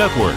[0.00, 0.34] Network.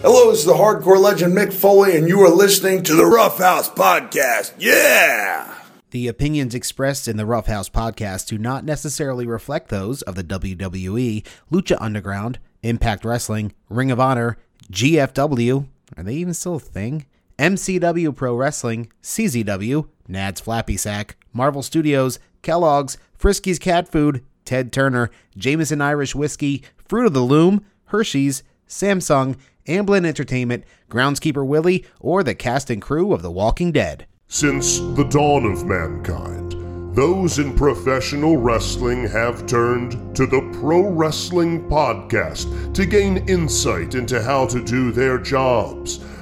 [0.00, 3.36] Hello, this is the hardcore legend Mick Foley, and you are listening to the Rough
[3.36, 4.54] House Podcast.
[4.56, 5.54] Yeah!
[5.90, 10.24] The opinions expressed in the Rough House podcast do not necessarily reflect those of the
[10.24, 14.38] WWE, Lucha Underground, Impact Wrestling, Ring of Honor,
[14.72, 15.66] GFW,
[15.98, 17.04] are they even still a thing?
[17.38, 25.12] MCW Pro Wrestling, CZW, Nad's Flappy Sack, Marvel Studios, Kellogg's, Frisky's Cat Food, Ted Turner,
[25.36, 29.36] Jameson Irish Whiskey, Fruit of the Loom, Hershey's, Samsung,
[29.68, 34.08] Amblin Entertainment, Groundskeeper Willie, or the cast and crew of The Walking Dead.
[34.26, 41.68] Since the dawn of mankind, those in professional wrestling have turned to the Pro Wrestling
[41.68, 46.00] Podcast to gain insight into how to do their jobs,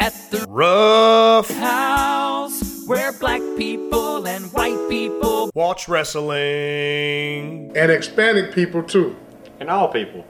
[0.00, 7.72] at the Rough house where black people and white people Watch Wrestling.
[7.76, 9.16] and Hispanic people too.
[9.60, 10.26] And all people.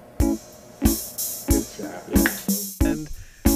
[2.82, 3.08] And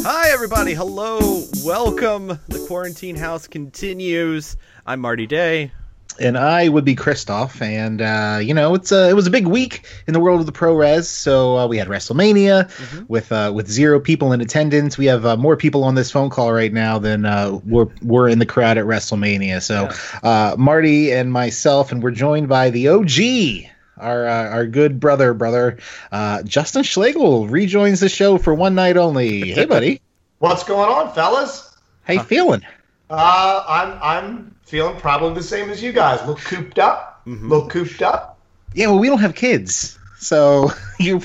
[0.05, 0.75] hi, everybody.
[0.75, 1.45] Hello.
[1.65, 2.39] Welcome.
[2.49, 4.57] The quarantine house continues.
[4.87, 5.73] I'm Marty Day.
[6.21, 7.61] And I would be Christoph.
[7.63, 10.47] And uh, you know, it's a it was a big week in the world of
[10.47, 11.09] the pro res.
[11.09, 14.99] So uh, we had WrestleMania with uh, with zero people in attendance.
[14.99, 18.29] We have uh, more people on this phone call right now than uh, were were
[18.29, 19.63] in the crowd at WrestleMania.
[19.63, 19.89] So
[20.23, 23.71] uh, Marty and myself, and we're joined by the OG.
[24.01, 25.79] Our, uh, our good brother, brother,
[26.13, 29.51] uh, Justin Schlegel rejoins the show for one night only.
[29.51, 30.01] Hey, buddy,
[30.39, 31.77] What's going on, fellas?
[32.05, 32.63] how you feeling?
[33.11, 36.21] Uh, I'm I'm feeling probably the same as you guys.
[36.21, 37.23] A little cooped up.
[37.27, 38.39] A little cooped up.
[38.75, 41.21] Yeah, well, we don't have kids, so you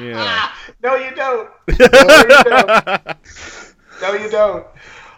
[0.00, 0.50] Yeah.
[0.82, 1.50] No, you don't.
[1.78, 3.16] No, you don't.
[4.02, 4.66] No, you don't.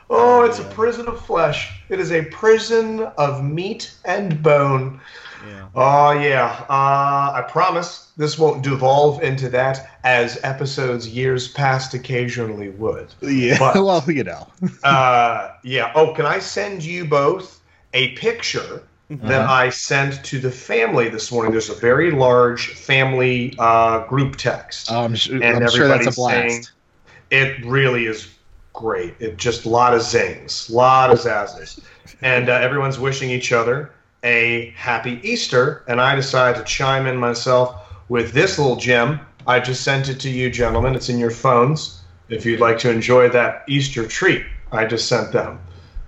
[0.08, 1.82] Oh, it's a prison of flesh.
[1.88, 5.00] It is a prison of meat and bone.
[5.46, 5.68] Yeah.
[5.74, 6.64] Oh yeah.
[6.68, 13.14] Uh, I promise this won't devolve into that as episodes years past occasionally would.
[13.20, 14.46] Yeah, But- well, you know.
[14.84, 15.92] Uh, yeah.
[15.94, 17.60] Oh, can I send you both
[17.94, 21.52] a picture that I sent to the family this morning?
[21.52, 24.90] There's a very large family uh, group text.
[24.90, 26.50] Um, sh- and I'm sure that's a everybody's blast.
[26.50, 26.64] saying
[27.30, 28.28] it really is
[28.72, 29.14] great.
[29.20, 31.80] It just a lot of zings, a lot of zazzes,
[32.20, 33.92] and uh, everyone's wishing each other
[34.26, 35.84] a happy Easter.
[35.88, 37.76] And I decided to chime in myself
[38.08, 39.20] with this little gem.
[39.46, 40.94] I just sent it to you, gentlemen.
[40.94, 42.02] It's in your phones.
[42.28, 45.60] If you'd like to enjoy that Easter treat, I just sent them.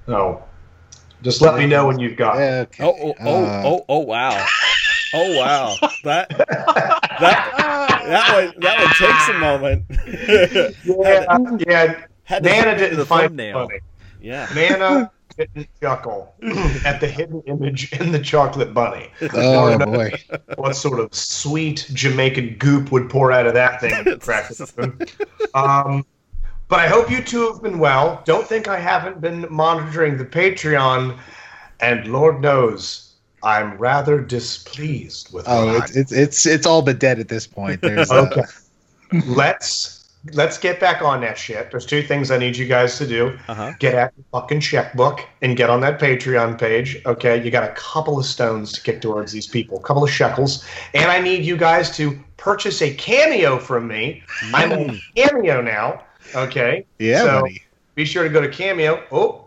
[0.09, 0.43] Oh,
[1.23, 2.37] just let me know when you've got.
[2.37, 2.85] Okay.
[2.85, 4.47] Oh, oh, oh, Uh, oh, oh, wow.
[5.15, 5.75] Oh, wow.
[6.05, 7.53] That, that,
[8.07, 9.85] that would, that would take some moment.
[10.85, 12.05] Yeah, yeah.
[12.25, 13.69] Had to Nana put it in didn't the find it thumbnail.
[13.69, 13.81] funny.
[14.21, 14.49] Yeah.
[14.55, 16.35] Nana didn't chuckle
[16.85, 19.11] at the hidden image in the chocolate bunny.
[19.33, 20.13] Oh Or boy.
[20.57, 23.93] What sort of sweet Jamaican goop would pour out of that thing?
[23.95, 24.99] when you crack it open.
[25.55, 26.05] um,
[26.69, 28.21] but I hope you two have been well.
[28.27, 31.17] Don't think I haven't been monitoring the Patreon,
[31.81, 35.45] and Lord knows I'm rather displeased with.
[35.49, 37.81] Oh, it's it's it's it's all but dead at this point.
[37.81, 38.43] There's Okay.
[39.27, 39.98] let's
[40.35, 41.71] let's get back on that shit.
[41.71, 43.39] There's two things I need you guys to do.
[43.49, 43.73] Uh-huh.
[43.79, 47.01] Get out your fucking checkbook and get on that Patreon page.
[47.07, 50.11] Okay, you got a couple of stones to kick towards these people, a couple of
[50.11, 54.23] shekels, and I need you guys to purchase a cameo from me.
[54.55, 56.03] I'm on cameo now.
[56.35, 56.85] Okay.
[56.99, 57.63] yeah, So- buddy.
[57.95, 59.03] Be sure to go to Cameo.
[59.11, 59.45] Oh,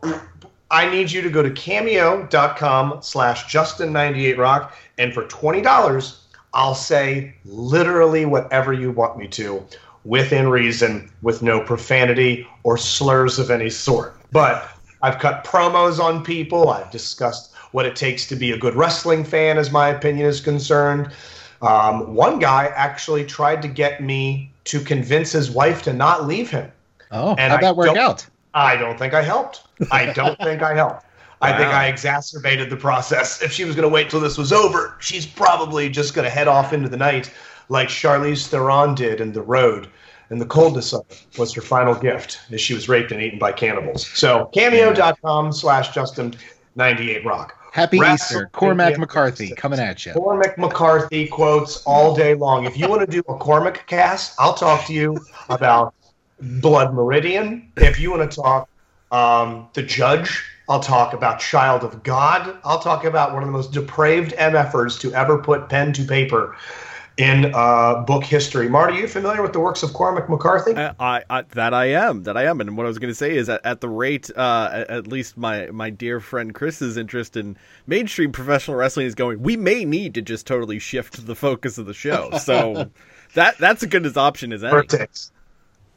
[0.69, 4.71] I need you to go to cameo.com slash Justin98Rock.
[4.97, 6.17] And for $20,
[6.53, 9.65] I'll say literally whatever you want me to
[10.05, 14.15] within reason, with no profanity or slurs of any sort.
[14.31, 14.69] But
[15.01, 16.69] I've cut promos on people.
[16.69, 20.41] I've discussed what it takes to be a good wrestling fan, as my opinion is
[20.41, 21.11] concerned.
[21.61, 26.49] Um, one guy actually tried to get me to convince his wife to not leave
[26.49, 26.71] him.
[27.11, 28.25] Oh, and how'd I that work don't- out?
[28.53, 29.61] I don't think I helped.
[29.91, 31.05] I don't think I helped.
[31.43, 33.41] I think I exacerbated the process.
[33.41, 36.29] If she was going to wait till this was over, she's probably just going to
[36.29, 37.31] head off into the night
[37.71, 39.87] like Charlize Theron did in The Road.
[40.29, 43.39] And the coldness of it was her final gift as she was raped and eaten
[43.39, 44.07] by cannibals.
[44.07, 47.51] So cameo.com slash Justin98rock.
[47.71, 48.99] Happy WrestleMania Easter, Cormac 36.
[48.99, 50.11] McCarthy coming at you.
[50.13, 52.65] Cormac McCarthy quotes all day long.
[52.65, 55.17] If you want to do a Cormac cast, I'll talk to you
[55.49, 55.93] about
[56.41, 57.71] Blood Meridian.
[57.77, 58.69] If you want to talk
[59.11, 62.57] um, The Judge, I'll talk about Child of God.
[62.65, 66.57] I'll talk about one of the most depraved MFers to ever put pen to paper
[67.21, 68.67] in uh, book history.
[68.67, 70.73] Marty, are you familiar with the works of Cormac McCarthy?
[70.73, 73.15] Uh, I, I that I am that I am, and what I was going to
[73.15, 77.37] say is at, at the rate, uh, at, least my my dear friend Chris's interest
[77.37, 79.39] in mainstream professional wrestling is going.
[79.39, 82.31] We may need to just totally shift the focus of the show.
[82.39, 82.89] So
[83.35, 84.71] that that's a good as option as any.
[84.71, 85.31] Vertex.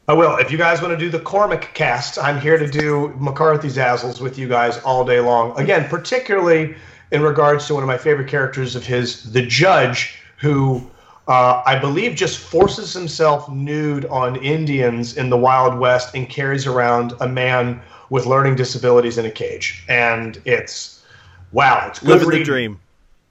[0.06, 0.36] I will.
[0.36, 4.20] If you guys want to do the Cormac cast, I'm here to do McCarthy's Azzles
[4.20, 5.58] with you guys all day long.
[5.58, 6.76] Again, particularly
[7.12, 10.90] in regards to one of my favorite characters of his, the Judge, who
[11.28, 16.66] uh, I believe just forces himself nude on Indians in the Wild West and carries
[16.66, 17.80] around a man
[18.10, 19.84] with learning disabilities in a cage.
[19.88, 21.02] And it's
[21.52, 22.80] wow, it's good Living the dream.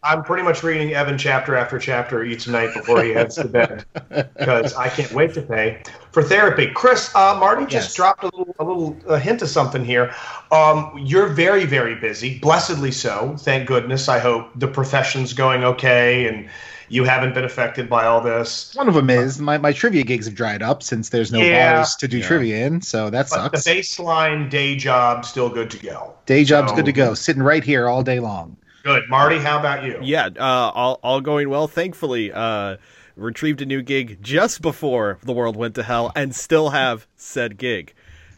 [0.05, 3.85] I'm pretty much reading Evan chapter after chapter each night before he heads to bed
[4.37, 5.81] because I can't wait to pay
[6.11, 6.67] for therapy.
[6.67, 7.93] Chris, uh, Marty just Yes.
[7.95, 10.13] dropped a little, a little a hint of something here.
[10.51, 13.37] Um, you're very, very busy, blessedly so.
[13.39, 14.09] Thank goodness.
[14.09, 16.49] I hope the profession's going okay and
[16.93, 18.71] you haven't been affected by all this.
[18.75, 21.77] One of them is my, my trivia gigs have dried up since there's no Yeah.
[21.77, 22.27] bars to do Yeah.
[22.27, 26.13] trivia in, so that But the baseline day job still good to go.
[26.27, 28.57] Day job's So- good to go, sitting right here all day long.
[28.83, 29.39] Good, Marty.
[29.39, 29.97] How about you?
[30.03, 30.43] Yeah, uh,
[30.75, 31.67] all all going well.
[31.67, 32.75] Thankfully, uh,
[33.15, 37.57] retrieved a new gig just before the world went to hell, and still have said
[37.57, 37.93] gig.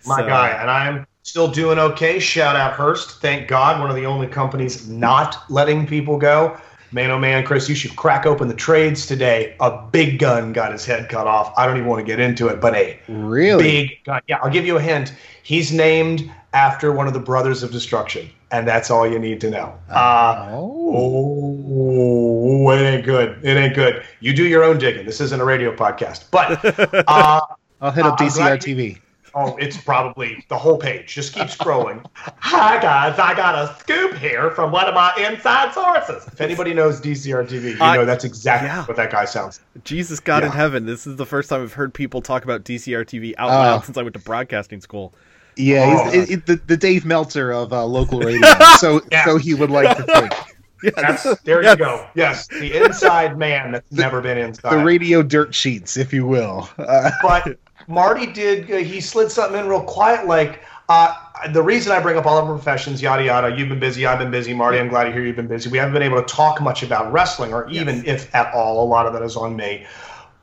[0.08, 2.20] my So- guy, and I'm still doing okay.
[2.20, 3.20] Shout out Hearst.
[3.22, 6.56] Thank God, one of the only companies not letting people go.
[6.92, 9.56] Man, oh man, Chris, you should crack open the trades today.
[9.60, 11.54] A big gun got his head cut off.
[11.58, 13.64] I don't even want to get into it, but a Really?
[13.64, 14.22] big gun.
[14.28, 15.14] Yeah, I'll give you a hint.
[15.44, 19.50] He's named after one of the brothers of destruction, and that's all you need to
[19.50, 19.74] know.
[19.90, 21.62] Uh, Oh.
[21.78, 23.40] Oh, it ain't good.
[23.44, 24.04] It ain't good.
[24.22, 25.06] You do your own digging.
[25.06, 26.64] This isn't a radio podcast, but
[27.10, 27.42] uh,
[27.82, 29.00] I'll hit up Uh, DCR TV.
[29.38, 31.14] Oh, it's probably the whole page.
[31.14, 32.06] Just keep scrolling.
[32.16, 36.26] Hi guys, I got a scoop here from one of my inside sources.
[36.28, 38.86] If anybody knows DCR TV, you I- know that's exactly yeah.
[38.86, 39.60] what that guy sounds.
[39.84, 43.04] Jesus God in heaven, this is the first time I've heard people talk about DCR
[43.04, 45.14] TV out loud since I went to broadcasting school.
[45.58, 46.12] Yeah, Oh.
[46.12, 48.48] he's, it, it- the, the Dave Meltzer of uh, local radio.
[48.78, 49.26] so Yeah.
[49.26, 50.04] so he would like to
[50.82, 50.96] think.
[50.96, 51.78] That's, there Yes.
[51.80, 52.08] you go.
[52.16, 54.78] Yes, the inside man that's never been inside.
[54.80, 56.70] The radio dirt sheets, if you will.
[56.78, 58.72] Uh, but Marty did.
[58.72, 60.62] Uh, he slid something in real quiet, like.
[60.88, 61.16] Uh,
[61.52, 63.58] the reason I bring up all of our professions, yada yada.
[63.58, 64.06] You've been busy.
[64.06, 64.54] I've been busy.
[64.54, 65.68] Marty, I'm glad to hear you've been busy.
[65.68, 68.84] We haven't been able to talk much about wrestling, or even if at all.
[68.84, 69.88] A lot of that is on me.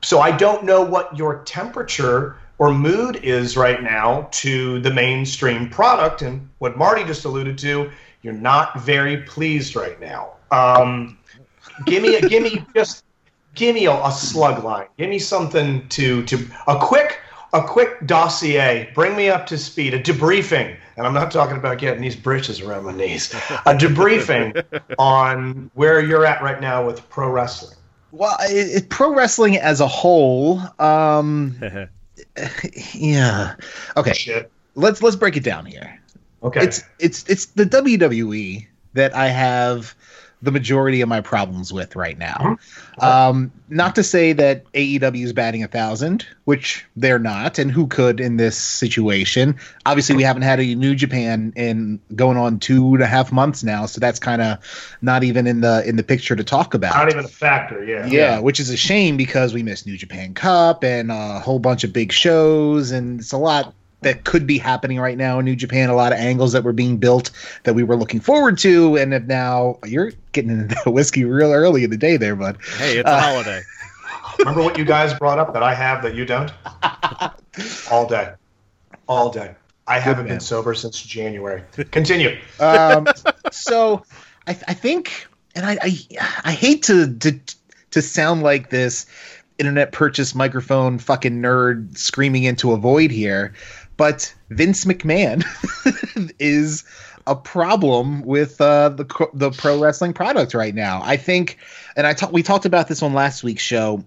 [0.03, 5.71] So I don't know what your temperature or mood is right now to the mainstream
[5.71, 7.93] product, and what Marty just alluded to.
[8.23, 10.33] You're not very pleased right now.
[10.51, 11.19] Um,
[11.87, 13.05] give me, a, give me just
[13.55, 14.89] give me a, a slug line.
[14.99, 17.21] Give me something to to a quick
[17.53, 18.91] a quick dossier.
[18.95, 19.95] Bring me up to speed.
[19.95, 23.33] A debriefing, and I'm not talking about getting these britches around my knees.
[23.35, 23.37] A
[23.75, 24.65] debriefing
[24.99, 27.77] on where you're at right now with pro wrestling.
[28.11, 31.57] well, it, it- pro wrestling as a whole, um,
[32.95, 33.55] yeah.
[33.97, 34.51] Okay, Shit.
[34.75, 35.99] let's let's break it down here.
[36.43, 36.63] Okay.
[36.65, 39.95] It's it's it's the WWE that I have
[40.43, 42.59] the majority of my problems with right now.
[42.99, 47.87] Um, not to say that AEW is batting a thousand, which they're not, and who
[47.87, 49.57] could in this situation?
[49.87, 53.63] Obviously, we haven't had a New Japan in going on two and a half months
[53.63, 54.59] now, so that's kind of
[55.01, 56.95] not even in the in the picture to talk about.
[56.97, 57.85] not even a factor.
[57.85, 58.07] Yeah.
[58.07, 61.85] Yeah, which is a shame because we missed New Japan Cup and a whole bunch
[61.85, 65.57] of big shows, and it's a lot that could be happening right now in New
[65.57, 65.89] Japan.
[65.89, 67.31] A lot of angles that were being built
[67.65, 71.53] that we were looking forward to, and have now you're getting into the whiskey real
[71.53, 72.59] early in the day there, bud.
[72.79, 73.63] Hey, it's a holiday.
[74.39, 76.53] Remember what you guys brought up that I have that you don't?
[77.91, 78.33] All day.
[79.07, 79.55] All day.
[79.87, 80.35] I haven't man.
[80.35, 81.63] been sober since January.
[81.91, 82.39] Continue.
[82.61, 83.09] um,
[83.51, 84.05] so
[84.47, 85.99] I, I think, and I, I,
[86.45, 87.39] I hate to, to
[87.93, 89.07] to sound like this
[89.59, 93.55] internet purchase microphone fucking nerd screaming into a void here,
[93.97, 95.45] but Vince McMahon
[96.39, 96.85] is
[97.27, 101.01] a problem with uh, the the pro wrestling product right now.
[101.05, 101.59] I think,
[101.97, 104.05] and I talked we talked about this on last week's show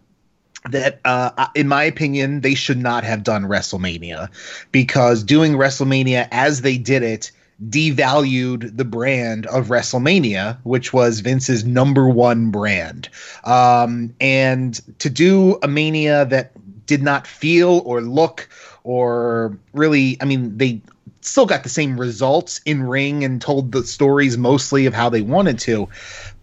[0.70, 4.30] that uh, in my opinion they should not have done WrestleMania
[4.72, 7.32] because doing WrestleMania as they did it
[7.64, 13.10] devalued the brand of WrestleMania, which was Vince's number one brand.
[13.46, 16.52] Um, and to do a Mania that
[16.86, 18.50] did not feel or look
[18.86, 20.82] or really, I mean, they
[21.22, 25.22] still got the same results in ring and told the stories mostly of how they
[25.22, 25.90] wanted to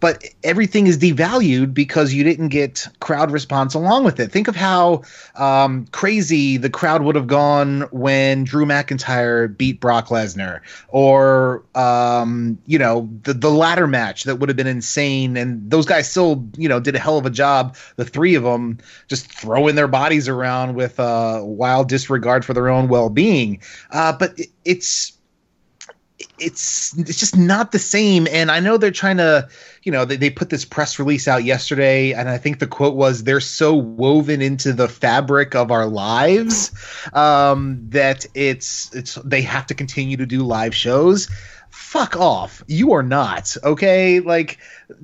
[0.03, 4.33] but everything is devalued because you didn't get crowd response along with it.
[4.33, 5.03] Think of how
[5.35, 12.57] um, crazy the crowd would have gone when drew mcintyre beat brock lesnar or um,
[12.65, 15.37] you know the, the ladder match that would have been insane.
[15.37, 18.43] And those guys still you know did a hell of a job the three of
[18.43, 23.61] them just throwing their bodies around with uh, wild disregard for their own well-being.
[23.89, 25.13] Uh, but it, it's
[26.39, 28.27] it's it's just not the same.
[28.29, 29.47] And i know they're trying to
[29.83, 32.95] you know they, they put this press release out yesterday and i think the quote
[32.95, 36.71] was they're so woven into the fabric of our lives
[37.13, 41.29] um, that it's it's they have to continue to do live shows
[41.73, 42.63] fuck off.
[42.67, 44.19] You are not okay?
[44.19, 44.59] Like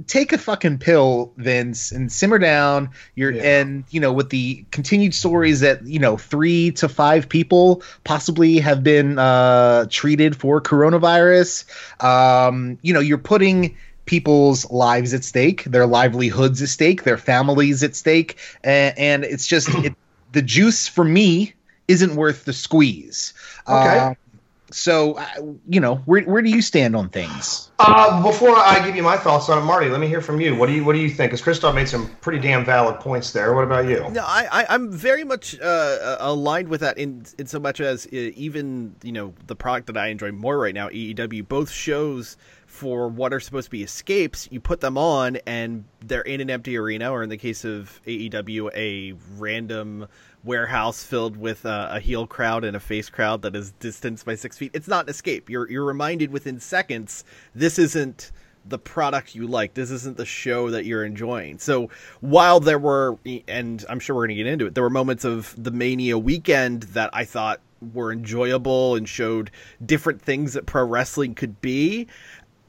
[0.06, 2.92] take a fucking pill vince and simmer down.
[3.16, 7.82] You're and you know with the continued stories that you know three to five people
[8.04, 11.66] possibly have been uh treated for coronavirus
[12.04, 17.84] um you know you're putting people's lives at stake their livelihoods at stake their families
[17.84, 19.96] at stake and, and it's just it,
[20.32, 21.54] the juice for me
[21.90, 23.34] isn't worth the squeeze.
[23.68, 23.98] Okay.
[24.00, 24.14] Uh,
[24.72, 25.28] so uh,
[25.68, 29.18] you know where where do you stand on things Uh, before I give you my
[29.18, 30.56] thoughts on it, Marty, let me hear from you.
[30.56, 31.32] What do you What do you think?
[31.32, 33.54] Because Christoph made some pretty damn valid points there.
[33.54, 34.10] What about you?
[34.12, 38.06] No, I, I I'm very much uh, aligned with that in in so much as
[38.08, 42.38] uh, even you know the product that I enjoy more right now, AEW, both shows
[42.66, 46.50] for what are supposed to be escapes, you put them on and they're in an
[46.50, 50.08] empty arena, or in the case of AEW, a random
[50.44, 54.36] warehouse filled with uh, a heel crowd and a face crowd that is distanced by
[54.36, 54.72] six feet.
[54.74, 55.50] It's not an escape.
[55.50, 58.32] You're you're reminded within seconds this isn't
[58.66, 59.74] the product you like.
[59.74, 61.60] This isn't the show that you're enjoying.
[61.60, 61.90] So
[62.22, 63.18] while there were,
[63.48, 66.18] and I'm sure we're going to get into it, there were moments of the Mania
[66.18, 67.62] weekend that I thought
[67.94, 69.52] were enjoyable and showed
[69.86, 72.08] different things that pro wrestling could be.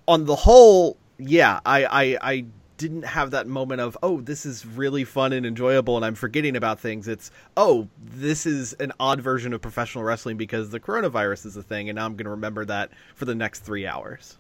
[0.09, 2.45] On the whole, yeah, I, I, I
[2.81, 6.57] didn't have that moment of, oh, this is really fun and enjoyable and I'm forgetting
[6.57, 7.09] about things.
[7.09, 11.63] It's, oh, this is an odd version of professional wrestling because the coronavirus is a
[11.63, 14.39] thing and now I'm going to remember that for the next three hours.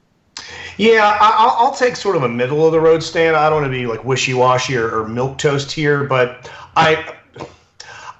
[0.78, 3.36] Yeah, I, I'll, I'll take sort of a middle of the road stand.
[3.36, 7.14] I don't want to be like wishy washy or, or milk toast here, but I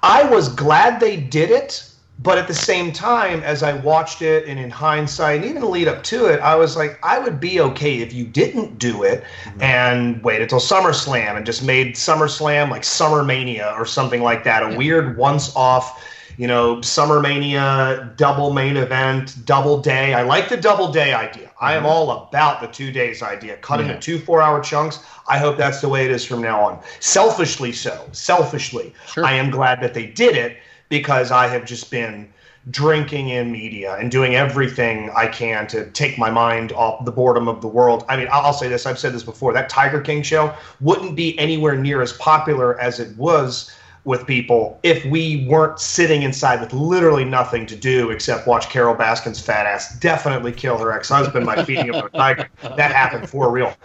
[0.03, 1.90] I was glad they did it.
[2.23, 5.67] But at the same time, as I watched it, and in hindsight, and even the
[5.67, 9.03] lead up to it, I was like, I would be okay if you didn't do
[9.03, 9.61] it mm-hmm.
[9.61, 14.61] and wait until SummerSlam and just made SummerSlam like Summer Mania or something like that,
[14.61, 16.03] a weird once off
[16.37, 20.13] you know, Summer Mania, double main event, double day.
[20.13, 21.51] I like the double day idea.
[21.59, 21.91] I am mm-hmm.
[21.91, 23.57] all about the two days idea.
[23.57, 24.99] Cut into two four hour chunks.
[25.27, 26.79] I hope that's the way it is from now on.
[26.99, 28.07] Selfishly so.
[28.11, 28.93] Selfishly.
[29.17, 30.57] I am glad that they did it
[30.91, 32.31] because I have just been
[32.69, 37.47] drinking in media and doing everything I can to take my mind off the boredom
[37.47, 38.05] of the world.
[38.07, 39.53] I mean, I'll say this, I've said this before.
[39.53, 43.71] That Tiger King show wouldn't be anywhere near as popular as it was
[44.03, 48.95] with people if we weren't sitting inside with literally nothing to do except watch Carole
[48.95, 52.49] Baskin's fat ass definitely kill her ex-husband by feeding him a tiger.
[52.63, 53.75] That happened for real.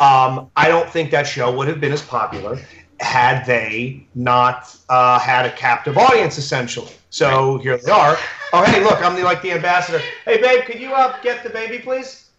[0.00, 2.58] Um, I don't think that show would have been as popular
[3.00, 6.92] had they not uh, had a captive audience, essentially.
[7.10, 8.16] So here they are.
[8.52, 10.00] Oh, hey, look, I'm the, like the ambassador.
[10.24, 12.30] Hey, babe, could you uh, get the baby, please?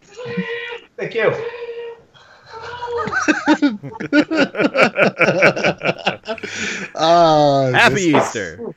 [0.97, 1.33] Thank you.
[6.95, 8.73] uh, Happy this- Easter.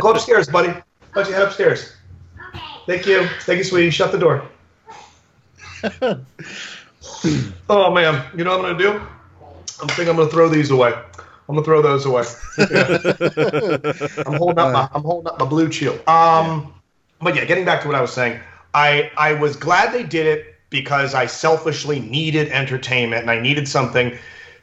[0.00, 0.68] Go upstairs, buddy.
[0.68, 0.82] Why
[1.14, 1.92] don't you head upstairs?
[2.86, 3.28] Thank you.
[3.42, 3.90] Thank you, sweetie.
[3.90, 4.48] Shut the door.
[7.68, 9.00] oh man, you know what I'm gonna do?
[9.80, 10.92] I'm thinking I'm gonna throw these away.
[10.92, 12.24] I'm gonna throw those away.
[12.58, 12.98] Yeah.
[14.26, 15.98] I'm holding up my I'm holding up my blue chew.
[16.06, 16.72] Um,
[17.20, 18.40] but yeah, getting back to what I was saying,
[18.74, 23.66] I I was glad they did it because I selfishly needed entertainment and I needed
[23.66, 24.16] something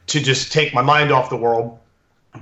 [0.07, 1.77] to just take my mind off the world.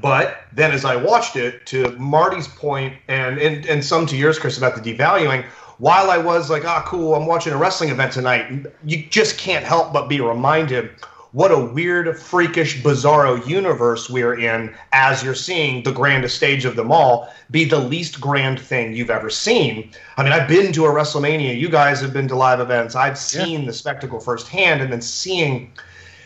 [0.01, 4.37] But then as I watched it, to Marty's point, and, and, and some to yours,
[4.37, 5.45] Chris, about the devaluing,
[5.77, 9.65] while I was like, ah, cool, I'm watching a wrestling event tonight, you just can't
[9.65, 10.91] help but be reminded
[11.35, 16.77] what a weird, freakish, bizarro universe we're in as you're seeing the grandest stage of
[16.77, 19.91] them all be the least grand thing you've ever seen.
[20.15, 21.59] I mean, I've been to a WrestleMania.
[21.59, 22.95] You guys have been to live events.
[22.95, 25.73] I've seen the spectacle firsthand, and then seeing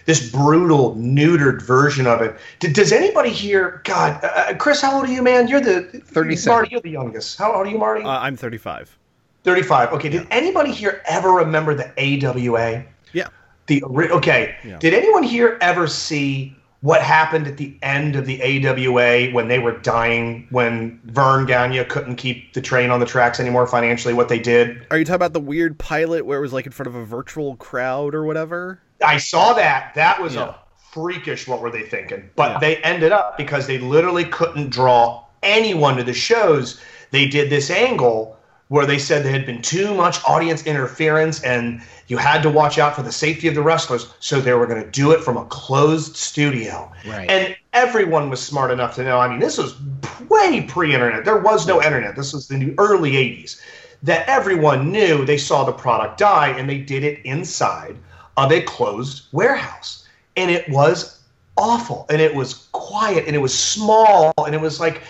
[0.06, 2.38] this brutal, neutered version of it.
[2.60, 3.82] Did, does anybody here?
[3.86, 5.48] God, uh, Chris, how old are you, man?
[5.48, 6.54] You're the 37.
[6.54, 7.36] Marty, you're the youngest.
[7.36, 8.04] How old are you, Marty?
[8.04, 8.96] Uh, I'm 35.
[9.44, 9.94] 35.
[9.94, 10.10] Okay.
[10.10, 12.86] Did anybody here ever remember the AWA?
[13.70, 14.56] The okay.
[14.66, 14.78] Yeah.
[14.80, 19.60] Did anyone here ever see what happened at the end of the AWA when they
[19.60, 24.28] were dying, when Verne Gagne couldn't keep the train on the tracks anymore financially, what
[24.30, 24.88] they did.
[24.90, 27.04] Are you talking about the weird pilot where it was like in front of a
[27.06, 28.80] virtual crowd or whatever?
[29.06, 29.94] I saw that.
[29.96, 30.50] That was Yeah.
[30.50, 30.54] a
[30.92, 31.48] freakish.
[31.48, 32.30] What were they thinking?
[32.36, 32.60] But Yeah.
[32.60, 36.80] they ended up because they literally couldn't draw anyone to the shows.
[37.12, 38.38] They did this angle
[38.70, 42.78] where they said there had been too much audience interference and you had to watch
[42.78, 44.12] out for the safety of the wrestlers.
[44.20, 46.92] So they were going to do it from a closed studio.
[47.06, 47.30] Right.
[47.30, 49.20] And everyone was smart enough to know.
[49.20, 49.76] I mean, this was
[50.28, 51.24] way pre-internet.
[51.24, 52.16] There was no internet.
[52.16, 53.62] This was the early '80s.
[54.04, 55.24] That everyone knew.
[55.24, 57.96] They saw the product die, and they did it inside
[58.38, 61.20] of a closed warehouse, and it was
[61.58, 65.04] awful, and it was quiet, and it was small, and it was like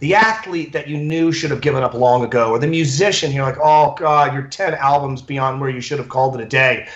[0.00, 3.44] the athlete that you knew should have given up long ago, or the musician, you're
[3.44, 6.86] like, oh God, you're 10 albums beyond where you should have called it a day.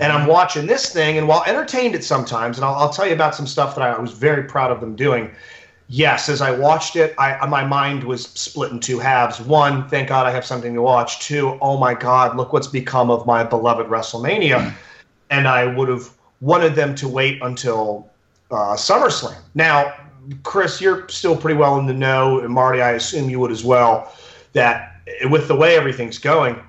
[0.00, 3.14] And I'm watching this thing, and while entertained it sometimes, and I'll, I'll tell you
[3.14, 5.30] about some stuff that I was very proud of them doing.
[5.88, 9.40] Yes, as I watched it, I my mind was split in two halves.
[9.40, 11.20] One, thank God I have something to watch.
[11.20, 14.72] Two, oh my God, look what's become of my beloved WrestleMania.
[15.30, 18.08] and I would have wanted them to wait until
[18.50, 19.36] uh, SummerSlam.
[19.54, 19.94] Now,
[20.42, 23.64] Chris, you're still pretty well in the know, and Marty, I assume you would as
[23.64, 24.14] well.
[24.52, 25.00] That
[25.30, 26.62] with the way everything's going,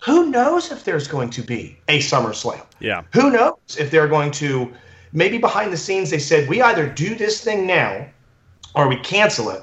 [0.00, 2.64] who knows if there's going to be a SummerSlam?
[2.80, 3.02] Yeah.
[3.12, 4.72] Who knows if they're going to?
[5.12, 8.06] Maybe behind the scenes, they said we either do this thing now,
[8.74, 9.62] or we cancel it.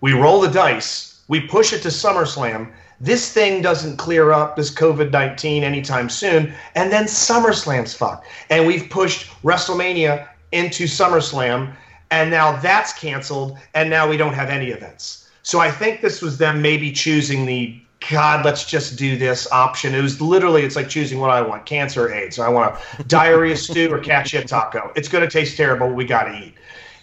[0.00, 1.20] We roll the dice.
[1.28, 2.72] We push it to SummerSlam.
[3.00, 6.52] This thing doesn't clear up this COVID 19 anytime soon.
[6.74, 8.26] And then SummerSlam's fucked.
[8.48, 11.74] And we've pushed WrestleMania into SummerSlam.
[12.10, 13.58] And now that's canceled.
[13.74, 15.28] And now we don't have any events.
[15.42, 19.94] So I think this was them maybe choosing the God, let's just do this option.
[19.94, 22.38] It was literally, it's like choosing what I want cancer or AIDS.
[22.38, 24.92] I want a diarrhea stew or cat shit taco.
[24.94, 25.88] It's going to taste terrible.
[25.88, 26.54] We got to eat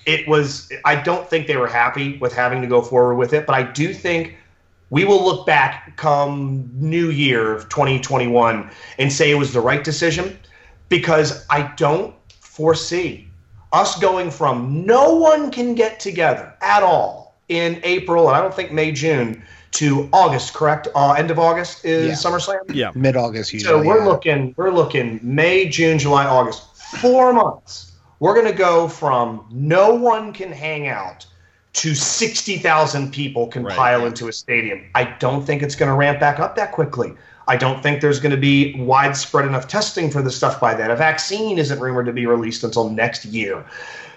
[0.05, 3.45] it was i don't think they were happy with having to go forward with it
[3.45, 4.36] but i do think
[4.89, 8.69] we will look back come new year of 2021
[9.00, 10.38] and say it was the right decision
[10.89, 13.27] because i don't foresee
[13.74, 18.53] us going from no one can get together at all in april and i don't
[18.53, 22.13] think may june to august correct uh, end of august is Yeah.
[22.32, 22.92] summerslam Yeah.
[22.96, 23.70] Mid August usually.
[23.70, 24.05] so we're yeah.
[24.05, 26.64] looking, we're looking May, June, July, August,
[27.01, 27.92] four months.
[28.20, 31.25] We're going to go from no one can hang out
[31.74, 33.75] to sixty thousand people can Right.
[33.75, 34.86] pile into a stadium.
[34.96, 37.14] I don't think it's going to ramp back up that quickly.
[37.48, 40.92] I don't think there's going to be widespread enough testing for this stuff by then.
[40.92, 43.66] A vaccine isn't rumored to be released until next year.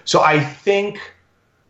[0.05, 0.99] So I think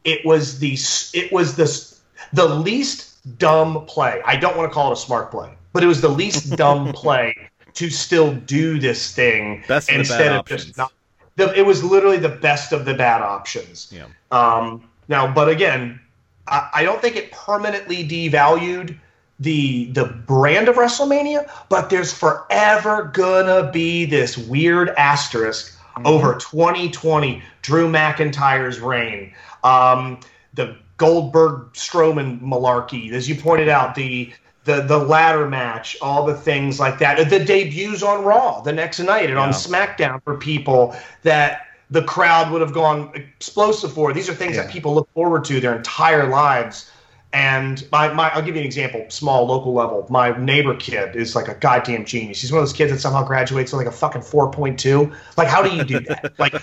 [0.04, 0.78] it was the
[1.14, 1.98] it was the
[2.34, 4.22] the least dumb play.
[4.26, 6.94] I don't want to call it a smart play, but it was the least dumb
[6.94, 7.36] play
[7.74, 10.92] to still do this thing Best of instead bad of just not.
[11.36, 13.94] The, it was literally the best of the bad options.
[13.94, 14.08] Yeah.
[14.32, 16.00] Um, now, but again,
[16.48, 18.98] I, I don't think it permanently devalued
[19.40, 27.42] the the brand of WrestleMania, but there's forever gonna be this weird asterisk over 2020
[27.62, 29.34] Drew McIntyre's reign.
[29.64, 30.20] Um,
[30.54, 34.32] the Goldberg Strowman malarkey, as you pointed out, the
[34.64, 37.30] the the ladder match, all the things like that.
[37.30, 42.52] The debuts on Raw the next night and on SmackDown for people that the crowd
[42.52, 44.14] would have gone explosive for.
[44.14, 46.92] These are things that people look forward to their entire lives.
[47.34, 50.08] And my, my, I'll give you an example, small local level.
[50.10, 52.42] My neighbor kid is like a goddamn genius.
[52.42, 55.14] He's one of those kids that somehow graduates with like a fucking 4.2.
[55.36, 56.34] Like, how do you do that?
[56.40, 56.54] like,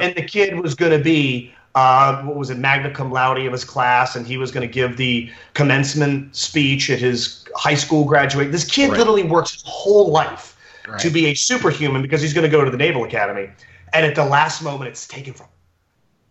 [0.00, 3.52] and the kid was going to be, uh, what was it, magna cum laude of
[3.52, 8.04] his class, and he was going to give the commencement speech at his high school
[8.04, 8.50] graduate.
[8.50, 8.98] This kid Right.
[8.98, 10.56] literally works his whole life
[10.88, 10.98] Right.
[10.98, 13.48] to be a superhuman because he's going to go to the Naval Academy.
[13.92, 15.52] And at the last moment, it's taken from him.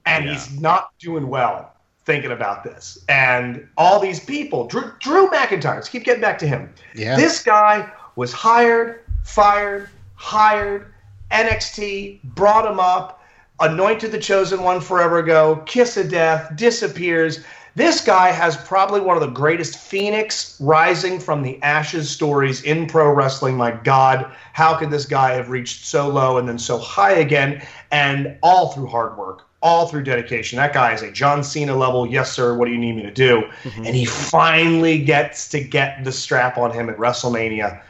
[0.05, 0.33] And Yeah.
[0.33, 1.71] he's not doing well
[2.09, 2.97] thinking about this.
[3.07, 6.73] And all these people, Drew, Drew McIntyre, let's keep getting back to him.
[6.95, 7.15] Yeah.
[7.15, 10.91] This guy was hired, fired, hired,
[11.29, 13.23] NXT, brought him up,
[13.59, 17.41] anointed the chosen one forever ago, kiss of death, disappears.
[17.75, 22.87] This guy has probably one of the greatest phoenix rising from the ashes stories in
[22.87, 23.55] pro wrestling.
[23.55, 27.61] My God, how could this guy have reached so low and then so high again?
[27.91, 30.57] And all through hard work, all through dedication.
[30.57, 32.07] That guy is a John Cena level.
[32.07, 32.55] Yes, sir.
[32.55, 33.43] What do you need me to do?
[33.63, 33.85] Mm-hmm.
[33.85, 37.81] And he finally gets to get the strap on him at WrestleMania,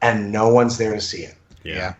[0.00, 1.34] and no one's there to see it.
[1.62, 1.94] yeah.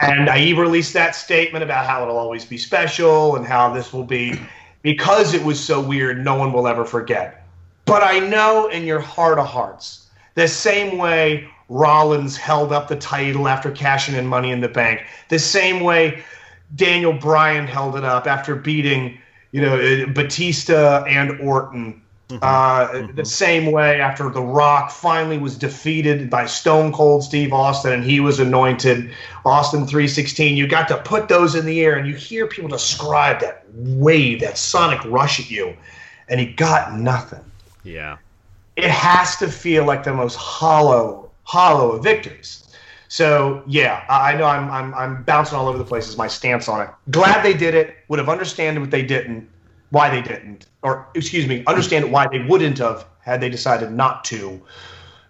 [0.00, 3.92] And I even released that statement about how it'll always be special and how this
[3.92, 4.40] will be
[4.82, 7.46] because it was so weird, no one will ever forget.
[7.84, 12.96] But I know in your heart of hearts, the same way Rollins held up the
[12.96, 16.22] title after cashing in money in the bank, the same way
[16.74, 19.18] Daniel Bryan held it up after beating,
[19.50, 22.00] you know, uh, Batista and Orton.
[22.40, 27.92] Uh, The same way after The Rock finally was defeated by Stone Cold Steve Austin
[27.92, 29.10] and he was anointed
[29.44, 30.56] Austin 316.
[30.56, 34.40] You got to put those in the air and you hear people describe that wave,
[34.40, 35.76] that sonic rush at you,
[36.30, 37.44] and he got nothing
[37.84, 38.16] Yeah.
[38.76, 42.61] it has to feel like the most hollow, hollow of victories.
[43.12, 46.08] So yeah, I know I'm I'm I'm bouncing all over the place.
[46.08, 46.88] Is my stance on it.
[47.10, 47.96] Glad they did it.
[48.08, 49.50] Would have understood what they didn't,
[49.90, 54.24] why they didn't, or excuse me, understand why they wouldn't have had they decided not
[54.24, 54.58] to.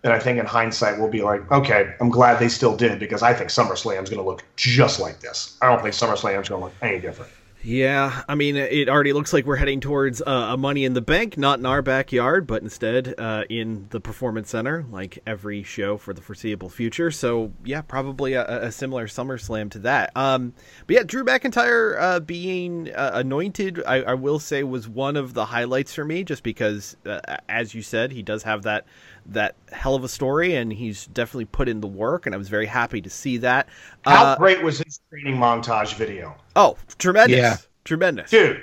[0.04, 3.20] And I think in hindsight we'll be like, okay, I'm glad they still did because
[3.20, 5.58] I think SummerSlam's going to look just like this.
[5.60, 7.32] I don't think SummerSlam's going to look any different.
[7.64, 11.00] Yeah, I mean, it already looks like we're heading towards uh, a Money in the
[11.00, 15.96] Bank, not in our backyard, but instead uh, in the Performance Center, like every show
[15.96, 17.12] for the foreseeable future.
[17.12, 20.10] So, yeah, probably a, a similar SummerSlam to that.
[20.16, 20.54] Um,
[20.88, 25.32] but yeah, Drew McIntyre uh, being uh, anointed, I, I will say, was one of
[25.32, 28.86] the highlights for me, just because, uh, as you said, he does have that
[29.26, 32.48] that hell of a story, and he's definitely put in the work, and I was
[32.48, 33.68] very happy to see that.
[34.04, 36.34] How Uh, great was his training montage video?
[36.56, 37.56] oh, tremendous, Yeah.
[37.84, 38.62] tremendous, Dude,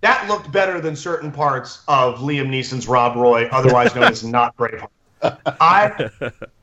[0.00, 4.56] that looked better than certain parts of Liam Neeson's Rob Roy, otherwise known as not
[4.56, 4.88] Braveheart.
[5.60, 6.10] I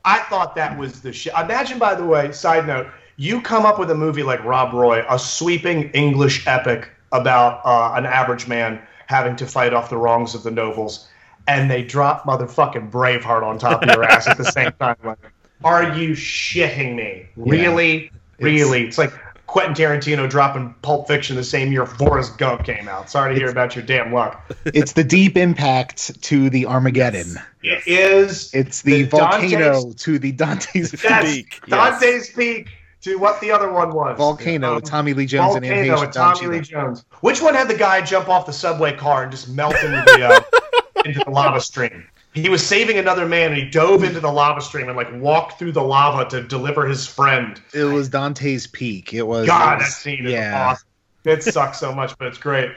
[0.06, 1.34] I thought that was the shit.
[1.38, 5.04] Imagine, by the way, side note, you come up with a movie like Rob Roy,
[5.10, 10.34] a sweeping English epic about uh, an average man having to fight off the wrongs
[10.36, 11.08] of the nobles,
[11.48, 14.96] and they drop motherfucking Braveheart on top of your ass at the same time.
[15.04, 15.18] Like,
[15.64, 17.28] are you shitting me?
[17.36, 18.12] Really?
[18.40, 18.86] Really?
[18.88, 19.14] It's like
[19.48, 23.10] Quentin Tarantino dropping Pulp Fiction the same year Forrest Gump came out.
[23.10, 24.52] Sorry to hear about your damn luck.
[24.66, 27.36] it's the deep impact to the Armageddon.
[27.64, 28.54] It is.
[28.54, 32.00] It's the, The volcano Dante's- to the Dante's Yes, Peak, yes.
[32.02, 32.70] Dante's Peak
[33.02, 34.18] to what the other one was.
[34.18, 34.76] volcano.
[34.78, 37.06] Um, Tommy Lee Jones and Volcano with Tommy Lee Jones.
[37.22, 40.28] Which one had the guy jump off the subway car and just melt into the
[40.28, 40.40] uh,
[41.06, 42.08] into the lava stream?
[42.34, 45.58] He was saving another man and he dove into the lava stream and like walked
[45.58, 47.62] through the lava to deliver his friend.
[47.74, 49.14] It was Dante's Peak.
[49.14, 49.48] It was.
[49.48, 50.70] God, it that was- scene is yeah.
[50.72, 50.88] awesome.
[51.24, 52.72] It sucks so much, but it's great.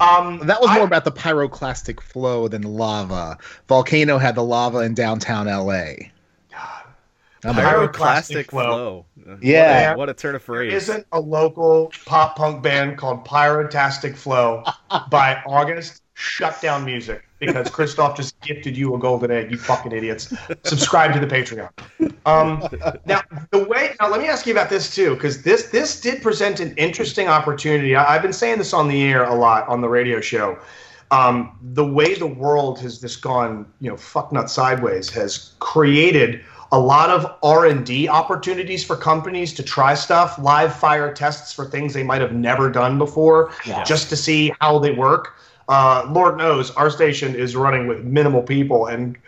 [0.00, 3.38] Um, That was I- more about the pyroclastic flow than lava.
[3.66, 5.94] Volcano had the lava in downtown LA.
[7.44, 9.04] I'm Pyroclastic Pyroclastic flow.
[9.24, 9.38] flow.
[9.40, 9.90] Yeah.
[9.90, 10.72] What a, what a turn of phrase.
[10.72, 14.64] isn't a local pop punk band called Pyrotastic Flow
[15.08, 16.02] by August.
[16.14, 19.50] Shut down music because Christoph just gifted you a golden egg.
[19.50, 20.32] You fucking idiots.
[20.64, 21.70] Subscribe to the Patreon.
[22.26, 22.68] Um,
[23.06, 26.22] now the way now let me ask you about this too because this this did
[26.22, 27.94] present an interesting opportunity.
[27.94, 30.58] I, I've been saying this on the air a lot on the radio show.
[31.10, 36.44] Um, the way the world has just gone, you know, fuck nut sideways has created
[36.70, 41.94] a lot of r&d opportunities for companies to try stuff live fire tests for things
[41.94, 43.50] they might have never done before
[43.86, 45.34] just to see how they work
[45.68, 49.18] uh, lord knows our station is running with minimal people and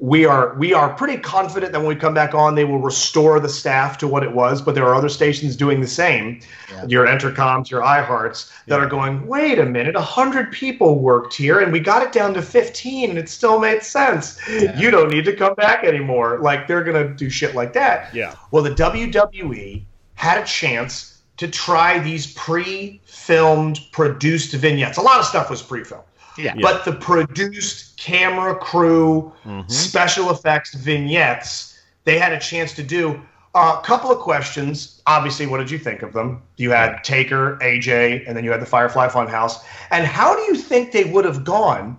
[0.00, 3.38] we are we are pretty confident that when we come back on they will restore
[3.38, 6.40] the staff to what it was but there are other stations doing the same.
[6.88, 11.70] Your Entercoms your ihearts that are going wait a minute 100 people worked here and
[11.70, 14.40] we got it down to 15 and it still made sense.
[14.48, 16.38] You don't need to come back anymore.
[16.38, 18.14] Like they're gonna do shit like that.
[18.14, 18.34] Yeah.
[18.52, 19.84] well the wwe
[20.14, 24.98] had a chance to try these pre-filmed produced vignettes.
[24.98, 26.04] A lot of stuff was pre-filmed.
[26.38, 26.54] Yeah.
[26.60, 29.68] but the produced camera crew Mm-hmm.
[29.68, 33.20] special effects vignettes they had a chance to do
[33.54, 35.02] a couple of questions.
[35.06, 36.42] Obviously what did you think of them?
[36.56, 39.64] You had taker aj and then you had the firefly funhouse.
[39.90, 41.98] And how do you think they would have gone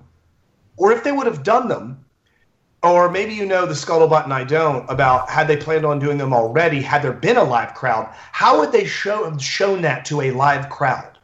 [0.78, 2.04] or if they would have done them
[2.84, 6.18] or maybe you know the scuttlebutt and I don't about had they planned on doing
[6.18, 10.06] them already, had there been a live crowd, how would they show have shown that
[10.06, 11.18] to a live crowd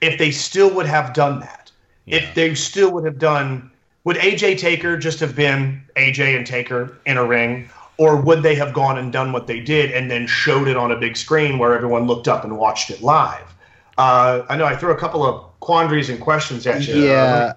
[0.00, 1.70] if they still would have done that?
[2.06, 3.70] If they still would have done
[4.06, 7.68] would AJ Taker just have been AJ and Taker in a ring?
[7.98, 10.92] Or would they have gone and done what they did and then showed it on
[10.92, 13.52] a big screen where everyone looked up and watched it live?
[13.98, 17.04] Uh, I know I threw a couple of quandaries and questions at you.
[17.04, 17.54] Yeah.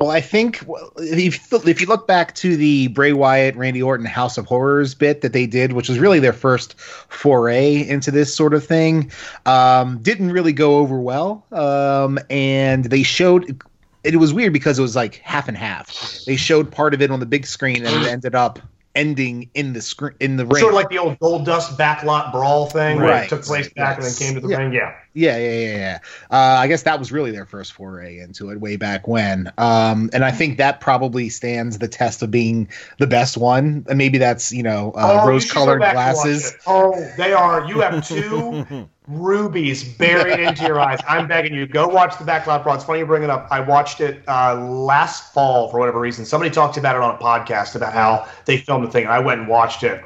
[0.00, 0.62] Well, I think
[0.98, 4.94] if you, if you look back to the Bray Wyatt, Randy Orton House of Horrors
[4.94, 9.10] bit that they did, which was really their first foray into this sort of thing,
[9.46, 11.46] um, didn't really go over well.
[11.52, 13.62] Um, and they showed
[14.02, 15.94] it was weird because it was like half and half.
[16.26, 18.58] They showed part of it on the big screen and it ended up
[18.94, 20.60] ending in the screen in the ring.
[20.60, 23.24] Sort of like the old Goldust backlot brawl thing where Right.
[23.24, 24.56] it took place back and then came to the Yeah.
[24.58, 24.72] ring.
[24.72, 24.92] Yeah.
[25.14, 25.98] Yeah, yeah, yeah, yeah.
[26.30, 29.52] Uh, I guess that was really their first foray into it way back when.
[29.58, 33.86] Um, and I think that probably stands the test of being the best one.
[33.88, 36.56] And maybe that's you know uh, Oh, rose colored back and watch glasses.
[36.66, 37.64] Oh, they are.
[37.66, 40.98] You have two rubies buried into your eyes.
[41.06, 42.74] I'm begging you, go watch the Backlot Brawl.
[42.74, 43.46] It's funny you bring it up.
[43.50, 46.24] I watched it uh, last fall for whatever reason.
[46.24, 49.20] Somebody talked about it on a podcast about how they filmed the thing, and I
[49.20, 50.02] went and watched it.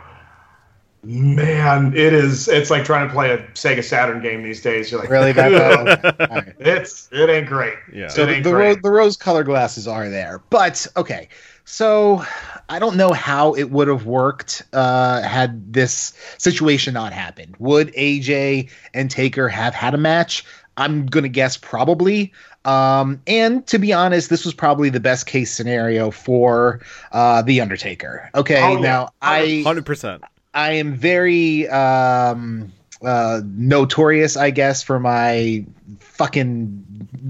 [1.05, 2.49] Man, it is.
[2.49, 4.91] It's like trying to play a Sega Saturn game these days.
[4.91, 6.31] You're like, Really, that bad?
[6.31, 6.55] All right.
[6.59, 7.75] It's it ain't great.
[7.93, 8.09] Yeah.
[8.09, 8.75] So the, the, great.
[8.75, 10.43] ro- the rose color glasses are there.
[10.51, 11.29] But okay.
[11.65, 12.25] So
[12.69, 17.57] I don't know how it would have worked uh, had this situation not happened.
[17.59, 20.45] Would AJ and Taker have had a match?
[20.79, 22.33] I'm going to guess probably.
[22.65, 26.81] Um, and to be honest, this was probably the best case scenario for
[27.13, 28.31] uh, The Undertaker.
[28.35, 28.63] Okay.
[28.63, 28.81] Oh, yeah.
[28.81, 29.63] Now, I.
[29.65, 30.23] Hundred percent.
[30.55, 35.65] I am very um, uh, notorious, I guess, for my
[36.01, 36.85] fucking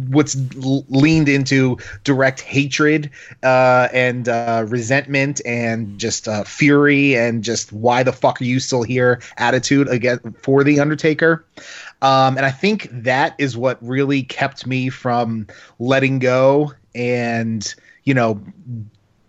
[0.09, 3.11] what's leaned into direct hatred
[3.43, 8.61] uh, and uh, resentment and just uh, fury and just why the fuck are you
[8.61, 11.45] still here attitude again for the Undertaker.
[12.01, 18.15] Um, and I think that is what really kept me from letting go and you
[18.15, 18.41] know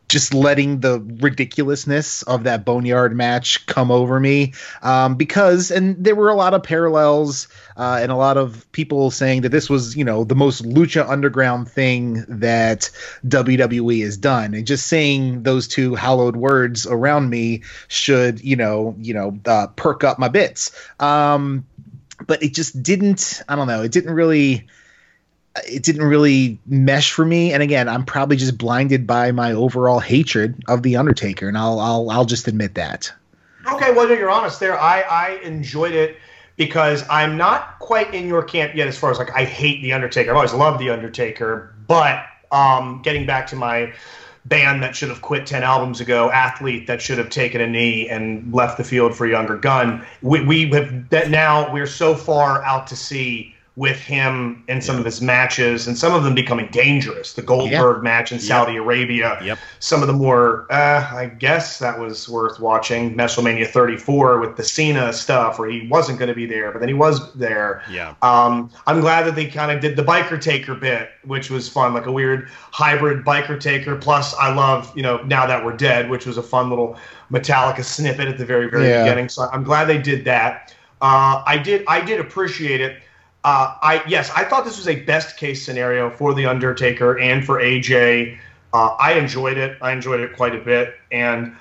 [0.10, 4.54] just letting the ridiculousness of that boneyard match come over me.
[4.82, 9.12] Um, because and there were a lot of parallels uh, and a lot of people
[9.12, 12.90] saying that this was you know the most lucha underground thing that
[13.26, 14.54] wwe has done.
[14.56, 19.68] And just saying those two hallowed words around me should you know you know uh,
[19.68, 20.72] perk up my bits.
[21.00, 21.68] Um,
[22.28, 24.68] but it just didn't i don't know it didn't really
[25.68, 27.54] it didn't really mesh for me.
[27.54, 31.80] And again, I'm probably just blinded by my overall hatred of the Undertaker, and I'll
[31.80, 33.12] I'll I'll just admit that.
[33.72, 34.80] Okay, well, you're honest there.
[34.80, 36.18] I, I enjoyed it
[36.56, 39.94] because I'm not quite in your camp yet as far as like I hate The
[39.94, 40.32] Undertaker.
[40.32, 43.94] I've always loved The Undertaker, but um, getting back to my
[44.46, 48.10] band that should have quit 10 albums ago, athlete that should have taken a knee
[48.10, 52.64] and left the field for younger gun, we, we have that now we're so far
[52.64, 56.68] out to sea with him in some of his matches and some of them becoming
[56.70, 57.32] dangerous.
[57.32, 59.40] The Goldberg match in Saudi Arabia.
[59.42, 59.58] Yep.
[59.80, 63.16] Some of the more, uh, I guess that was worth watching.
[63.16, 66.90] WrestleMania 34 with the Cena stuff where he wasn't going to be there, but then
[66.90, 67.82] he was there.
[67.90, 68.16] Yeah.
[68.22, 71.94] Um, I'm glad that they kind of did the biker taker bit, which was fun,
[71.94, 73.96] like a weird hybrid biker taker.
[73.96, 76.98] Plus, I love, you know, now that we're dead, which was a fun little
[77.32, 79.04] Metallica snippet at the very, very Yeah.
[79.06, 79.30] beginning.
[79.30, 80.76] So I'm glad they did that.
[81.02, 82.98] Uh, I did, I did appreciate it.
[83.44, 87.46] Uh, I yes, I thought this was a best case scenario for the Undertaker and
[87.46, 88.38] for AJ.
[88.74, 89.78] Uh, I enjoyed it.
[89.82, 91.56] I enjoyed it quite a bit, and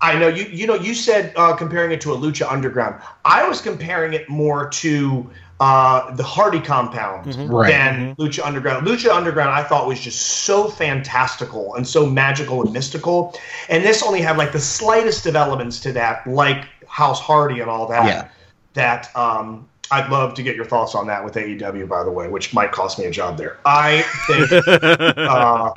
[0.00, 0.44] I know you.
[0.44, 3.00] You know, you said uh, comparing it to a Lucha Underground.
[3.26, 7.68] I was comparing it more to uh, the Hardy Compound Right.
[7.70, 8.86] than Lucha Underground.
[8.86, 13.38] Lucha Underground, I thought was just so fantastical and so magical and mystical,
[13.68, 17.68] and this only had like the slightest of elements to that, like House Hardy and
[17.68, 18.06] all that.
[18.06, 18.28] Yeah.
[18.74, 22.28] That um, I'd love to get your thoughts on that with AEW, by the way,
[22.28, 23.58] which might cost me a job there.
[23.64, 24.52] I think
[25.18, 25.72] uh,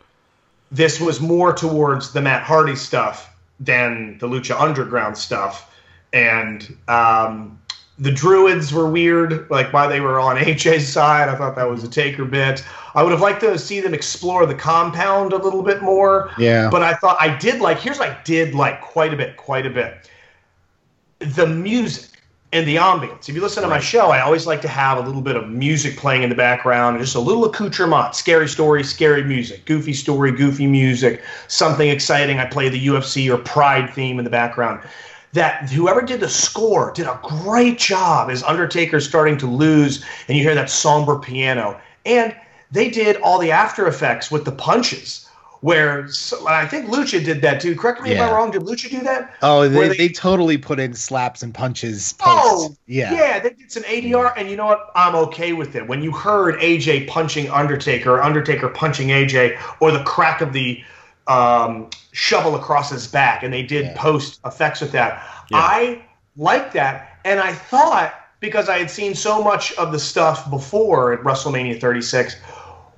[0.71, 5.73] this was more towards the Matt Hardy stuff than the Lucha Underground stuff,
[6.13, 7.59] and um,
[7.99, 11.29] the Druids were weird, like why they were on AJ's side.
[11.29, 12.65] I thought that was a taker bit.
[12.95, 16.31] I would have liked to see them explore the compound a little bit more.
[16.37, 16.69] Yeah.
[16.69, 17.79] But I thought I did like.
[17.79, 20.09] Here's what I did like quite a bit, quite a bit.
[21.19, 22.10] The music
[22.53, 23.29] and the ambience.
[23.29, 25.49] If you listen to my show, I always like to have a little bit of
[25.49, 30.31] music playing in the background, just a little accoutrement, scary story, scary music, goofy story,
[30.31, 32.39] goofy music, something exciting.
[32.39, 34.81] I play the UFC or Pride theme in the background.
[35.33, 40.37] That whoever did the score did a great job as Undertaker's starting to lose, and
[40.37, 41.79] you hear that somber piano.
[42.05, 42.35] And
[42.69, 45.29] they did all the after effects with the punches,
[45.61, 47.75] where so, I think Lucha did that too.
[47.75, 48.51] Correct me if I'm wrong.
[48.51, 49.35] Did Lucha do that?
[49.43, 52.13] Oh, they, they, they- totally put in slaps and punches.
[52.13, 52.25] Post.
[52.27, 53.13] Oh, yeah.
[53.13, 53.39] yeah.
[53.39, 54.91] They did some ADR, and you know what?
[54.95, 55.87] I'm okay with it.
[55.87, 60.83] When you heard AJ punching Undertaker, or Undertaker punching AJ, or the crack of the
[61.27, 63.97] um, shovel across his back, and they did Yeah.
[63.97, 66.03] post effects with that, I
[66.37, 71.13] like that, and I thought because I had seen so much of the stuff before
[71.13, 72.35] at WrestleMania 36,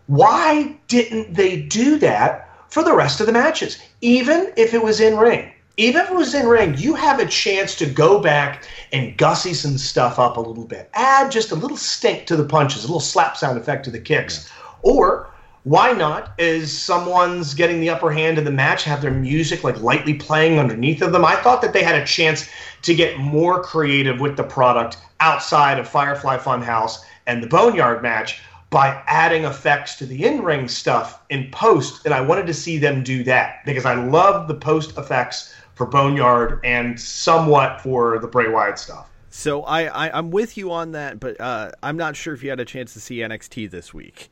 [0.07, 3.77] why didn't they do that for the rest of the matches?
[4.01, 5.53] Even if it was in ring.
[5.77, 9.53] Even if it was in ring, you have a chance to go back and gussy
[9.53, 10.89] some stuff up a little bit.
[10.95, 13.99] Add just a little stink to the punches, a little slap sound effect to the
[13.99, 14.51] kicks.
[14.81, 15.29] Or
[15.65, 16.33] why not?
[16.39, 20.57] Is someone's getting the upper hand in the match, have their music like lightly playing
[20.57, 21.23] underneath of them?
[21.23, 22.49] I thought that they had a chance
[22.81, 28.41] to get more creative with the product outside of Firefly Funhouse and the Boneyard match
[28.73, 33.03] by adding effects to the in-ring stuff in post, and I wanted to see them
[33.03, 38.49] do that because I love the post effects for Boneyard and somewhat for the Bray
[38.49, 39.07] Wyatt stuff.
[39.29, 42.49] So I, I I'm with you on that, but uh, I'm not sure if you
[42.49, 44.31] had a chance to see NXT this week.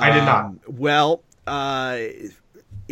[0.00, 0.44] I did not.
[0.46, 1.98] Um, well, uh,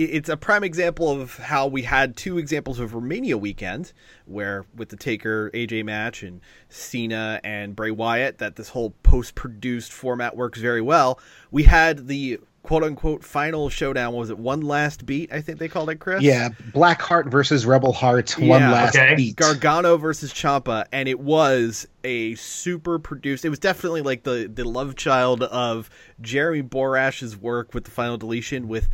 [0.05, 3.93] it's a prime example of how we had two examples of Romania weekend,
[4.25, 9.93] where with the Taker AJ match and Cena and Bray Wyatt, that this whole post-produced
[9.93, 11.21] format works very well.
[11.51, 14.15] We had the quote-unquote final showdown.
[14.15, 15.33] Was it one last beat?
[15.33, 16.23] I think they called it, Chris.
[16.23, 19.15] Yeah, Black Heart versus Rebel Heart, one last okay.
[19.15, 19.37] beat.
[19.37, 23.45] Gargano versus Ciampa, and it was a super produced.
[23.45, 28.19] It was definitely like the the love child of Jeremy Borash's work with the final
[28.19, 28.69] deletion.
[28.69, 28.89] With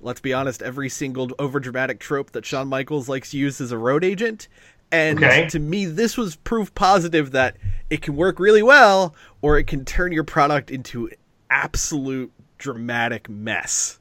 [0.00, 3.78] let's be honest, every single overdramatic trope that Shawn Michaels likes to use as a
[3.78, 4.48] road agent.
[4.90, 5.46] And Okay.
[5.48, 7.56] to me, this was proof positive that
[7.90, 11.10] it can work really well, or it can turn your product into
[11.50, 13.98] absolute dramatic mess.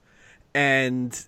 [0.54, 1.20] And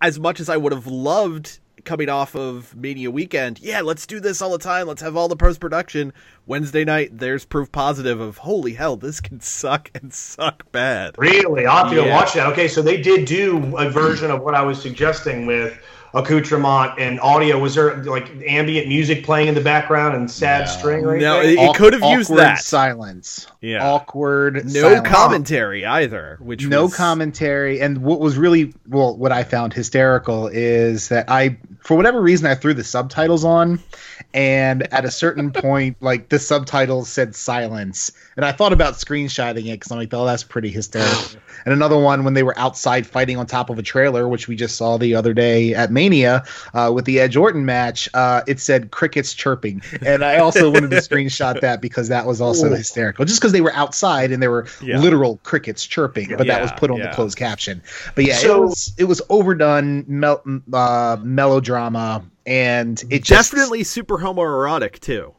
[0.00, 4.20] as much as I would have loved coming off of Mania weekend, yeah, let's do
[4.20, 4.86] this all the time.
[4.86, 6.12] Let's have all the post production.
[6.46, 11.14] Wednesday night, there's proof positive of holy hell, this can suck and suck bad.
[11.18, 11.66] Really?
[11.66, 12.14] I'll have to go Yeah.
[12.16, 12.46] watch that.
[12.52, 15.78] Okay, so they did do a version of what I was suggesting with
[16.14, 17.58] accoutrement and audio.
[17.58, 21.64] Was there like ambient music playing in the background and sad string or No, anything?
[21.64, 22.60] it- Awk- could have used that.
[22.60, 23.46] silence.
[23.60, 23.84] Yeah.
[23.84, 24.64] Awkward.
[24.66, 25.08] No silence.
[25.08, 30.48] commentary either, which no was, commentary and what was really well what i found hysterical
[30.48, 33.80] is that i for whatever reason i threw the subtitles on
[34.32, 39.66] and at a certain point like the subtitles said silence and i thought about screenshotting
[39.66, 43.06] it because i'm like oh that's pretty hysterical and another one when they were outside
[43.06, 46.44] fighting on top of a trailer which we just saw the other day at mania
[46.74, 50.90] uh, with the edge orton match uh, it said crickets chirping and i also wanted
[50.90, 54.50] to screenshot that because that was also hysterical just because they were outside and there
[54.50, 54.98] were Yeah.
[54.98, 57.08] literal crickets chirping but that was put on yeah.
[57.08, 57.82] the closed caption.
[58.14, 63.84] But yeah, So- it was it was overdone mel- uh, melodrama, and it just definitely
[63.84, 65.34] super homoerotic too.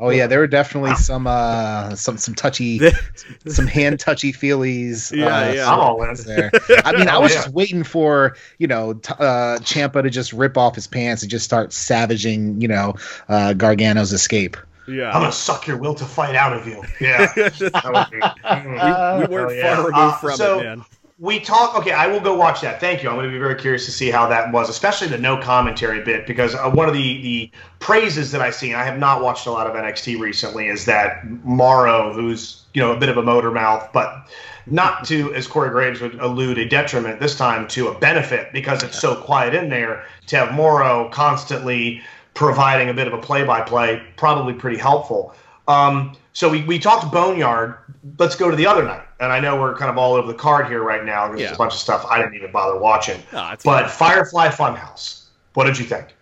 [0.00, 2.80] Oh yeah, there were definitely some uh some some touchy
[3.46, 5.10] some hand touchy feelies.
[5.18, 5.72] Yeah, uh, yeah.
[5.72, 6.14] I'm all in.
[6.24, 6.50] there.
[6.84, 7.38] I mean, I Oh, was yeah.
[7.42, 11.30] just waiting for you know t- uh, Ciampa to just rip off his pants and
[11.30, 12.94] just start savaging you know
[13.28, 14.56] uh, Gargano's escape.
[14.86, 16.82] Yeah, I'm gonna suck your will to fight out of you.
[17.00, 18.20] Yeah, that would be.
[18.24, 19.20] Mm.
[19.20, 19.74] we, we weren't Oh, yeah.
[19.76, 20.84] far removed Uh, from so- it, man.
[21.20, 21.76] We talk.
[21.76, 22.78] Okay, I will go watch that.
[22.78, 23.08] Thank you.
[23.08, 26.04] I'm going to be very curious to see how that was, especially the no commentary
[26.04, 27.50] bit, because uh, one of the the
[27.80, 30.84] praises that I see, and I have not watched a lot of NXT recently, is
[30.84, 34.28] that Mauro, who's you know a bit of a motor mouth, but
[34.66, 38.84] not to, as Corey Graves would allude, a detriment this time to a benefit because
[38.84, 40.04] it's so quiet in there.
[40.28, 42.00] To have Mauro constantly
[42.34, 45.34] providing a bit of a play-by-play, probably pretty helpful.
[45.68, 47.76] Um, so we, we talked Boneyard.
[48.18, 49.02] Let's go to the other night.
[49.20, 51.28] And I know we're kind of all over the card here right now.
[51.28, 51.52] There's Yeah.
[51.52, 53.20] a bunch of stuff I didn't even bother watching.
[53.32, 54.14] It's but fine.
[54.14, 55.26] Firefly Funhouse.
[55.54, 56.14] What did you think?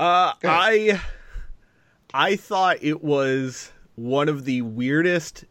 [0.00, 1.00] Uh, I
[2.12, 5.44] I thought it was one of the weirdest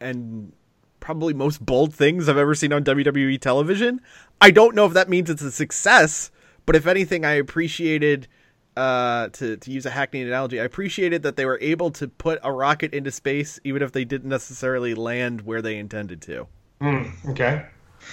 [0.00, 0.52] and
[1.00, 4.00] probably most bold things I've ever seen on WWE television.
[4.40, 6.30] I don't know if that means it's a success,
[6.66, 8.26] but if anything, I appreciated
[8.76, 12.40] uh to to use a hackneyed analogy, I appreciated that they were able to put
[12.42, 16.46] a rocket into space even if they didn't necessarily land where they intended to.
[17.28, 17.66] Okay.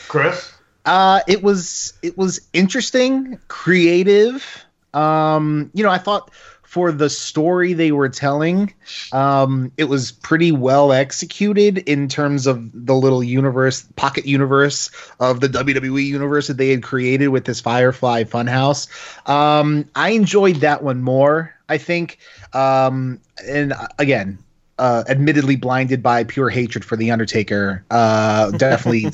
[0.08, 0.54] Chris?
[0.86, 4.66] Uh, it was it was interesting, creative.
[4.94, 6.32] Um, you know, I thought
[6.68, 8.74] for the story they were telling,
[9.14, 15.40] um, it was pretty well executed in terms of the little universe, pocket universe of
[15.40, 18.90] the WWE universe that they had created with this Firefly Funhouse.
[19.30, 21.56] Um, I enjoyed that one more.
[21.70, 22.18] I think,
[22.52, 24.38] um, and uh, again,
[24.78, 27.86] uh, admittedly blinded by pure hatred for the Undertaker.
[27.90, 29.06] Uh, definitely,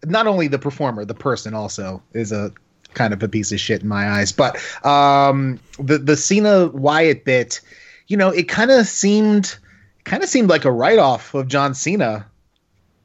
[0.04, 2.52] not only the performer, the person also is a
[2.94, 4.32] kind of a piece of shit in my eyes.
[4.32, 7.60] But um, the the Cena Wyatt bit,
[8.08, 9.56] you know, it kind of seemed
[10.04, 12.26] kind of seemed like a write off of John Cena.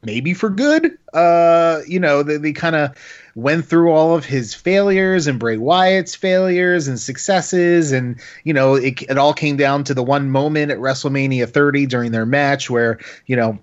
[0.01, 0.97] Maybe for good.
[1.11, 2.95] Uh, you know, they, they kind of
[3.35, 8.75] went through all of his failures and Bray Wyatt's failures and successes, and you know,
[8.75, 12.69] it, it all came down to the one moment at WrestleMania 30 during their match
[12.69, 13.59] where you know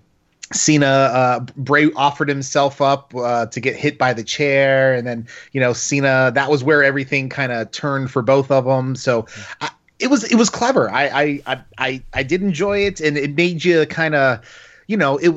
[0.52, 5.26] Cena uh, Bray offered himself up uh, to get hit by the chair, and then
[5.52, 6.30] you know Cena.
[6.34, 8.94] That was where everything kind of turned for both of them.
[8.94, 9.26] So
[9.60, 10.90] I, it was it was clever.
[10.90, 14.40] I I I I, did enjoy it, and it made you kind of
[14.86, 15.34] you know it.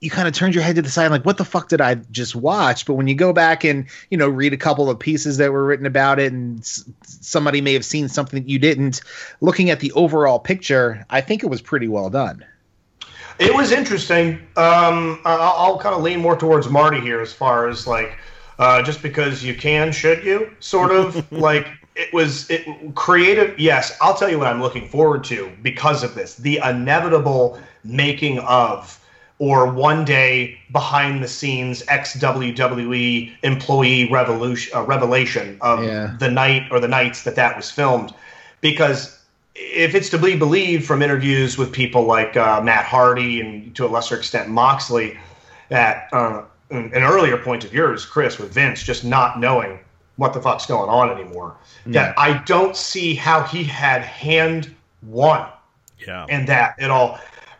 [0.00, 1.94] you kind of turned your head to the side, like, what the fuck did I
[2.10, 2.86] just watch?
[2.86, 5.64] But when you go back and you know read a couple of pieces that were
[5.64, 9.00] written about it, and s- somebody may have seen something that you didn't,
[9.40, 12.44] looking at the overall picture, I think it was pretty well done.
[13.42, 14.34] It was interesting.
[14.56, 18.16] Um, I- I'll, I'll kind of lean more towards Marty here as far as like,
[18.58, 20.50] uh, just because you can, should you?
[20.60, 21.66] Sort of like
[21.96, 22.64] it was it
[22.94, 23.58] creative.
[23.58, 28.38] Yes, I'll tell you what I'm looking forward to because of this: the inevitable making
[28.40, 28.98] of.
[29.38, 36.14] Or one day behind the scenes ex WWE employee revolution uh, revelation of Yeah.
[36.20, 38.14] the night or the nights that that was filmed,
[38.60, 39.18] because
[39.54, 43.86] if it's to be believed from interviews with people like uh, Matt Hardy and to
[43.86, 45.18] a lesser extent Moxley,
[45.68, 49.78] that uh, an an earlier point of yours, Chris, with Vince just not knowing
[50.16, 55.46] what the fuck's going on anymore, that I don't see how he had hand one
[56.06, 56.26] Yeah.
[56.28, 57.18] And that at all.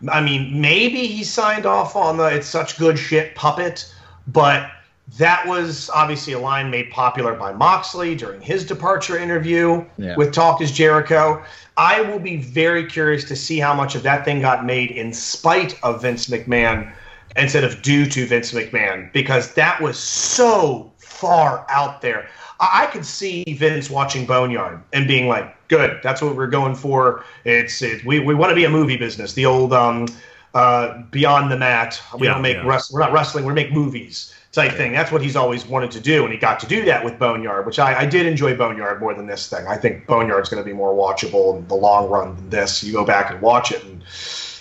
[0.08, 3.92] I mean, maybe he signed off on the "It's such good shit" puppet,
[4.26, 4.70] but
[5.18, 10.16] that was obviously a line made popular by Moxley during his departure interview Yeah.
[10.16, 11.42] with Talk is Jericho.
[11.76, 15.12] I will be very curious to see how much of that thing got made in
[15.12, 16.90] spite of Vince McMahon
[17.36, 22.28] instead of due to Vince McMahon because that was so far out there.
[22.60, 26.74] I, I could see Vince watching Boneyard and being like, "Good, that's what we're going
[26.74, 27.24] for.
[27.44, 29.32] It's it, we we want to be a movie business.
[29.34, 30.06] The old um,
[30.54, 32.00] uh, Beyond the Mat.
[32.18, 32.66] We Yeah, don't make yeah.
[32.66, 33.44] we're not wrestling.
[33.44, 34.92] We make movies." Type thing.
[34.92, 37.64] That's what he's always wanted to do, and he got to do that with Boneyard,
[37.64, 39.66] which I, I did enjoy Boneyard more than this thing.
[39.66, 42.84] I think Boneyard's going to be more watchable in the long run than this.
[42.84, 44.04] You go back and watch it, and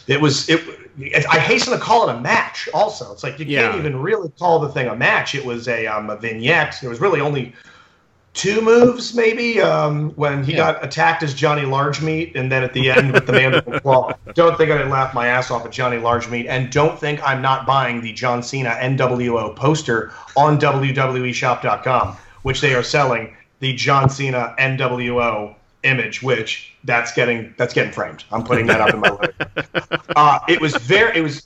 [0.07, 0.61] it was it.
[1.29, 2.69] I hasten to call it a match.
[2.73, 3.63] Also, it's like you Yeah.
[3.63, 5.35] can't even really call the thing a match.
[5.35, 6.77] It was a um, a vignette.
[6.79, 7.53] There was really only
[8.33, 9.61] two moves, maybe.
[9.61, 13.33] Um, when he got attacked as Johnny Largemeat, and then at the end with the
[13.33, 14.13] mandible claw.
[14.33, 17.41] Don't think I didn't laugh my ass off at Johnny Largemeat, and don't think I'm
[17.41, 24.09] not buying the John Cena NWO poster on WWEShop.com, which they are selling the John
[24.09, 28.23] Cena NWO image, which that's getting that's getting framed.
[28.31, 30.01] I'm putting that up in my living room.
[30.15, 31.45] Uh, it was very it was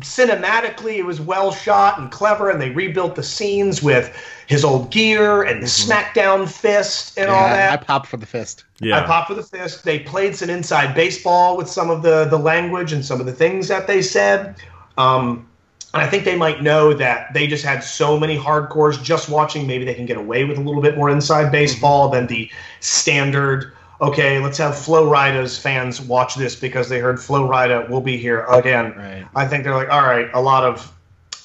[0.00, 4.16] cinematically it was well shot and clever and they rebuilt the scenes with
[4.46, 8.64] his old gear and the smackdown fist and all that I popped for the fist.
[8.80, 9.00] Yeah.
[9.00, 9.84] I popped for the fist.
[9.84, 13.32] They played some inside baseball with some of the the language and some of the
[13.32, 14.56] things that they said.
[14.98, 15.48] Um,
[15.94, 19.64] and I think they might know that they just had so many hardcores just watching.
[19.64, 23.72] Maybe they can get away with a little bit more inside baseball than the standard.
[24.04, 28.18] Okay, let's have Flo Rida's fans watch this because they heard Flo Rida will be
[28.18, 28.94] here again.
[28.94, 29.26] Right.
[29.34, 30.92] I think they're like, all right, a lot of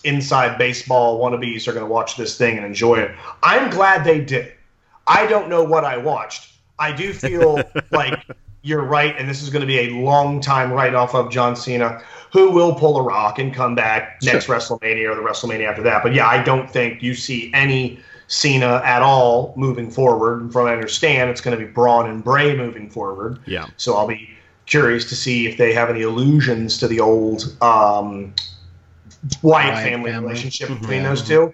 [0.04, 3.12] inside baseball wannabes are going to watch this thing and enjoy it.
[3.42, 4.52] I'm glad they did.
[5.08, 6.54] I don't know what I watched.
[6.78, 8.26] I do feel like
[8.62, 11.56] you're right, and this is going to be a long time write off of John
[11.56, 12.04] Cena,
[12.34, 16.04] who will pull a rock and come back next WrestleMania or the WrestleMania after that.
[16.04, 20.42] But yeah, I don't think you see any Cena at all moving forward.
[20.42, 23.40] And from what I understand, it's going to be Braun and Bray moving forward.
[23.46, 23.66] Yeah.
[23.78, 24.30] So I'll be
[24.68, 28.34] curious to see if they have any allusions to the old um,
[29.42, 30.28] Wyatt, Wyatt family, family.
[30.30, 30.80] relationship Mhm.
[30.80, 31.54] between those two.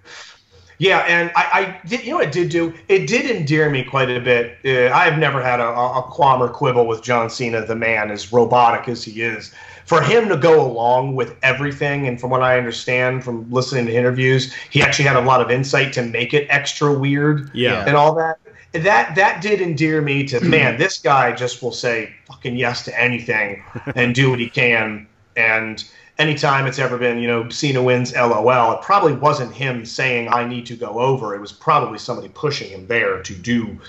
[0.77, 2.03] Yeah, and I, I did.
[2.03, 2.73] You know, what it did do.
[2.89, 4.57] It did endear me quite a bit.
[4.65, 8.11] Uh, I have never had a, a qualm or quibble with John Cena, the man,
[8.11, 9.53] as robotic as he is.
[9.85, 13.93] For him to go along with everything, and from what I understand from listening to
[13.93, 17.85] interviews, he actually had a lot of insight to make it extra weird Yeah.
[17.85, 18.39] and all that.
[18.73, 20.77] That that did endear me to man.
[20.77, 23.63] This guy just will say fucking yes to anything
[23.95, 25.07] and do what he can.
[25.37, 25.81] And
[26.17, 28.73] anytime it's ever been, you know, Cena wins, LOL.
[28.73, 31.35] It probably wasn't him saying I need to go over.
[31.35, 33.79] It was probably somebody pushing him there to do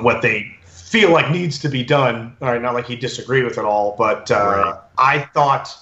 [0.00, 2.36] what they feel like needs to be done.
[2.42, 4.34] All right, not like he disagreed with it all, but uh,
[4.64, 4.74] Right.
[4.98, 5.76] I thought.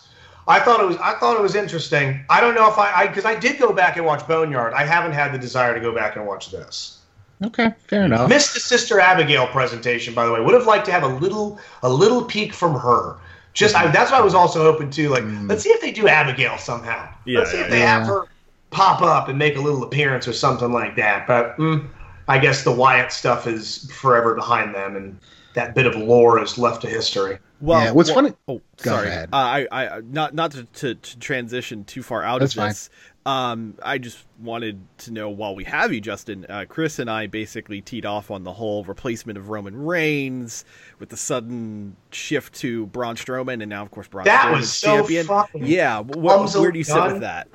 [0.48, 0.96] I thought it was.
[0.98, 2.24] I thought it was interesting.
[2.30, 4.74] I don't know if I, because I, did go back and watch Boneyard.
[4.74, 6.98] I haven't had the desire to go back and watch this.
[7.44, 8.28] Okay, fair enough.
[8.28, 10.40] Missed the Sister Abigail presentation, by the way.
[10.40, 13.16] Would have liked to have a little a little peek from her.
[13.52, 15.08] Just I, that's what I was also hoping to.
[15.08, 17.08] Like, let's see if they do Abigail somehow.
[17.24, 17.98] Yeah, let's see if they yeah.
[17.98, 18.26] have her
[18.70, 21.26] pop up and make a little appearance or something like that.
[21.26, 21.88] But mm,
[22.28, 25.18] I guess the Wyatt stuff is forever behind them, and
[25.54, 27.38] that bit of lore is left to history.
[27.60, 29.08] Well, Yeah, what's well- funny- Oh, Go sorry.
[29.08, 29.30] ahead.
[29.32, 32.90] Uh, I, I, not, not to, to, to transition too far out That's of this.
[33.24, 36.46] Um, I just wanted to know while we have you, Justin.
[36.48, 40.64] Uh, Chris and I basically teed off on the whole replacement of Roman Reigns
[41.00, 44.72] with the sudden shift to Braun Strowman, and now, of course, Braun That Strowman's was
[44.72, 45.26] so champion.
[45.26, 47.12] fucking yeah, wh- wh- where do you sit done.
[47.14, 47.48] with that?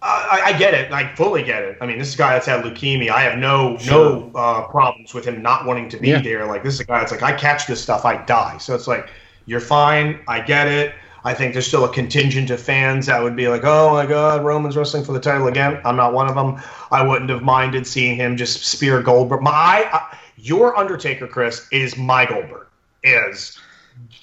[0.00, 0.92] I, I get it.
[0.92, 1.78] I fully get it.
[1.80, 3.10] I mean, this is a guy that's had leukemia.
[3.10, 6.20] I have no no uh, problems with him not wanting to be Yeah.
[6.20, 6.46] there.
[6.46, 8.58] Like this is a guy that's like, I catch this stuff, I die.
[8.58, 9.10] So it's like,
[9.46, 10.20] you're fine.
[10.28, 10.94] I get it.
[11.24, 14.44] I think there's still a contingent of fans that would be like, "Oh my God,
[14.44, 16.62] Roman's wrestling for the title again." I'm not one of them.
[16.92, 19.42] I wouldn't have minded seeing him just spear Goldberg.
[19.42, 22.68] My, uh, your Undertaker, Chris, is my Goldberg.
[23.02, 23.58] Is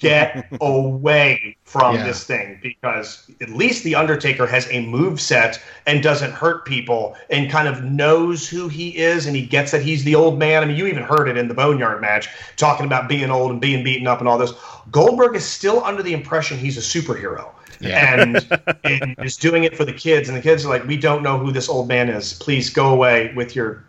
[0.00, 2.04] get away from Yeah.
[2.06, 7.16] this thing because at least the Undertaker has a move set and doesn't hurt people
[7.30, 10.62] and kind of knows who he is and he gets that he's the old man.
[10.62, 13.60] I mean, you even heard it in the Boneyard match talking about being old and
[13.60, 14.52] being beaten up and all this.
[14.90, 17.50] Goldberg is still under the impression he's a superhero.
[17.82, 18.36] And,
[18.84, 21.36] and is doing it for the kids, and the kids are like, "We don't know
[21.38, 22.32] who this old man is.
[22.32, 23.84] Please go away with your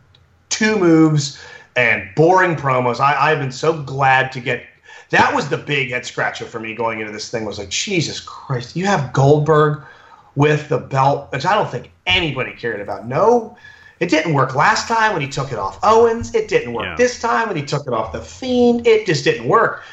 [0.49, 1.41] two moves
[1.77, 2.99] and boring promos.
[2.99, 4.63] I, I've been so glad to get
[5.09, 8.19] that was the big head scratcher for me going into this thing was like, Jesus
[8.19, 9.81] Christ, you have Goldberg
[10.35, 13.07] with the belt, which I don't think anybody cared about.
[13.07, 13.57] No,
[13.99, 16.35] it didn't work last time when he took it off Owens.
[16.35, 16.95] It didn't work Yeah.
[16.95, 18.85] this time when he took it off the Fiend.
[18.85, 19.83] It just didn't work.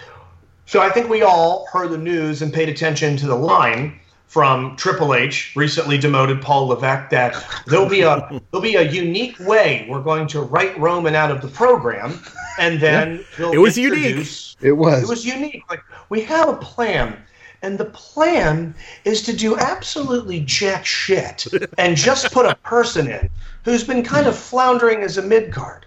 [0.66, 4.74] So I think we all heard the news and paid attention to the line from
[4.76, 7.36] Triple H, recently demoted Paul Levesque, that
[7.66, 11.40] there'll be a there'll be a unique way we're going to write Roman out of
[11.40, 12.20] the program,
[12.58, 14.26] and then we'll It was unique.
[14.64, 15.02] Introduce- It was.
[15.02, 15.62] It was unique.
[15.70, 17.16] Like we have a plan,
[17.62, 21.46] and the plan is to do absolutely jack shit
[21.78, 23.30] and just put a person in
[23.64, 25.86] who's been kind of floundering as a mid card.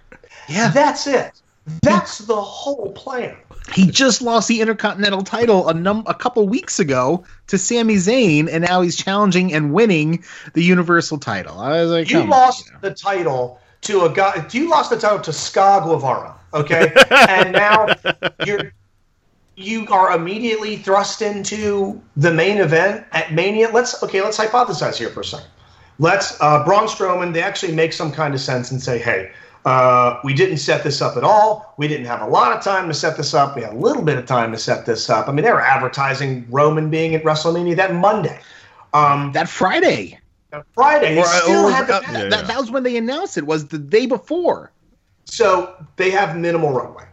[0.49, 0.69] Yeah.
[0.69, 1.41] That's it.
[1.81, 3.35] That's the whole plan.
[3.73, 8.47] He just lost the Intercontinental title a num a couple weeks ago to Sami Zayn,
[8.49, 10.23] and now he's challenging and winning
[10.53, 11.59] the Universal title.
[11.59, 12.79] I was like, You come on, lost you know.
[12.81, 14.45] the title to a guy.
[14.51, 16.35] You lost the title to Ska Guevara.
[16.53, 17.87] Okay, and now
[18.45, 18.71] you're
[19.55, 23.69] you are immediately thrust into the main event at Mania.
[23.69, 24.21] Let's okay.
[24.21, 25.47] Let's hypothesize here for a second.
[25.99, 27.33] Let's uh, Braun Strowman.
[27.33, 29.31] They actually make some kind of sense and say, hey.
[29.65, 31.73] Uh, we didn't set this up at all.
[31.75, 33.53] We didn't have a lot of time to set this up.
[33.53, 35.27] We had a little bit of time to set this up.
[35.27, 38.39] I mean, they were advertising Roman being at WrestleMania that Monday.
[38.93, 40.19] Um, that Friday.
[40.51, 43.45] That Friday, Or- still or- had the uh, that, that was when they announced it.
[43.45, 44.71] Was the day before.
[45.25, 47.03] So they have minimal runway,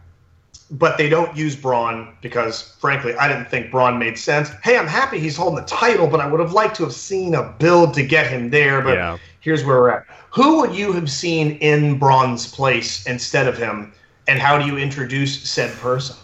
[0.71, 4.49] but they don't use Braun because, frankly, I didn't think Braun made sense.
[4.63, 7.35] Hey, I'm happy he's holding the title, but I would have liked to have seen
[7.35, 8.81] a build to get him there.
[8.81, 9.17] But Yeah.
[9.41, 10.05] here's where we're at.
[10.31, 13.91] Who would you have seen in Braun's place instead of him,
[14.29, 16.15] and how do you introduce said person?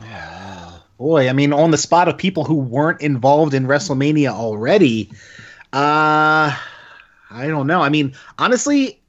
[0.98, 5.10] Boy, I mean, on the spot of people who weren't involved in WrestleMania already,
[5.72, 6.56] uh,
[7.30, 7.80] I don't know.
[7.80, 9.00] I mean, honestly,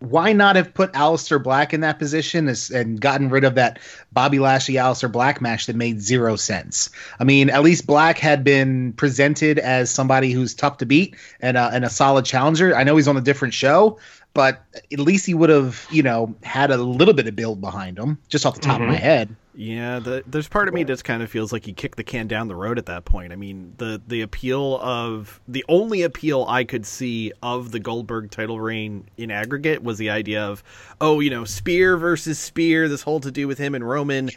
[0.00, 3.78] why not have put Aleister Black in that position as, and gotten rid of that
[4.12, 6.90] Bobby Lashley Aleister Black match that made zero sense?
[7.18, 11.56] I mean, at least Black had been presented as somebody who's tough to beat and
[11.56, 12.76] a, and a solid challenger.
[12.76, 13.98] I know he's on a different show,
[14.34, 17.98] but at least he would have, you know, had a little bit of build behind
[17.98, 19.34] him, just off the top of my head.
[19.56, 22.26] Yeah, the, there's part of me that kind of feels like you kicked the can
[22.26, 23.32] down the road at that point.
[23.32, 28.32] I mean, the the appeal of the only appeal I could see of the Goldberg
[28.32, 30.64] title reign in aggregate was the idea of,
[31.00, 34.28] oh, you know, Spear versus Spear, this whole to do with him and Roman,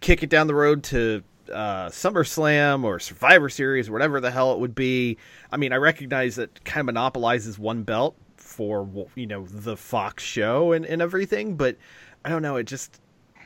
[0.00, 4.52] kick it down the road to uh, SummerSlam or Survivor Series, or whatever the hell
[4.52, 5.16] it would be.
[5.50, 10.22] I mean, I recognize that kind of monopolizes one belt for you know the Fox
[10.22, 11.78] show and, and everything, but
[12.22, 12.56] I don't know.
[12.56, 13.00] It just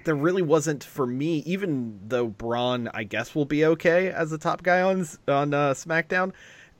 [0.04, 4.38] there really wasn't for me, even though Braun, I guess, will be okay as the
[4.38, 6.32] top guy on on uh, SmackDown.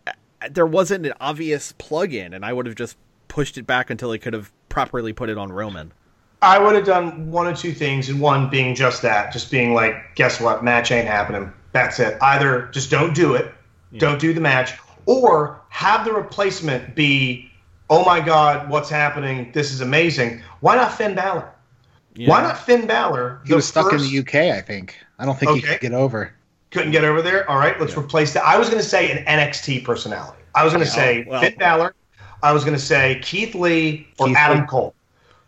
[0.06, 0.12] uh,
[0.50, 2.96] There wasn't an obvious plug-in, and I would have just
[3.28, 5.92] pushed it back until they could have properly put it on Roman.
[6.42, 9.74] I would have done one or two things, and one being just that, just being
[9.74, 11.52] like, guess what, match ain't happening.
[11.72, 12.18] That's it.
[12.20, 13.54] Either just don't do it,
[13.96, 14.72] don't do the match,
[15.06, 17.50] or have the replacement be,
[17.88, 19.52] oh my God, what's happening?
[19.52, 20.42] This is amazing.
[20.60, 21.48] Why not Finn Balor?
[22.16, 23.40] Why not Finn Balor?
[23.44, 24.96] He was stuck first- in the UK, I think.
[25.18, 26.32] I don't think he could get over.
[26.70, 27.48] couldn't get over there.
[27.50, 28.44] All right, let's replace that.
[28.44, 30.42] I was going to say an NXT personality.
[30.54, 31.40] I was going to say well.
[31.40, 31.94] Finn Balor.
[32.42, 34.66] I was going to say Keith Lee or Keith Adam Lee.
[34.66, 34.94] Cole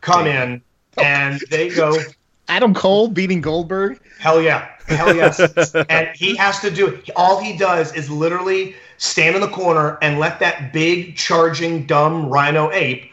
[0.01, 0.63] come in
[1.03, 1.97] and they go,
[2.49, 3.99] Adam Cole beating Goldberg.
[4.19, 5.41] hell yeah, hell yes.
[5.89, 7.11] and he has to do it.
[7.17, 12.29] All he does is literally stand in the corner and let that big, charging, dumb
[12.29, 13.11] rhino ape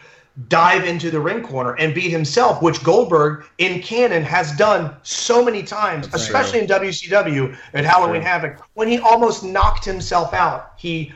[0.48, 5.44] dive into the ring corner and beat himself, which Goldberg in canon has done so
[5.44, 10.74] many times, especially in WCW at Halloween Havoc, when he almost knocked himself out.
[10.78, 11.14] He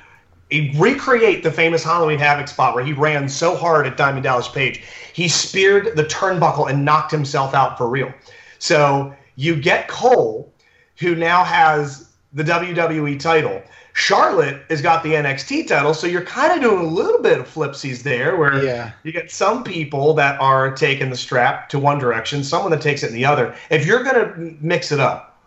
[0.49, 4.47] he recreate the famous Halloween Havoc spot where he ran so hard at Diamond Dallas
[4.47, 8.13] Page, he speared the turnbuckle and knocked himself out for real.
[8.59, 10.53] So you get Cole,
[10.97, 13.61] who now has the WWE title.
[13.97, 17.47] Charlotte has got the NXT title, so you're kind of doing a little bit of
[17.47, 18.91] flipsies there, where Yeah.
[19.03, 23.03] you get some people that are taking the strap to one direction, someone that takes
[23.03, 23.55] it in the other.
[23.69, 25.39] If you're going to mix it up,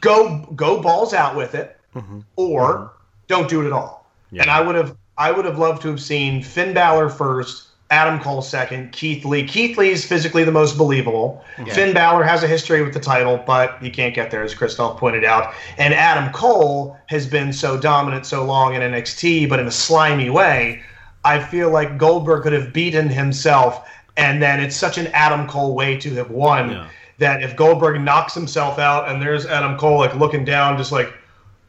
[0.00, 1.78] go go balls out with it.
[1.94, 2.20] Mm-hmm.
[2.34, 2.96] or mm-hmm.
[3.28, 4.10] don't do it at all.
[4.32, 8.18] And I would have I would have loved to have seen Finn Balor first, Adam
[8.18, 9.46] Cole second, Keith Lee.
[9.46, 11.44] Keith Lee is physically the most believable.
[11.72, 14.98] Finn Balor has a history with the title, but he can't get there, as Christoph
[14.98, 15.52] pointed out.
[15.76, 20.30] And Adam Cole has been so dominant so long in NXT, but in a slimy
[20.30, 20.82] way.
[21.24, 25.74] I feel like Goldberg could have beaten himself, and then it's such an Adam Cole
[25.74, 26.86] way to have won Yeah.
[27.18, 31.12] that if Goldberg knocks himself out and there's Adam Cole like looking down, just like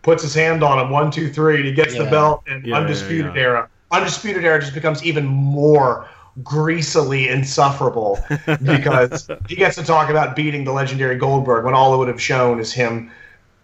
[0.01, 2.76] puts his hand on him, one, two, three, and he gets the belt, and Yeah,
[2.76, 3.41] yeah, Undisputed yeah.
[3.41, 3.70] Era.
[3.91, 6.07] Undisputed Era just becomes even more
[6.43, 8.19] greasily insufferable
[8.63, 12.21] because he gets to talk about beating the legendary Goldberg when all it would have
[12.21, 13.09] shown is him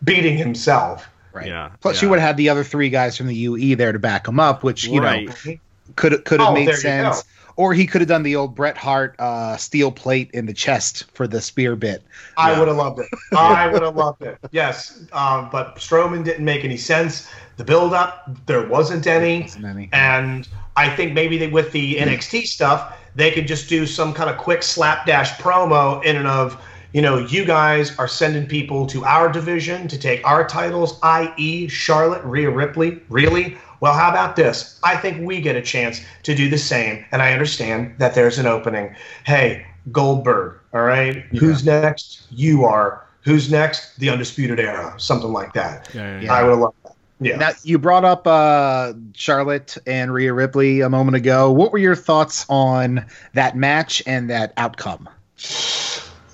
[0.04, 1.08] beating himself.
[1.34, 1.48] Right.
[1.48, 2.06] Yeah, Plus, yeah.
[2.06, 4.40] you would have had the other three guys from the UE there to back him
[4.40, 5.28] up, which you Right.
[5.28, 5.58] know
[5.96, 7.24] could could have Oh, made there you sense.
[7.62, 7.66] Go.
[7.66, 11.06] Or he could have done the old Bret Hart uh, steel plate in the chest
[11.14, 12.04] for the spear bit.
[12.38, 13.08] I would have loved it.
[13.36, 14.38] I would have loved it.
[14.52, 17.30] Yes, um, but Strowman didn't make any sense.
[17.58, 19.42] The build-up, there wasn't any.
[19.44, 19.90] Wasn't any.
[19.94, 24.30] And I think maybe they, with the NXT stuff, they could just do some kind
[24.30, 26.60] of quick slapdash promo in and of,
[26.94, 31.68] you know, you guys are sending people to our division to take our titles, i.e.,
[31.68, 33.02] Charlotte, Rhea Ripley.
[33.10, 33.58] Really?
[33.82, 34.80] Well, how about this?
[34.84, 38.38] I think we get a chance to do the same, and I understand that there's
[38.38, 38.96] an opening.
[39.26, 41.24] Hey, Goldberg, all right?
[41.32, 42.28] Who's next?
[42.30, 43.04] You are.
[43.24, 44.00] Who's next?
[44.00, 45.90] The Undisputed Era, something like that.
[45.96, 46.34] Yeah, yeah, yeah.
[46.34, 46.96] I would have loved that.
[47.20, 47.38] Yeah.
[47.38, 51.52] Now you brought up uh, Charlotte and Rhea Ripley a moment ago.
[51.52, 55.10] What were your thoughts on that match and that outcome?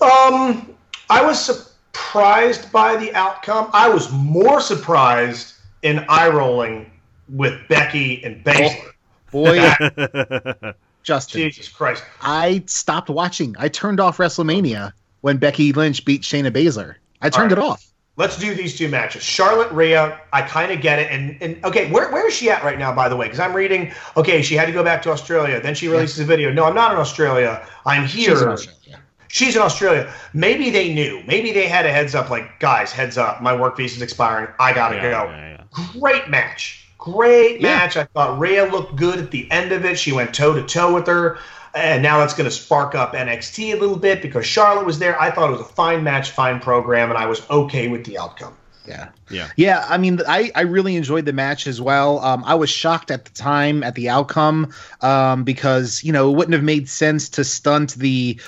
[0.02, 0.76] Um,
[1.10, 3.70] I was surprised by the outcome.
[3.74, 6.90] I was more surprised in eye rolling
[7.30, 8.92] with Becky and Baszler.
[9.32, 10.74] Boy,
[11.04, 12.04] Justin, Jesus Christ!
[12.22, 13.56] I stopped watching.
[13.60, 16.96] I turned off WrestleMania when Becky Lynch beat Shayna Baszler.
[17.22, 17.88] I turned All it off.
[18.18, 19.22] Let's do these two matches.
[19.22, 21.12] Charlotte Rhea, I kind of get it.
[21.12, 23.28] And, and okay, where, where is she at right now, by the way?
[23.28, 25.62] Because I'm reading, okay, she had to go back to Australia.
[25.62, 26.52] Then she releases a video.
[26.52, 27.68] No, I'm not in Australia.
[27.86, 28.32] I'm here.
[28.32, 29.00] She's in Australia.
[29.28, 30.12] She's in Australia.
[30.34, 31.22] Maybe they knew.
[31.28, 33.40] Maybe they had a heads up, like, guys, heads up.
[33.44, 34.48] My work visa's expiring.
[34.60, 35.30] I got to Yeah, go.
[35.30, 36.00] yeah, yeah.
[36.00, 36.87] Great match.
[36.98, 37.76] Great Yeah.
[37.78, 37.98] match.
[37.98, 40.00] I thought Rhea looked good at the end of it.
[40.00, 41.38] She went toe to toe with her.
[41.76, 45.20] And now it's going to spark up NXT a little bit because Charlotte was there.
[45.22, 48.18] I thought it was a fine match, fine program, and I was okay with the
[48.18, 48.54] outcome.
[48.88, 49.10] Yeah.
[49.30, 49.50] Yeah.
[49.58, 52.20] Yeah, I mean, I, I really enjoyed the match as well.
[52.20, 56.38] Um, I was shocked at the time at the outcome um, because, you know, it
[56.38, 58.40] wouldn't have made sense to stunt the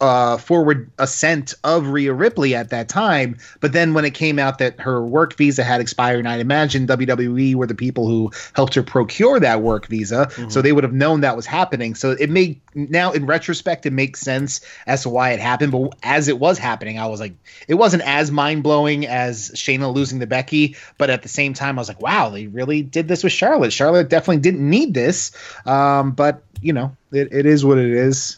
[0.00, 3.38] uh, forward ascent of Rhea Ripley at that time.
[3.60, 6.86] But then when it came out that her work visa had expired, and I'd imagine
[6.86, 10.28] WWE were the people who helped her procure that work visa.
[10.50, 11.94] So they would have known that was happening.
[11.94, 15.72] So it made, now in retrospect, it makes sense as to why it happened.
[15.72, 17.34] But as it was happening, I was like,
[17.66, 20.76] it wasn't as mind blowing as Shayna losing to Becky.
[20.98, 23.72] But at the same time, I was like, wow, they really did this with Charlotte.
[23.72, 25.32] Charlotte definitely didn't need this.
[25.64, 28.36] Um, but, you know, it, it is what it is.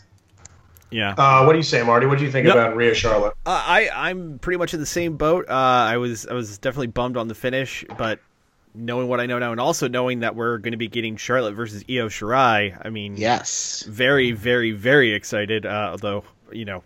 [0.91, 1.14] Yeah.
[1.18, 2.07] Uh, what do you say, Marty?
[2.07, 2.53] What do you think No.
[2.53, 3.34] about Rhea Charlotte?
[3.45, 5.47] Uh, I I'm pretty much in the same boat.
[5.49, 8.20] Uh, I was I was definitely bummed on the finish, but
[8.74, 11.53] knowing what I know now, and also knowing that we're going to be getting Charlotte
[11.55, 13.84] versus Io Shirai, I mean, Yes.
[13.89, 15.66] very very very excited.
[15.66, 16.82] Uh, although you know,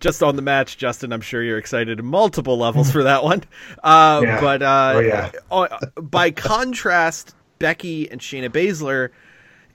[0.00, 3.42] just on the match, Justin, I'm sure you're excited at multiple levels for that one.
[3.82, 4.40] Uh, Yeah.
[4.40, 5.30] But uh, Oh, yeah.
[5.50, 9.10] uh, by contrast, Becky and Shayna Baszler.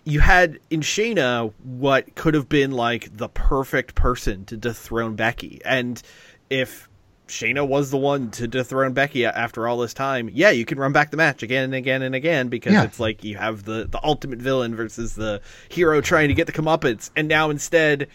[0.09, 5.61] You had in Shayna what could have been like the perfect person to dethrone Becky,
[5.63, 6.01] and
[6.49, 6.89] if
[7.27, 10.93] Shayna was the one to dethrone Becky after all this time, yeah, you can run
[10.93, 12.85] back the match again and again and again because Yeah.
[12.85, 16.53] it's like you have the the ultimate villain versus the hero trying to get the
[16.53, 18.07] comeuppance, and now instead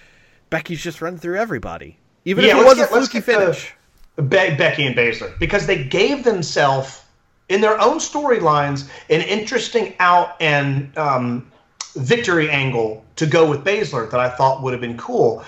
[0.51, 3.25] Becky's just run through everybody, even Yeah, if it let's was a get- let's fluky
[3.27, 3.75] get the- finish.
[4.17, 7.03] Be- Becky and Baszler because they gave themselves
[7.49, 11.51] in their own storylines an interesting out and um,
[11.97, 15.45] victory angle to go with Baszler that I thought would have been cool.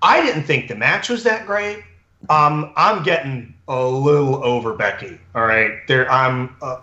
[0.00, 1.82] I didn't think the match was that great.
[2.28, 5.18] Um, I'm getting a little over Becky.
[5.34, 6.80] All right, there I'm uh,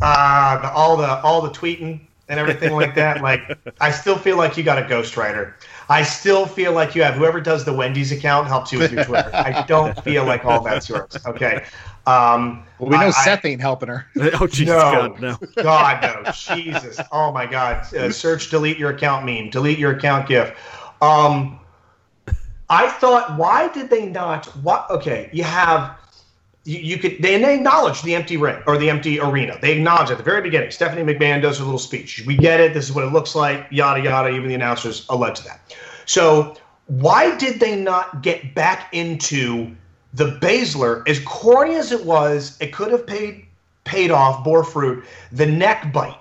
[0.00, 3.20] uh, all the all the tweeting and everything like that.
[3.22, 5.54] Like I still feel like you got a ghostwriter.
[5.88, 9.04] I still feel like you have whoever does the Wendy's account helps you with your
[9.04, 9.30] Twitter.
[9.32, 11.16] I don't feel like all that's yours.
[11.26, 11.64] Okay.
[12.06, 14.06] Um, Well, we know I- I- Seth ain't helping her.
[14.40, 15.36] oh Jesus no, God, no!
[15.62, 17.94] God, no, Jesus, oh my God!
[17.94, 20.52] Uh, search, delete your account meme, delete your account gif.
[21.00, 21.60] Um,
[22.68, 24.46] I thought, why did they not?
[24.62, 24.88] What?
[24.90, 25.96] Okay, you have,
[26.64, 27.20] you, you could.
[27.20, 29.58] They, they acknowledge the empty ring or the empty arena.
[29.60, 30.70] They acknowledge at the very beginning.
[30.70, 32.24] Stephanie McMahon does her little speech.
[32.26, 32.72] We get it.
[32.74, 33.66] This is what it looks like.
[33.70, 34.30] Yada yada.
[34.30, 35.76] Even the announcers allege that.
[36.06, 39.76] So why did they not get back into
[40.14, 41.06] the Baszler?
[41.08, 43.46] As corny as it was, it could have paid
[43.84, 45.04] paid off, bore fruit.
[45.32, 46.18] The neck bite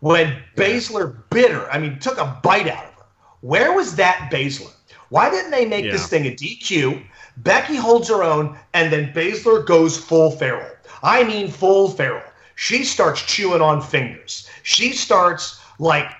[0.00, 1.70] when Baszler bit her.
[1.70, 3.04] I mean, took a bite out of her.
[3.40, 4.72] Where was that Baszler?
[5.10, 7.02] Why didn't they make this thing a DQ?
[7.38, 10.70] Becky holds her own, and then Baszler goes full feral.
[11.02, 12.22] I mean, full feral.
[12.56, 14.48] She starts chewing on fingers.
[14.62, 16.10] She starts like,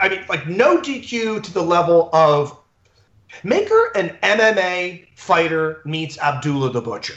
[0.00, 2.58] I mean, like no DQ to the level of
[3.44, 7.14] make her an MMA fighter meets Abdullah the Butcher.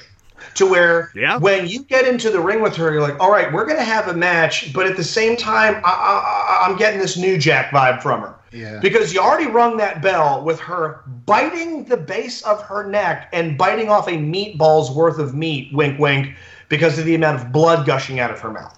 [0.55, 1.37] To where Yeah.
[1.37, 3.83] when you get into the ring with her, you're like, all right, we're going to
[3.83, 7.37] have a match, but at the same time, I, I, I, I'm getting this New
[7.37, 8.35] Jack vibe from her.
[8.51, 8.79] Yeah.
[8.79, 13.57] Because you already rung that bell with her biting the base of her neck and
[13.57, 16.33] biting off a meatball's worth of meat, wink, wink,
[16.69, 18.77] because of the amount of blood gushing out of her mouth.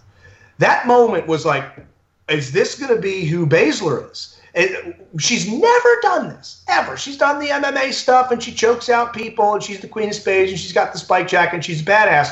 [0.57, 1.63] That moment was like,
[2.27, 4.40] is this going to be who Baszler is?
[4.53, 6.97] And she's never done this ever.
[6.97, 10.15] She's done the MMA stuff and she chokes out people and she's the queen of
[10.15, 12.29] spades and she's got the spike jacket and she's badass.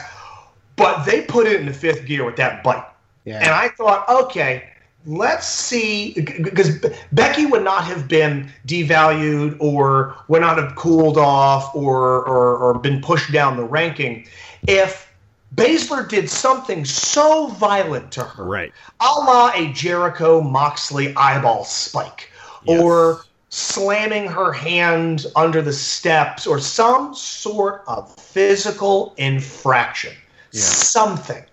[0.75, 2.85] But they put it in the fifth gear with that bite.
[3.25, 3.39] Yeah.
[3.39, 4.69] And I thought, okay,
[5.05, 11.73] let's see, because Becky would not have been devalued or would not have cooled off
[11.75, 14.27] or, or, or been pushed down the ranking
[14.67, 15.08] if
[15.55, 18.71] Baszler did something so violent to her Right.
[18.99, 22.29] a la a Jericho Moxley eyeball spike,
[22.65, 22.79] Yes.
[22.81, 30.13] or slamming her hand under the steps, or some sort of physical infraction.
[30.51, 31.43] Something.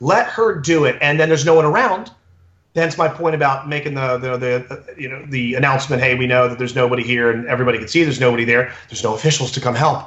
[0.00, 2.10] Let her do it, and then there's no one around.
[2.72, 6.02] That's my point about making the, the the uh, you know the announcement.
[6.02, 8.72] Hey, we know that there's nobody here, and everybody can see there's nobody there.
[8.88, 10.02] There's no officials to come help.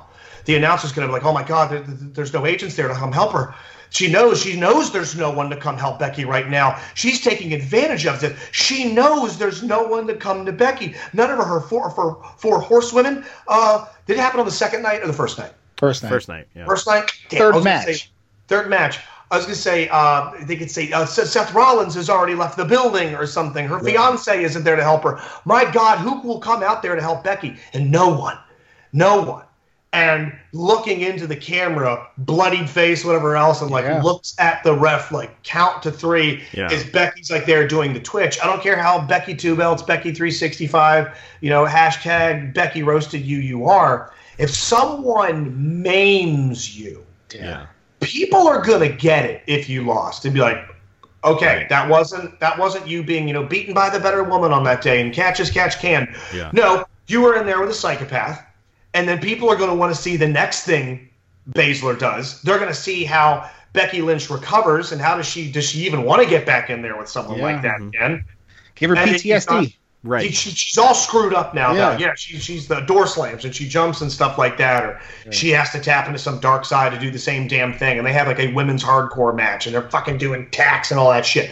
[0.48, 2.88] The announcer's going to be like, "Oh my God, there, there- there's no agents there
[2.88, 3.54] to come help her."
[3.90, 6.78] She knows she knows there's no one to come help Becky right now.
[6.94, 8.36] She's taking advantage of it.
[8.52, 10.96] She knows there's no one to come to Becky.
[11.14, 13.24] None of her four four, four horsewomen.
[13.48, 15.52] Uh, did it happen on the second night or the first night?
[15.78, 16.10] First night.
[16.10, 16.48] First night.
[16.56, 16.66] Yeah.
[16.66, 17.12] First night.
[17.30, 17.86] Damn, Third I was gonna match.
[17.86, 18.10] say-
[18.48, 19.00] third match.
[19.30, 22.34] I was going to say uh, they could say uh, Seth Seth Rollins has already
[22.34, 23.68] left the building or something.
[23.68, 25.20] Her fiance isn't there to help her.
[25.44, 27.58] My God, who will come out there to help Becky?
[27.74, 28.38] And no one,
[28.94, 29.44] no one.
[29.94, 34.02] And looking into the camera, bloodied face, whatever else, and like Yeah.
[34.04, 36.44] looks at the ref like count to three.
[36.52, 36.70] Yeah.
[36.70, 38.38] Is Becky's like there doing the Twitch?
[38.44, 42.84] I don't care how Becky two belts, Becky three sixty five, you know, hashtag Becky
[42.84, 43.38] roasted you.
[43.38, 44.12] You are.
[44.38, 47.66] If someone maims you, Yeah.
[48.02, 50.60] people are gonna get it if you lost and be like,
[51.24, 54.64] okay, that wasn't that wasn't you being you know beaten by the better woman on
[54.66, 56.14] that day and catch as catch can.
[56.36, 56.50] Yeah.
[56.54, 58.44] No, you were in there with a psychopath,
[58.98, 61.08] and then people are gonna want to see the next thing
[61.52, 62.42] Baszler does.
[62.42, 66.22] They're gonna see how Becky Lynch recovers and how does she does she even want
[66.24, 67.44] to get back in there with someone Yeah.
[67.46, 68.26] like that again?
[68.76, 69.76] Give her And PTSD.
[70.04, 70.24] Right.
[70.26, 71.74] she, she- she's all screwed up now.
[71.74, 71.92] Yeah.
[71.92, 75.02] Yeah, yeah she, she's the door slams and she jumps and stuff like that, or
[75.32, 77.98] she has to tap into some dark side to do the same damn thing.
[77.98, 81.12] And they have like a women's hardcore match and they're fucking doing tacks and all
[81.12, 81.52] that shit.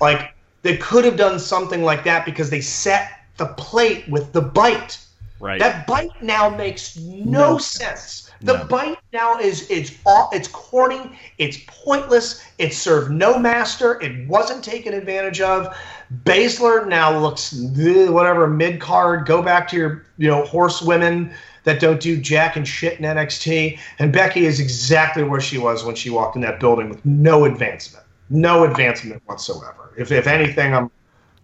[0.00, 4.40] Like they could have done something like that because they set the plate with the
[4.42, 4.98] bite.
[5.40, 5.60] Right.
[5.60, 8.30] That bite now makes no, No sense.
[8.40, 8.64] The No.
[8.64, 14.62] bite now is it's all it's corny, it's pointless, it served no master, it wasn't
[14.62, 15.76] taken advantage of.
[16.24, 19.26] Baszler now looks whatever mid card.
[19.26, 21.32] Go back to your you know horse women
[21.64, 23.78] that don't do jack and shit in NXT.
[23.98, 27.44] And Becky is exactly where she was when she walked in that building with no
[27.44, 29.92] advancement, no advancement whatsoever.
[29.96, 30.90] If if anything, I'm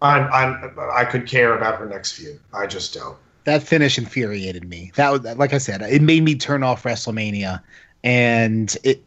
[0.00, 2.38] I'm, I'm I could care about her next feud.
[2.52, 3.16] I just don't.
[3.44, 4.92] That finish infuriated me.
[4.96, 7.62] That was like I said, it made me turn off WrestleMania,
[8.02, 9.04] and it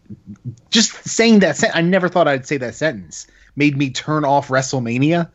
[0.69, 1.57] just saying that.
[1.57, 3.27] Sen- I never thought I'd say that sentence.
[3.55, 5.29] Made me turn off WrestleMania.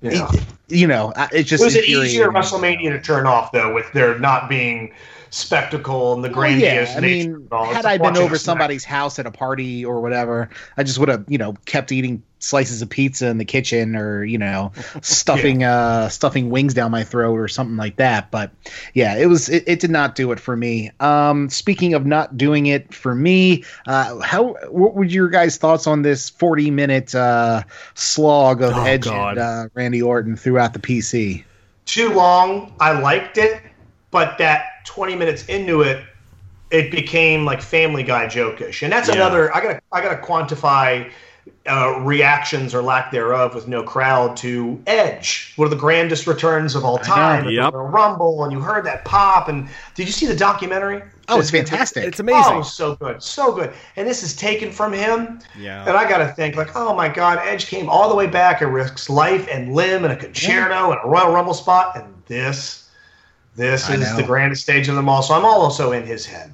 [0.00, 0.28] Yeah.
[0.32, 2.28] It- you know, it just was it easier.
[2.28, 4.92] WrestleMania to turn off though, with there not being
[5.36, 7.48] spectacle and the Well, grandiose yeah, I mean?
[7.52, 11.24] Had I been over somebody's house at a party or whatever, I just would have,
[11.28, 14.72] you know, kept eating slices of pizza in the kitchen or, you know,
[15.02, 18.30] stuffing uh stuffing wings down my throat or something like that.
[18.30, 18.50] But
[18.94, 20.90] yeah, it was it, it did not do it for me.
[21.00, 25.86] Um speaking of not doing it for me, uh how what were your guys' thoughts
[25.86, 27.62] on this 40 minute uh
[27.94, 29.38] slog of Oh, Edge God.
[29.38, 31.44] and uh, Randy Orton throughout the PC?
[31.86, 32.74] too long.
[32.80, 33.62] I liked it,
[34.10, 36.02] but that 20 minutes into it,
[36.70, 39.16] it became like Family Guy jokish, and that's Yeah.
[39.16, 39.54] another.
[39.54, 41.10] I gotta I gotta quantify
[41.68, 46.74] uh, reactions or lack thereof with no crowd to Edge, one of the grandest returns
[46.74, 47.42] of all time.
[47.44, 47.48] know.
[47.48, 47.72] at Yep.
[47.72, 49.48] the Rumble, and you heard that pop.
[49.48, 51.02] And did you see the documentary?
[51.28, 52.04] Oh, it's fantastic.
[52.04, 52.52] It's amazing.
[52.56, 53.72] Oh, so good, so good.
[53.96, 55.40] And this is taken from him.
[55.58, 55.84] Yeah.
[55.86, 58.60] And I got to think, like, oh my God, Edge came all the way back
[58.60, 62.85] and risks life and limb and a concerto and a Royal Rumble spot, and this,
[63.56, 64.16] this I is know.
[64.16, 65.22] the grandest stage of them all.
[65.22, 66.52] So I'm also in his head.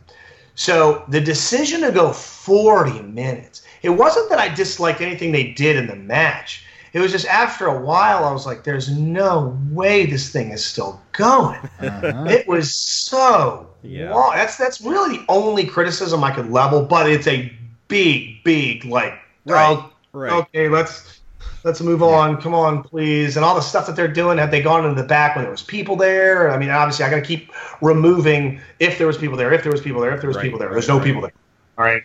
[0.55, 5.76] So the decision to go 40 minutes, it wasn't that I disliked anything they did
[5.76, 6.64] in the match.
[6.92, 10.62] It was just after a while, I was like, "There's no way this thing is
[10.64, 12.26] still going." Uh-huh.
[12.28, 14.11] It was so Yeah.
[14.14, 14.32] long.
[14.34, 17.50] That's that's really the only criticism I could level, but it's a
[17.88, 19.14] big, big like,
[19.46, 20.32] Right, oh, right.
[20.32, 21.21] okay, let's
[21.64, 22.40] let's move on.
[22.40, 23.36] Come on, please.
[23.36, 25.50] And all the stuff that they're doing, had they gone into the back when there
[25.50, 26.50] was people there?
[26.50, 29.72] I mean, obviously, I got to keep removing if there was people there, if there
[29.72, 30.70] was people there, if there was Right, people there.
[30.70, 31.32] There's no people there.
[31.78, 32.02] All right.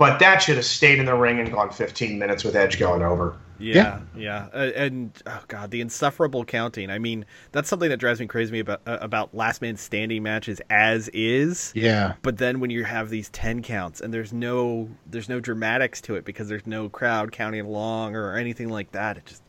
[0.00, 3.02] But that should have stayed in the ring and gone 15 minutes with Edge going
[3.02, 3.36] over.
[3.58, 6.88] Yeah, yeah, Uh, and oh god, the insufferable counting.
[6.88, 10.62] I mean, that's something that drives me crazy about uh, about last man standing matches
[10.70, 11.70] as is.
[11.76, 12.14] Yeah.
[12.22, 16.14] But then when you have these ten counts and there's no there's no dramatics to
[16.14, 19.42] it because there's no crowd counting along or anything like that, it just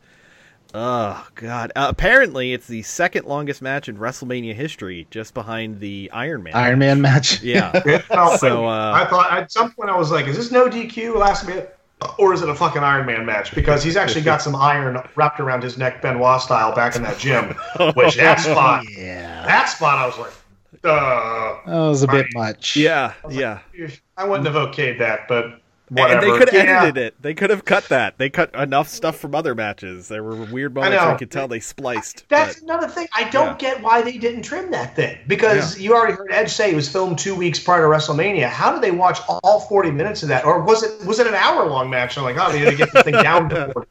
[0.74, 1.72] oh god.
[1.76, 6.54] Uh, apparently, it's the second longest match in WrestleMania history, just behind the Iron Man.
[6.54, 7.42] Iron Man match.
[7.42, 7.70] Yeah.
[7.86, 10.68] It felt So, uh, I thought at some point I was like, is this no
[10.68, 11.76] DQ last minute?
[12.18, 13.54] Or is it a fucking Iron Man match?
[13.54, 17.16] Because he's actually got some iron wrapped around his neck, Benoit style, back in that
[17.18, 17.54] gym.
[17.94, 19.44] Which that spot, Yeah.
[19.46, 20.32] that spot, I was like,
[20.84, 22.76] uh, That was a bit much.
[22.76, 23.60] Yeah, yeah.
[24.16, 25.61] I wouldn't have okayed that, but
[25.96, 26.82] And they could have Yeah.
[26.82, 27.22] edited it.
[27.22, 28.16] They could have cut that.
[28.18, 30.08] They cut enough stuff from other matches.
[30.08, 31.12] There were weird moments where know.
[31.12, 32.24] you could tell they spliced.
[32.28, 33.08] That's but- another thing.
[33.14, 36.70] I don't get why they didn't trim that thing because you already heard Edge say
[36.70, 38.48] it was filmed two weeks prior to WrestleMania.
[38.48, 41.34] How did they watch all forty minutes of that, or was it was it an
[41.34, 42.16] hour long match?
[42.16, 43.88] I'm like, oh, they had to get the thing down to 40.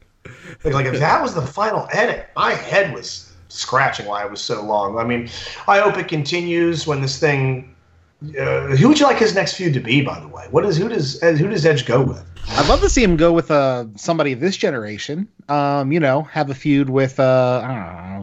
[0.64, 4.40] Like, like if that was the final edit, my head was scratching why it was
[4.42, 4.98] so long.
[4.98, 5.30] I mean,
[5.68, 7.71] I hope it continues when this thing.
[8.24, 10.02] Uh, who would you like his next feud to be?
[10.02, 12.24] By the way, what is who does who does Edge go with?
[12.50, 15.28] I'd love to see him go with uh, somebody of this generation.
[15.50, 17.78] Um, you know, have a feud with uh, I don't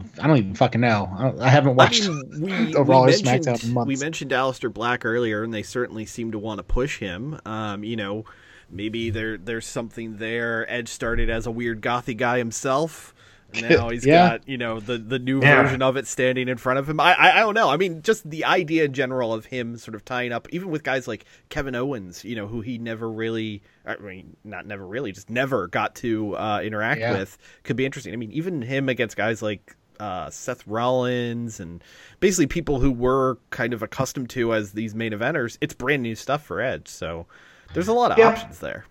[0.06, 0.22] know.
[0.22, 1.10] I don't even fucking know.
[1.16, 3.88] I, don't- I haven't I watched mean, we, overall we SmackDown mentioned, in months.
[3.88, 7.40] we mentioned Aleister Black earlier, and they certainly seem to want to push him.
[7.44, 8.24] Um, you know,
[8.70, 10.70] maybe there there's something there.
[10.70, 13.14] Edge started as a weird gothy guy himself.
[13.52, 14.28] And Now he's Yeah.
[14.28, 15.62] got you know the the new Yeah.
[15.62, 17.00] version of it standing in front of him.
[17.00, 17.68] I, I I don't know.
[17.68, 20.82] I mean, just the idea in general of him sort of tying up, even with
[20.82, 25.12] guys like Kevin Owens, you know, who he never really, I mean, not never really,
[25.12, 27.12] just never got to uh, interact Yeah.
[27.12, 28.12] with, could be interesting.
[28.12, 31.82] I mean, even him against guys like uh, Seth Rollins and
[32.20, 36.14] basically people who were kind of accustomed to as these main eventers, it's brand new
[36.14, 36.86] stuff for Edge.
[36.86, 37.26] So
[37.72, 38.28] there's a lot of Yeah.
[38.28, 38.84] options there.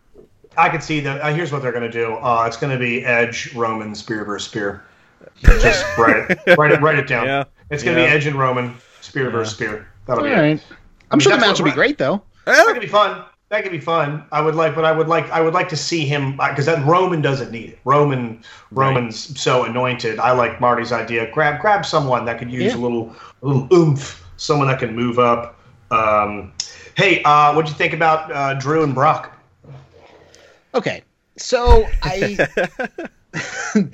[0.58, 1.22] I could see that.
[1.22, 2.16] Uh, here's what they're going to do.
[2.16, 4.84] Uh, it's going to be Edge, Roman, spear versus spear.
[5.44, 7.26] Just write it, write it, write it down.
[7.26, 7.44] Yeah.
[7.70, 8.10] It's going to Yeah.
[8.10, 9.88] be Edge and Roman, spear versus spear.
[10.08, 10.56] That'll All be right.
[10.58, 10.64] it.
[11.12, 12.22] I'm sure the match will be great though.
[12.46, 13.24] That could be fun.
[13.50, 14.24] That could be fun.
[14.32, 16.86] I would like, but I would like, I would like to see him because that
[16.86, 17.80] Roman doesn't need it.
[17.86, 18.42] Roman,
[18.72, 20.20] Roman's so anointed.
[20.20, 21.32] I like Marty's idea.
[21.32, 22.76] Grab, grab someone that could use Yeah.
[22.76, 24.24] a little, a little oomph.
[24.38, 25.58] Someone that can move up.
[25.92, 26.52] Um,
[26.96, 29.37] hey, uh, what'd you think about uh, Drew and Brock?
[30.78, 31.02] Okay,
[31.38, 32.38] so I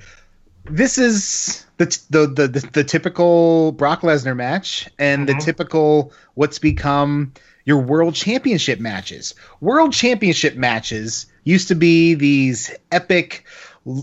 [0.65, 6.59] this is the, the the the the typical Brock Lesnar match and the typical what's
[6.59, 7.31] become
[7.63, 9.33] your world championship matches.
[9.61, 13.45] World championship matches used to be these epic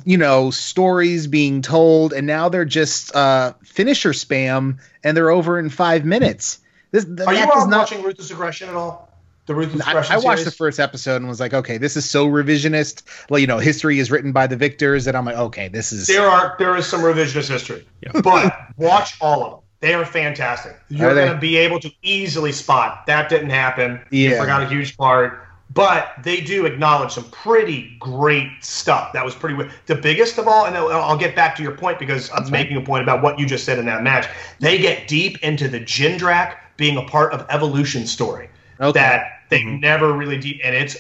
[0.07, 5.59] you know stories being told and now they're just uh finisher spam and they're over
[5.59, 6.61] in 5 minutes.
[6.93, 9.10] This Are you not watching Ruthless Aggression at all?
[9.51, 12.09] The Ruthless I, Aggression I watched the first episode and was like, okay, this is
[12.09, 13.03] so revisionist.
[13.31, 16.07] Like, you know, history is written by the victors, and I'm like, okay, this is.
[16.07, 17.85] There are there is some revisionist history,
[18.23, 19.61] but watch all of them.
[19.81, 20.79] They are fantastic.
[20.89, 24.01] You're Are going to be able to easily spot that didn't happen.
[24.11, 24.39] You Yeah.
[24.41, 25.45] forgot a huge part,
[25.75, 29.13] but they do acknowledge some pretty great stuff.
[29.15, 29.57] That was pretty.
[29.57, 32.49] wi- The biggest of all, and I'll I'll get back to your point because I'm
[32.53, 34.29] making a point about what you just said in that match.
[34.61, 38.49] They get deep into the Jindrak being a part of Evolution story
[38.81, 38.93] Okay.
[39.01, 40.97] that they never really deep, and it's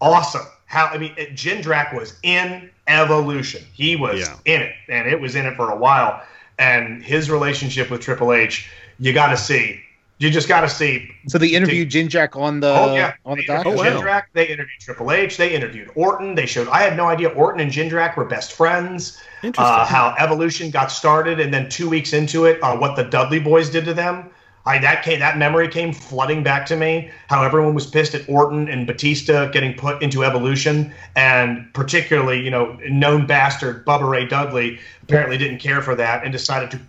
[0.00, 0.42] awesome.
[0.66, 3.62] How I mean, it, Jindrak was in Evolution.
[3.72, 4.36] He was Yeah.
[4.54, 6.20] in it, and it was in it for a while.
[6.58, 8.68] And his relationship with Triple H,
[8.98, 9.80] you got to see.
[10.18, 11.10] You just got to see.
[11.26, 13.66] So they interviewed Jindrak on the oh yeah, on the they doc.
[13.66, 14.00] interviewed Oh, wow.
[14.02, 14.22] Jindrak.
[14.34, 15.36] They interviewed Triple H.
[15.36, 16.36] They interviewed Orton.
[16.36, 16.68] They showed.
[16.68, 19.20] I had no idea Orton and Jindrak were best friends.
[19.42, 19.64] Interesting.
[19.74, 23.40] Uh, how Evolution got started, and then two weeks into it, uh, what the Dudley
[23.40, 24.30] Boys did to them.
[24.64, 27.10] I that came that memory came flooding back to me.
[27.28, 32.50] How everyone was pissed at Orton and Batista getting put into Evolution, and particularly, you
[32.50, 36.80] know, known bastard Bubba Ray Dudley apparently didn't care for that and decided to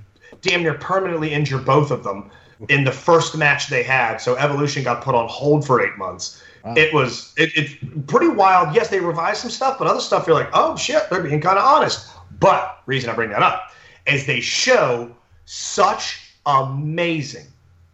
[0.41, 2.30] damn near permanently injure both of them
[2.69, 4.17] in the first match they had.
[4.17, 6.43] So Evolution got put on hold for eight months.
[6.65, 7.74] It was it, it's
[8.07, 8.74] pretty wild.
[8.74, 11.57] Yes, they revised some stuff, but other stuff you're like, oh shit, they're being kind
[11.57, 12.09] of honest.
[12.39, 13.71] But reason I bring that up
[14.07, 15.13] is they show
[15.43, 17.47] such amazing,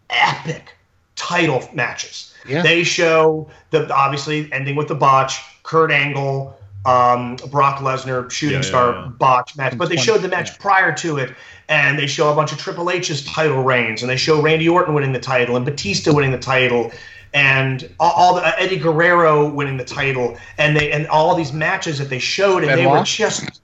[0.09, 0.75] epic
[1.15, 2.33] title matches.
[2.47, 2.61] Yeah.
[2.61, 8.61] They show the obviously ending with the botch, Kurt Angle, um, Brock Lesnar shooting Yeah,
[8.61, 9.07] yeah, star yeah.
[9.17, 11.35] botch match, but they showed the match prior to it,
[11.67, 14.93] and they show a bunch of Triple H's title reigns, and they show Randy Orton
[14.93, 16.91] winning the title and Batista winning the title.
[17.31, 21.53] And all, all the uh, Eddie Guerrero winning the title, and they and all these
[21.53, 23.61] matches that they showed, and they were just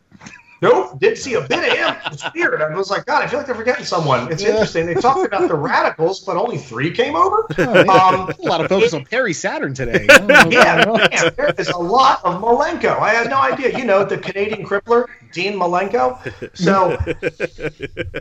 [0.66, 1.96] Nope, didn't see a bit of him.
[2.12, 2.60] It's weird.
[2.60, 4.32] I was like, God, I feel like they're forgetting someone.
[4.32, 4.88] It's interesting.
[4.88, 7.48] They talked about the radicals, but only three came over.
[7.96, 10.06] Um, a lot of focus on Perry Saturn today.
[10.50, 13.00] yeah, man, there is a lot of Malenko.
[13.00, 13.78] I had no idea.
[13.78, 16.20] You know, the Canadian crippler, Dean Malenko.
[16.56, 16.98] So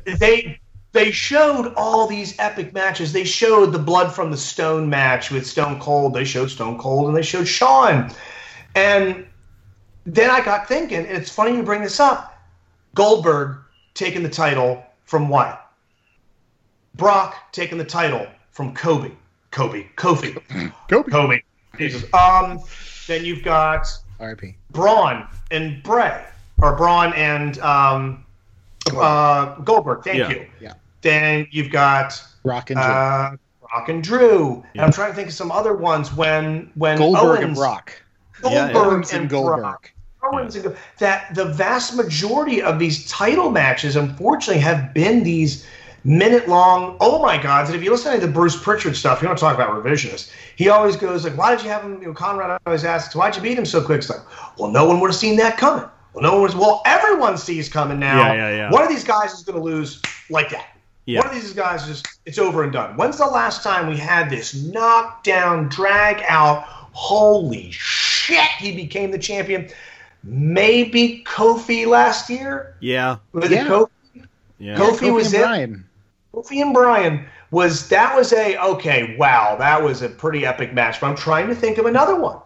[0.19, 0.61] they
[0.93, 3.13] they showed all these epic matches.
[3.13, 6.15] They showed the Blood from the Stone match with Stone Cold.
[6.15, 8.13] They showed Stone Cold and they showed Shawn.
[8.75, 9.27] And
[10.07, 12.34] then I got thinking, and it's funny you bring this up.
[12.95, 13.59] Goldberg
[13.95, 15.61] taking the title from what?
[16.95, 19.11] Brock taking the title from Kobe.
[19.51, 19.87] Kobe.
[19.97, 20.35] Kofi.
[20.89, 21.11] Kobe.
[21.11, 21.43] Kobe.
[21.79, 22.05] Jesus.
[22.15, 22.61] Um,
[23.07, 23.87] then you've got
[24.21, 24.57] R.I.P.
[24.71, 26.25] Braun and Bray,
[26.59, 28.25] or Braun and um,
[28.95, 30.05] uh, Goldberg.
[30.05, 30.31] Thank Yeah.
[30.31, 30.47] you.
[30.61, 30.75] Yeah.
[31.03, 32.91] Then you've got Rock and Drew.
[32.93, 33.37] uh,
[33.73, 34.65] Rock and Drew.
[34.75, 38.03] And I'm trying to think of some other ones when when Goldberg Owens, and Brock.
[38.43, 39.59] Yeah, Goldberg Owens and and Goldberg.
[39.61, 39.91] Brock.
[40.25, 45.67] Owens and that the vast majority of these title matches, unfortunately, have been these
[46.05, 46.97] minute long.
[47.01, 47.67] Oh my God!
[47.67, 50.31] And if you listen to the Bruce Pritchard stuff, you don't talk about revisionists.
[50.57, 53.37] He always goes like, "Why did you have him?" You know, Conrad always asks, "Why'd
[53.37, 54.21] you beat him so quick?" It's like,
[54.59, 55.89] well, no one would have seen that coming.
[56.13, 56.55] Well, no one was.
[56.55, 58.33] Well, everyone sees coming now.
[58.33, 58.71] Yeah, yeah, yeah.
[58.71, 60.01] One of these guys is going to lose
[60.31, 60.69] like that.
[61.07, 61.21] Yeah.
[61.21, 62.97] One of these guys is it's over and done.
[62.97, 66.63] When's the last time we had this knockdown, drag out?
[66.93, 68.49] Holy shit!
[68.59, 69.69] He became the champion.
[70.25, 72.77] Maybe Kofi last year.
[72.81, 73.17] Yeah.
[73.33, 73.67] Was Yeah.
[73.67, 73.91] Kofi?
[74.59, 74.77] Yeah.
[74.77, 75.47] Kofi was and it.
[75.47, 75.85] Bryan.
[76.35, 79.17] Kofi and Bryan was that was a okay.
[79.19, 81.01] Wow, that was a pretty epic match.
[81.01, 82.39] But I'm trying to think of another one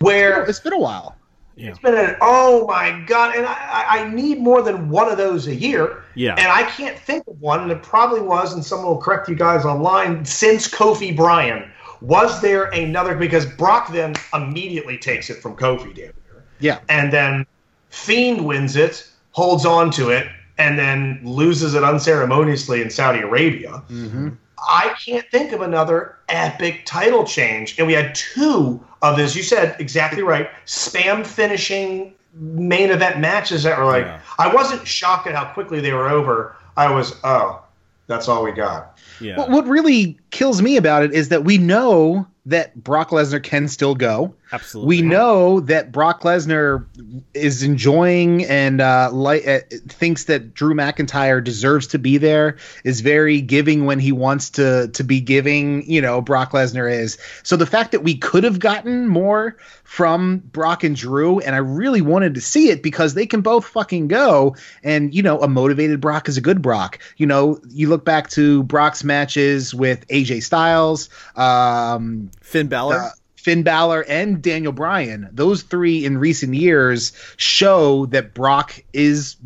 [0.00, 1.16] where It's been a while.
[1.56, 1.70] Yeah.
[1.70, 5.16] it's been an oh my god, and I, I I need more than one of
[5.16, 6.04] those a year.
[6.14, 6.34] Yeah.
[6.34, 9.34] And I can't think of one, and it probably was, and someone will correct you
[9.34, 11.70] guys online, since Kofi Bryan.
[12.02, 13.16] Was there another?
[13.16, 16.12] Because Brock then immediately takes it from Kofi, damn near.
[16.58, 16.80] Yeah.
[16.88, 17.46] And then
[17.90, 20.28] Fiend wins it, holds on to it,
[20.58, 23.82] and then loses it unceremoniously in Saudi Arabia.
[23.90, 24.30] Mm-hmm.
[24.58, 27.78] I can't think of another epic title change.
[27.78, 29.36] And we had two of this.
[29.36, 30.48] You said exactly right.
[30.66, 34.20] Spam finishing main event matches that were like, Yeah.
[34.38, 36.56] I wasn't shocked at how quickly they were over.
[36.76, 37.62] I was, oh,
[38.06, 38.98] that's all we got.
[39.20, 39.36] Yeah.
[39.36, 43.68] What, what really kills me about it is that we know that Brock Lesnar can
[43.68, 44.34] still go.
[44.52, 44.88] Absolutely.
[44.88, 46.86] We know that Brock Lesnar
[47.34, 52.56] is enjoying and uh, li- uh, thinks that Drew McIntyre deserves to be there.
[52.84, 55.90] Is very giving when he wants to to be giving.
[55.90, 57.18] You know, Brock Lesnar is.
[57.42, 61.58] So the fact that we could have gotten more from Brock and Drew, and I
[61.58, 64.54] really wanted to see it because they can both fucking go.
[64.84, 67.00] And you know, a motivated Brock is a good Brock.
[67.16, 71.08] You know, you look back to Brock's matches with AJ Styles.
[71.34, 72.96] Um, Finn Balor.
[72.96, 73.10] uh,
[73.46, 79.36] Finn Balor and Daniel Bryan, those three in recent years show that Brock is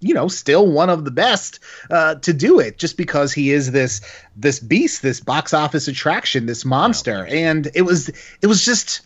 [0.00, 1.58] you know still one of the best
[1.88, 4.02] uh, to do it just because he is this
[4.36, 7.24] this beast this box office attraction this monster.
[7.24, 8.10] And it was
[8.42, 9.00] it was just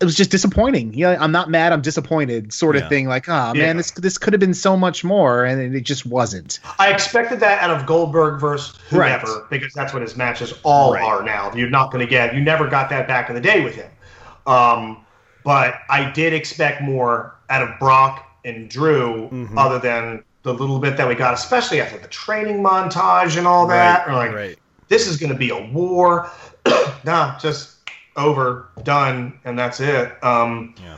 [0.00, 2.88] it was just disappointing yeah i'm not mad i'm disappointed sort of Yeah.
[2.88, 3.52] thing like oh Yeah.
[3.54, 7.40] man this this could have been so much more and it just wasn't I expected
[7.40, 9.50] that out of Goldberg versus whoever Right.
[9.50, 11.02] because that's what his matches all Right.
[11.04, 11.52] are now.
[11.54, 12.34] You're not going to get.
[12.34, 13.90] You never got that back in the day with him.
[14.46, 15.04] Um,
[15.44, 19.58] but I did expect more out of Brock and Drew, Mm-hmm.
[19.58, 23.66] other than the little bit that we got, especially after the training montage and all
[23.66, 24.06] that.
[24.06, 24.58] Right, Or like, right.
[24.88, 26.30] this is going to be a war.
[27.04, 27.79] nah, just
[28.16, 30.12] over, done, and that's it.
[30.24, 30.96] Um, Yeah.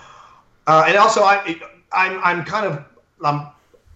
[0.67, 1.57] uh, and also, I,
[1.93, 2.85] I'm, I'm kind of,
[3.25, 3.47] I'm,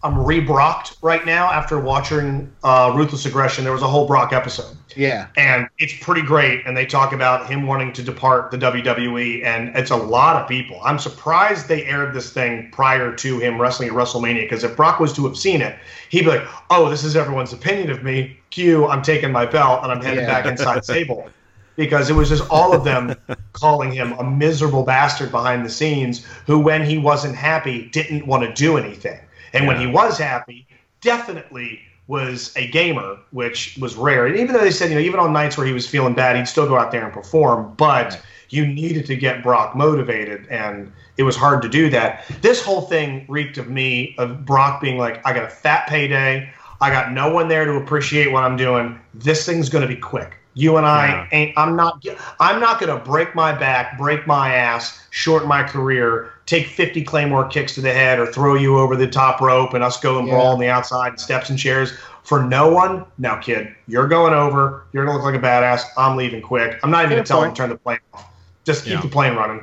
[0.03, 3.65] I'm re-Brocked right now after watching uh, Ruthless Aggression.
[3.65, 6.65] There was a whole Brock episode, yeah and it's pretty great.
[6.65, 10.49] And they talk about him wanting to depart the WWE, and it's a lot of
[10.49, 10.81] people.
[10.85, 15.01] I'm surprised they aired this thing prior to him wrestling at WrestleMania, because if Brock
[15.01, 15.77] was to have seen it,
[16.11, 18.39] he'd be like, "Oh, this is everyone's opinion of me.
[18.51, 20.27] Q, I'm taking my belt and I'm headed Yeah.
[20.43, 21.31] back inside Sable."
[21.77, 23.15] Because it was just all of them
[23.53, 28.45] calling him a miserable bastard behind the scenes who, when he wasn't happy, didn't want
[28.45, 29.21] to do anything.
[29.53, 30.67] And when he was happy,
[31.01, 34.27] definitely was a gamer, which was rare.
[34.27, 36.37] And even though they said, you know, even on nights where he was feeling bad,
[36.37, 37.75] he'd still go out there and perform.
[37.77, 38.21] But
[38.51, 42.25] you needed to get Brock motivated, and it was hard to do that.
[42.43, 46.53] This whole thing reeked of me, of Brock being like, I got a fat payday.
[46.81, 49.01] I got no one there to appreciate what I'm doing.
[49.15, 50.37] This thing's going to be quick.
[50.59, 51.27] You and I Yeah.
[51.33, 51.59] ain't.
[51.59, 52.03] I'm not.
[52.41, 57.03] I'm not going to break my back, break my ass, shorten my career, take 50
[57.05, 60.19] claymore kicks to the head, or throw you over the top rope, and us go
[60.19, 61.93] and brawl on the outside, steps and chairs
[62.23, 63.05] for no one.
[63.19, 64.85] No, kid, you're going over.
[64.93, 65.83] You're going to look like a badass.
[65.99, 66.81] I'm leaving quick.
[66.83, 68.27] I'm not even going Fair to tell him to turn the plane off.
[68.65, 69.03] Just keep Yeah.
[69.03, 69.63] the plane running.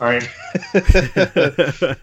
[0.00, 0.28] All right.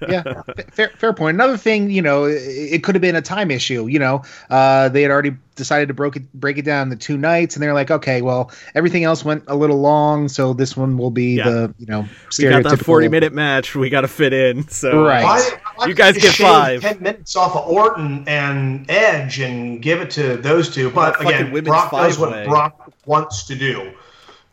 [0.08, 1.36] yeah, fair, fair point.
[1.36, 3.88] Another thing, you know, it, it could have been a time issue.
[3.88, 7.18] You know, uh, they had already decided to break it break it down the two
[7.18, 10.98] nights, and they're like, okay, well, everything else went a little long, so this one
[10.98, 11.50] will be Yeah.
[11.50, 14.68] the you know We got that 40 minute match we got to fit in.
[14.70, 15.24] So Right.
[15.24, 20.00] Why, why You guys get five, ten minutes off of Orton and Edge and give
[20.02, 20.90] it to those two.
[20.90, 22.48] But Fucking again, women's Brock does what five-way.
[22.48, 23.92] Brock wants to do.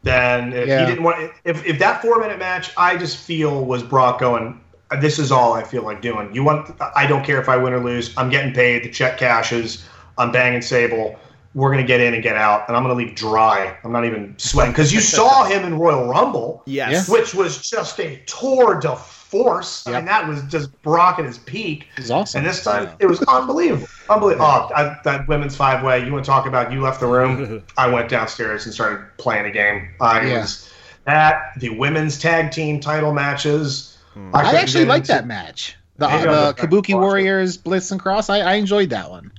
[0.02, 0.80] Then if Yeah.
[0.80, 4.60] he didn't want, if if that four minute match, I just feel was Brock going.
[5.00, 6.34] This is all I feel like doing.
[6.34, 6.70] You want?
[6.96, 8.16] I don't care if I win or lose.
[8.16, 8.84] I'm getting paid.
[8.84, 9.84] The check cashes.
[10.16, 11.18] I'm banging Sable.
[11.54, 13.76] We're gonna get in and get out, and I'm gonna leave dry.
[13.82, 17.08] I'm not even sweating because you saw him in Royal Rumble yes.
[17.08, 18.96] which was just a tour de
[19.28, 19.86] force.
[19.86, 21.86] I mean, that was just Brock at his peak.
[21.96, 22.38] It was awesome.
[22.38, 23.86] And this time, it was unbelievable.
[24.08, 24.46] Unbelievable.
[24.46, 26.04] Oh, I, that women's five way.
[26.04, 26.72] You want to talk about?
[26.72, 27.62] You left the room.
[27.78, 29.88] I went downstairs and started playing a game.
[30.00, 30.40] I Yeah.
[30.40, 30.72] was
[31.04, 33.96] that the women's tag team title matches.
[34.32, 35.76] I couldn't actually get liked into- that match.
[35.98, 36.94] The, Maybe the I'll go back Kabuki and watch it.
[37.08, 38.30] Warriors, Bliss and Cross.
[38.30, 39.32] I, I enjoyed that one.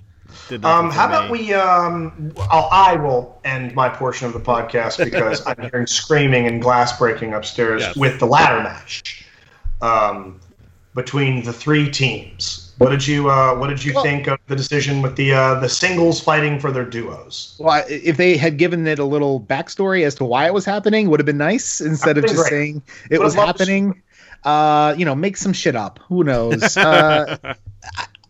[0.64, 1.54] Um, how about we?
[1.54, 6.62] Um, I'll, I will end my portion of the podcast because I'm hearing screaming and
[6.62, 7.96] glass breaking upstairs Yes.
[7.96, 9.19] with the ladder match
[9.82, 10.40] um,
[10.96, 12.74] between the three teams.
[12.78, 15.60] What did you uh, What did you Well- think of the decision with the uh,
[15.60, 17.56] the singles fighting for their duos?
[17.60, 21.10] Well, if they had given it a little backstory as to why it was happening,
[21.10, 24.02] would have been nice instead of just saying it Would've was loved to see happening.
[24.46, 26.00] Uh, you know, make some shit up.
[26.08, 26.78] Who knows?
[26.78, 27.36] Uh,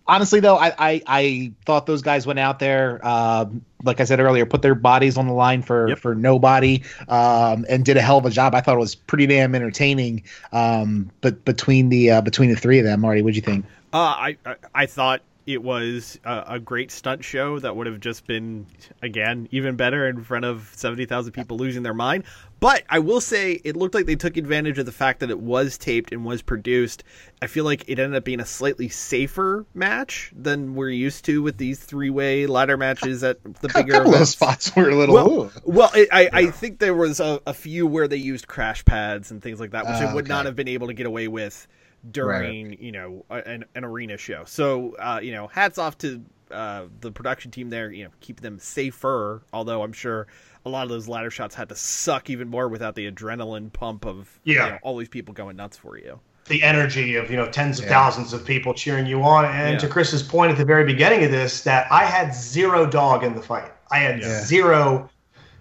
[0.10, 4.20] honestly, though, I, I I thought those guys went out there, um, like I said
[4.20, 6.00] earlier, put their bodies on the line for Yep.
[6.00, 8.56] for nobody, um, and did a hell of a job.
[8.56, 10.24] I thought it was pretty damn entertaining.
[10.52, 13.66] Um, but between the uh, between the three of them, Marty, what'd you think?
[13.94, 18.00] Uh, I, I I thought it was a, a great stunt show that would have
[18.00, 18.68] just been
[19.02, 22.24] again even better in front of seventy thousand people losing their mind.
[22.60, 25.40] But I will say it looked like they took advantage of the fact that it
[25.40, 27.04] was taped and was produced.
[27.42, 31.42] I feel like it ended up being a slightly safer match than we're used to
[31.42, 34.32] with these three way ladder matches at the A bigger couple of events.
[34.32, 35.16] spots were a little.
[35.16, 35.52] Well, ooh.
[35.64, 39.32] well, it, I, I think there was a, a few where they used crash pads
[39.32, 41.28] and things like that, which Oh, I would not have been able to get away
[41.30, 41.66] with
[42.12, 44.44] during, you know, an, an arena show.
[44.46, 47.92] So, uh, you know, hats off to uh, the production team there.
[47.92, 49.44] You know, keep them safer.
[49.54, 50.28] Although I'm sure
[50.66, 54.06] a lot of those ladder shots had to suck even more without the adrenaline pump
[54.06, 56.20] of you know, all these people going nuts for you.
[56.48, 57.92] the energy of you know tens of Yeah.
[57.92, 59.46] thousands of people cheering you on.
[59.46, 59.78] And Yeah.
[59.80, 63.36] to Chris's point at the very beginning of this, that I had zero dog in
[63.36, 63.72] the fight.
[63.92, 64.42] I had Yeah.
[64.44, 65.10] zero.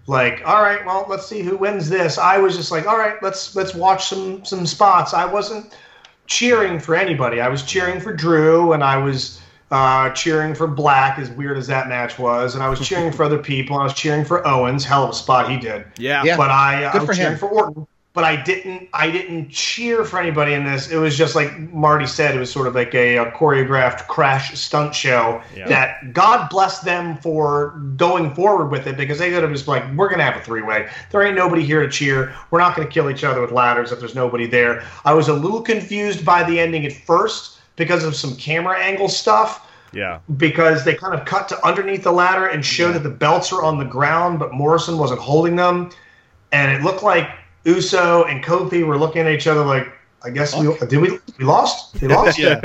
[0.06, 2.16] Like, all right, well, let's see who wins this.
[2.16, 5.12] I was just like, all right, let's let's watch some some spots.
[5.12, 5.74] I wasn't
[6.26, 7.40] cheering for anybody.
[7.42, 9.40] I was cheering for Drew, and I was
[9.70, 13.24] uh, cheering for Black, as weird as that match was, and I was cheering for
[13.24, 13.76] other people.
[13.76, 14.84] And I was cheering for Owens.
[14.84, 16.24] Hell of a spot he did Yeah.
[16.24, 16.36] Yeah.
[16.36, 17.38] but I, I was for cheering him.
[17.38, 17.86] for Orton.
[18.14, 18.88] But I didn't.
[18.94, 20.90] I didn't cheer for anybody in this.
[20.90, 22.34] It was just like Marty said.
[22.34, 25.40] It was sort of like a, a choreographed crash stunt show.
[25.54, 25.68] Yeah.
[25.68, 29.84] That God bless them for going forward with it because they could have just like,
[29.94, 30.88] we're gonna have a three way.
[31.12, 32.34] There ain't nobody here to cheer.
[32.50, 34.82] We're not gonna kill each other with ladders if there's nobody there.
[35.04, 39.08] I was a little confused by the ending at first because of some camera angle
[39.08, 40.18] stuff Yeah.
[40.36, 43.62] because they kind of cut to underneath the ladder and show that the belts are
[43.62, 45.90] on the ground, but Morrison wasn't holding them,
[46.52, 47.30] and it looked like
[47.64, 49.88] Uso and Kofi were looking at each other like,
[50.22, 52.00] "I guess we did we we lost?
[52.00, 52.38] We lost?
[52.38, 52.60] Yeah.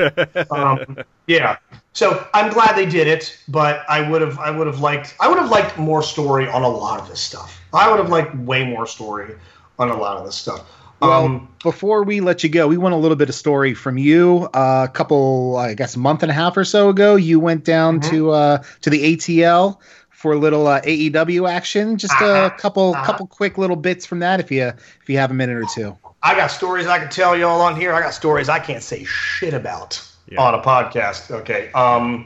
[0.52, 0.98] um,
[1.28, 1.58] yeah."
[1.94, 5.28] So I'm glad they did it, but I would have I would have liked I
[5.28, 7.60] would have liked more story on a lot of this stuff.
[7.74, 9.36] I would have liked way more story
[9.78, 10.62] on a lot of this stuff.
[11.04, 13.98] Well, Um, before we let you go, we want a little bit of story from
[13.98, 14.50] you.
[14.54, 17.64] Uh, a couple, I guess, a month and a half or so ago, you went
[17.64, 18.10] down Mhm.
[18.10, 19.80] to uh, to the ATL
[20.10, 21.98] for a little uh, AEW action.
[21.98, 22.50] Just a Uh-huh.
[22.58, 23.04] couple, Uh-huh.
[23.06, 25.98] couple quick little bits from that, if you if you have a minute or two.
[26.24, 27.94] I got stories I can tell y'all on here.
[27.94, 30.42] I got stories I can't say shit about Yeah.
[30.42, 31.30] on a podcast.
[31.32, 31.70] Okay.
[31.74, 32.26] Um,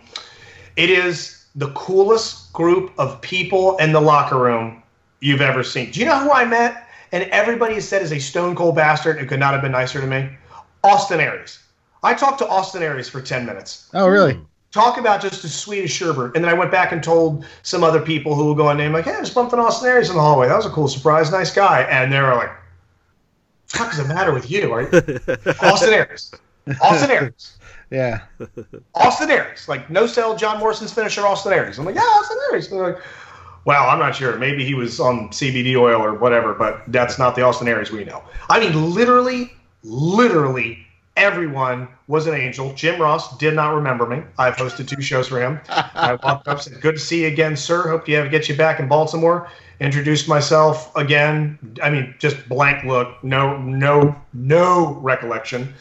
[0.75, 4.83] it is the coolest group of people in the locker room
[5.19, 5.89] you've ever seen.
[5.89, 6.86] Do you know who I met?
[7.17, 9.99] And everybody has said is a stone cold bastard and could not have been nicer
[9.99, 10.29] to me.
[10.83, 11.57] Austin Aries.
[12.03, 13.89] I talked to Austin Aries for 10 minutes.
[13.95, 14.39] Oh, really?
[14.71, 16.35] Talk about just as sweet as Sherbert.
[16.35, 18.93] And then I went back and told some other people who will go on name,
[18.93, 20.47] like, hey, I just bumped into Austin Aries in the hallway.
[20.47, 21.31] That was a cool surprise.
[21.31, 21.81] Nice guy.
[21.89, 22.51] And they were like,
[23.65, 24.71] fuck is the matter with you?
[24.71, 24.89] Are you?
[25.63, 26.31] Austin Aries.
[26.79, 27.57] Austin Aries.
[27.89, 28.23] Yeah.
[28.93, 29.69] Austin Aries.
[29.69, 31.79] Like, no sell John Morrison's finisher, Austin Aries.
[31.79, 32.69] I'm like, yeah, Austin Aries.
[32.69, 33.01] And they're like,
[33.67, 34.37] Well, I'm not sure.
[34.37, 38.05] Maybe he was on CBD oil or whatever, but that's not the Austin Aries we
[38.05, 38.23] know.
[38.49, 39.51] I mean, literally,
[39.83, 40.87] literally
[41.17, 42.73] everyone was an angel.
[42.75, 44.23] Jim Ross did not remember me.
[44.37, 45.59] I've hosted two shows for him.
[45.67, 47.89] I walked up, said, "Good to see you again, sir.
[47.89, 49.49] Hope you have get you back in Baltimore."
[49.81, 51.59] Introduced myself again.
[51.83, 55.73] I mean, just blank look, no, no, no recollection.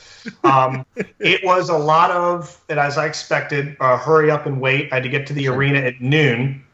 [0.43, 0.85] Um,
[1.21, 4.93] it was a lot of, and as I expected, uh, hurry up and wait.
[4.93, 6.65] I had to get to the arena at noon.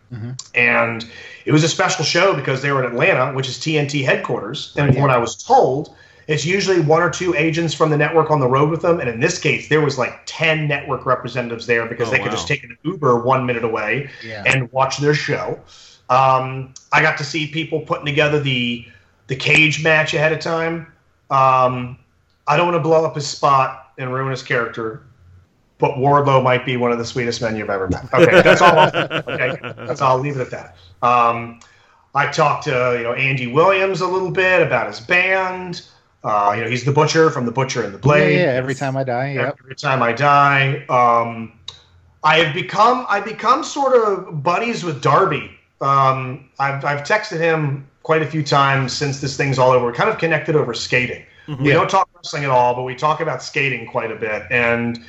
[0.54, 1.06] And
[1.44, 4.74] it was a special show because they were in Atlanta, which is TNT headquarters.
[4.76, 5.96] And from what I was told,
[6.28, 9.00] it's usually one or two agents from the network on the road with them.
[9.00, 12.26] And in this case, there was like 10 network representatives there because Oh, they could
[12.26, 12.32] wow.
[12.32, 14.44] just take an Uber one minute away Yeah.
[14.46, 15.58] and watch their show.
[16.10, 18.86] Um, I got to see people putting together the
[19.28, 20.86] the cage match ahead of time.
[21.30, 21.96] Um,
[22.46, 25.00] I don't want to blow up his spot and ruin his character,
[25.82, 28.04] but Wardlow might be one of the sweetest men you've ever met.
[28.14, 28.72] Okay, that's all.
[29.32, 30.16] Okay, that's all.
[30.16, 30.76] I'll leave it at that.
[31.02, 31.58] Um,
[32.14, 35.82] I talked to you know Andy Williams a little bit about his band.
[36.22, 38.38] Uh, you know, he's the butcher from the Butcher and the Blade.
[38.38, 39.32] yeah, every time I die.
[39.32, 39.58] Yep.
[39.58, 41.52] Every time I die, um,
[42.22, 45.50] I have become I become sort of buddies with Darby.
[45.80, 49.86] Um, I've I've texted him quite a few times since this thing's all over.
[49.86, 51.26] We're kind of connected over skating.
[51.58, 54.44] We don't talk wrestling at all, but we talk about skating quite a bit.
[54.48, 55.04] And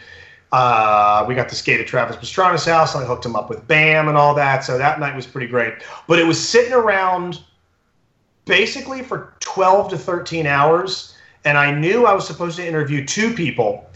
[0.54, 2.96] uh, we got to skate at Travis Pastrana's house.
[2.96, 4.64] I hooked him up with Bam and all that.
[4.64, 5.74] So that night was pretty great.
[6.08, 7.40] But it was sitting around
[8.46, 11.16] basically for 12 to 13 hours
[11.46, 13.90] and i knew i was supposed to interview two people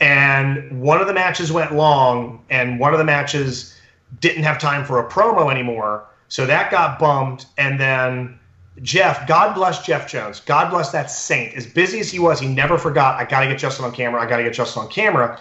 [0.00, 3.74] and one of the matches went long and one of the matches
[4.20, 8.38] didn't have time for a promo anymore so that got bumped and then
[8.82, 12.46] jeff god bless jeff jones god bless that saint as busy as he was he
[12.46, 15.40] never forgot i gotta get justin on camera i gotta get justin on camera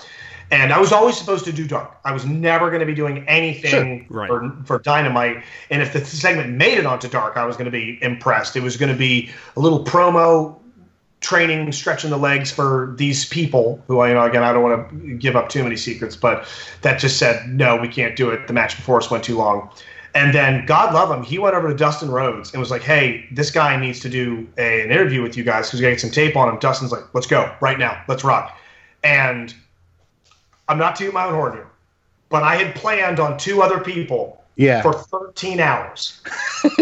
[0.53, 1.97] and I was always supposed to do dark.
[2.05, 4.27] I was never going to be doing anything Right.
[4.27, 5.43] for, for Dynamite.
[5.71, 8.55] And if the segment made it onto dark, I was going to be impressed.
[8.55, 10.55] It was going to be a little promo
[11.21, 14.89] training, stretching the legs for these people who I, you know, again, I don't want
[14.91, 16.45] to give up too many secrets, but
[16.81, 18.45] that just said, no, we can't do it.
[18.45, 19.71] The match before us went too long.
[20.13, 23.25] And then, God love him, he went over to Dustin Rhodes and was like, hey,
[23.31, 25.93] this guy needs to do a, an interview with you guys because we got to
[25.93, 26.59] get some tape on him.
[26.59, 28.03] Dustin's like, let's go right now.
[28.07, 28.55] Let's rock.
[29.03, 29.55] And
[30.67, 31.67] I'm not tooting my own horn here,
[32.29, 34.81] but I had planned on two other people Yeah.
[34.81, 36.21] for 13 hours.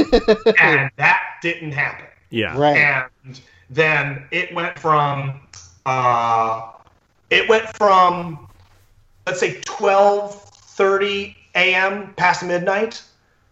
[0.62, 2.06] and that didn't happen.
[2.30, 2.58] Yeah.
[2.58, 2.78] Right.
[2.78, 3.40] And
[3.70, 5.42] then it went from
[5.86, 6.72] uh,
[7.30, 8.48] it went from
[9.26, 12.14] let's say 12:30 a.m.
[12.16, 13.02] past midnight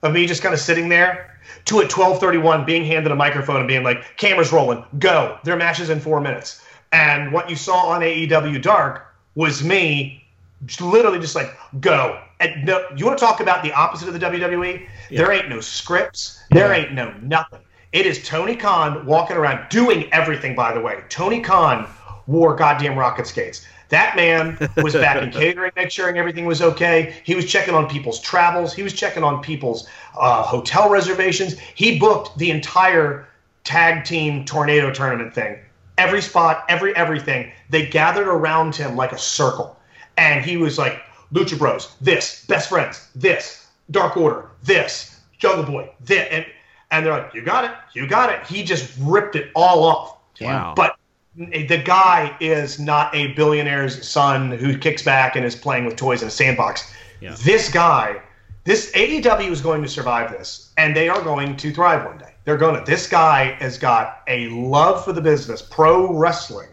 [0.04, 3.68] of me just kind of sitting there to at 12:31 being handed a microphone and
[3.68, 6.64] being like, "Cameras rolling, go." Their match is in four minutes.
[6.92, 10.19] And what you saw on AEW Dark was me
[10.66, 12.22] just literally just like go.
[12.40, 14.88] And no, you want to talk about the opposite of the WWE?
[15.12, 16.42] There ain't no scripts.
[16.52, 17.60] There ain't no nothing.
[17.92, 20.56] It is Tony Khan walking around doing everything.
[20.56, 21.88] By the way, Tony Khan
[22.28, 23.66] wore goddamn rocket skates.
[23.90, 27.16] That man was back in catering, making sure everything was okay.
[27.24, 28.74] He was checking on people's travels.
[28.74, 31.58] He was checking on people's uh, hotel reservations.
[31.58, 33.28] He booked the entire
[33.64, 35.58] tag team tornado tournament thing.
[35.98, 37.52] Every spot, every everything.
[37.70, 39.79] They gathered around him like a circle.
[40.20, 41.02] And he was like,
[41.34, 46.28] Lucha Bros, this, best friends, this, Dark Order, this, Jungle Boy, this.
[46.30, 46.46] And,
[46.92, 48.46] and they're like, you got it, you got it.
[48.46, 50.18] He just ripped it all off.
[50.42, 50.74] Wow.
[50.76, 50.98] But
[51.36, 56.22] the guy is not a billionaire's son who kicks back and is playing with toys
[56.22, 56.94] in a sandbox.
[57.22, 57.36] Yeah.
[57.44, 58.22] This guy,
[58.66, 62.34] this AEW is going to survive this, and they are going to thrive one day.
[62.44, 62.90] They're going to.
[62.90, 66.70] This guy has got a love for the business, pro wrestling,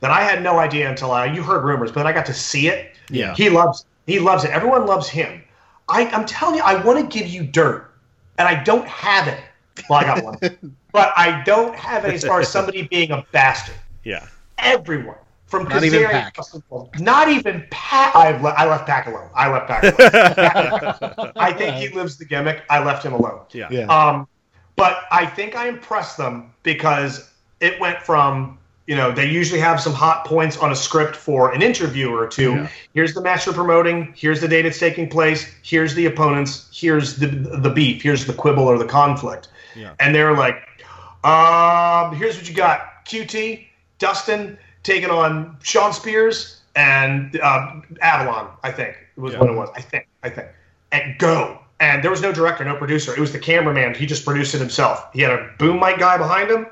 [0.00, 1.26] that I had no idea until I.
[1.26, 2.96] You heard rumors, but then I got to see it.
[3.10, 3.34] Yeah.
[3.34, 3.86] He loves.
[4.06, 4.50] He loves it.
[4.50, 5.42] Everyone loves him.
[5.88, 7.90] I, I'm telling you, I want to give you dirt,
[8.38, 9.40] and I don't have it.
[9.88, 10.38] Well, I got one,
[10.92, 13.74] but I don't have it as far as somebody being a bastard
[14.04, 14.26] Yeah.
[14.58, 15.16] everyone
[15.46, 16.36] from Not even Kazarian Pac.
[16.36, 16.62] Justin
[16.98, 18.16] Not even Pac.
[18.16, 19.28] I, le- I left Pac alone.
[19.34, 21.32] I left Pac alone.
[21.36, 22.64] I think he lives the gimmick.
[22.70, 23.42] I left him alone.
[23.52, 23.68] Yeah.
[23.70, 23.84] Yeah.
[23.86, 24.26] Um,
[24.74, 29.80] but I think I impressed them because it went from you know they usually have
[29.80, 32.52] some hot points on a script for an interview or two.
[32.52, 32.68] Yeah.
[32.94, 34.12] Here's the match they're promoting.
[34.16, 35.52] Here's the date it's taking place.
[35.62, 36.68] Here's the opponents.
[36.72, 38.02] Here's the the beef.
[38.02, 39.48] Here's the quibble or the conflict.
[39.74, 39.94] Yeah.
[40.00, 40.56] And they're like,
[41.24, 43.66] um, here's what you got: QT,
[43.98, 48.50] Dustin taking on Shawn Spears and uh, Avalon.
[48.62, 49.68] I think it was what it was.
[49.74, 50.06] I think.
[50.22, 50.48] I think.
[50.92, 51.58] And go.
[51.78, 53.12] And there was no director, no producer.
[53.12, 53.94] It was the cameraman.
[53.94, 55.08] He just produced it himself.
[55.12, 56.66] He had a boom mic guy behind him.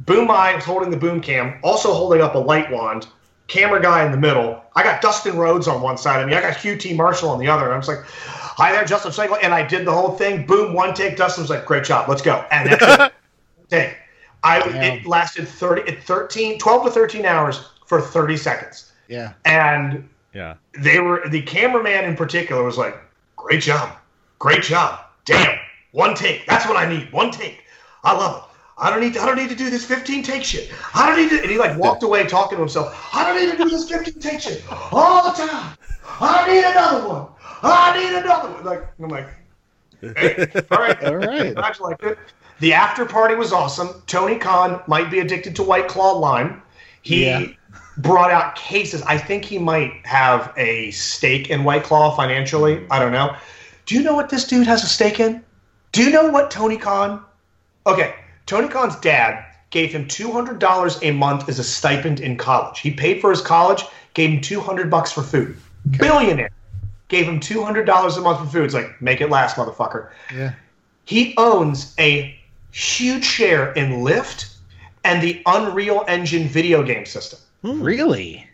[0.00, 3.06] Boom mic was holding the boom cam, also holding up a light wand.
[3.48, 4.62] Camera guy in the middle.
[4.76, 6.34] I got Dustin Rhodes on one side of me.
[6.34, 7.64] I got QT Marshall on the other.
[7.64, 9.38] And I was like, hi there, Justin Schlegel.
[9.42, 10.44] And I did the whole thing.
[10.44, 11.16] Boom, one take.
[11.16, 12.08] Dustin was like, great job.
[12.10, 12.44] Let's go.
[12.50, 13.12] And that's it.
[13.70, 13.96] Take.
[14.44, 18.92] I, it lasted 30, it 13, 12 to 13 hours for 30 seconds.
[19.08, 19.32] Yeah.
[19.44, 20.54] And Yeah.
[20.78, 22.96] they were, the cameraman in particular was like,
[23.36, 23.96] great job.
[24.38, 25.00] Great job.
[25.24, 25.58] Damn.
[25.92, 26.46] One take.
[26.46, 27.10] That's what I need.
[27.12, 27.64] One take.
[28.04, 28.47] I love it.
[28.80, 30.70] I don't need to, I don't need to do this 15 take shit.
[30.94, 33.10] I don't need to and he like walked away talking to himself.
[33.12, 35.76] I don't need to do this 15 take shit all the time.
[36.20, 37.26] I need another one.
[37.62, 38.64] I need another one.
[38.64, 39.28] Like I'm like,
[40.00, 41.02] hey, all right.
[41.04, 41.54] All right.
[41.54, 42.00] Congratulations.
[42.02, 42.18] it.
[42.60, 44.02] The after party was awesome.
[44.06, 46.62] Tony Khan might be addicted to White Claw lime.
[47.02, 47.46] He Yeah.
[47.98, 49.02] brought out cases.
[49.02, 52.86] I think he might have a stake in White Claw financially.
[52.90, 53.34] I don't know.
[53.86, 55.42] Do you know what this dude has a stake in?
[55.92, 57.24] Do you know what Tony Khan?
[57.86, 58.14] Okay,
[58.48, 62.80] Tony Khan's dad gave him two hundred dollars a month as a stipend in college.
[62.80, 63.84] He paid for his college,
[64.14, 65.56] gave him two hundred bucks for food.
[65.90, 66.50] Billionaire
[67.08, 68.64] gave him two hundred dollars a month for food.
[68.64, 70.08] It's like make it last, motherfucker.
[70.34, 70.54] Yeah.
[71.04, 72.34] He owns a
[72.72, 74.56] huge share in Lyft
[75.04, 77.38] and the Unreal Engine video game system.
[77.60, 77.82] Hmm.
[77.82, 78.48] Really?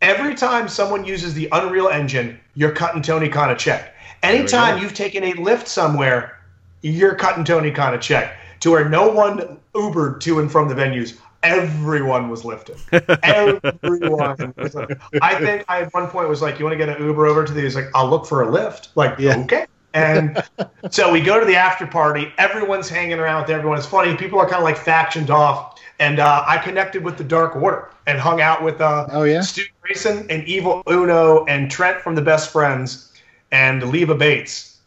[0.00, 3.94] Every time someone uses the Unreal Engine, you're cutting Tony Khan a check.
[4.22, 6.40] Anytime you've taken a Lyft somewhere,
[6.80, 8.38] you're cutting Tony Khan a check.
[8.64, 12.76] To where no one Ubered to and from the venues, everyone was lifted.
[13.22, 14.54] everyone.
[14.56, 14.98] Was lifted.
[15.20, 17.44] I think I at one point was like, "You want to get an Uber over
[17.44, 19.36] to the?" He's like, "I'll look for a Lyft." Like, Yeah.
[19.40, 19.66] okay.
[19.92, 20.42] And
[20.90, 22.32] so we go to the after party.
[22.38, 23.76] Everyone's hanging around with everyone.
[23.76, 24.16] It's funny.
[24.16, 25.78] People are kind of like factioned off.
[26.00, 29.42] And uh, I connected with the Dark Order and hung out with uh, Oh, yeah?
[29.42, 33.12] Stu Grayson and Evil Uno and Trent from the Best Friends
[33.52, 34.78] and Leva Bates.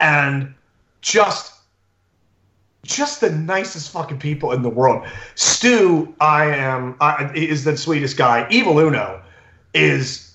[0.00, 0.54] And
[1.02, 1.51] just
[2.84, 5.06] just the nicest fucking people in the world.
[5.34, 8.46] Stu, I am I, is the sweetest guy.
[8.50, 9.22] Evil Uno
[9.72, 10.32] is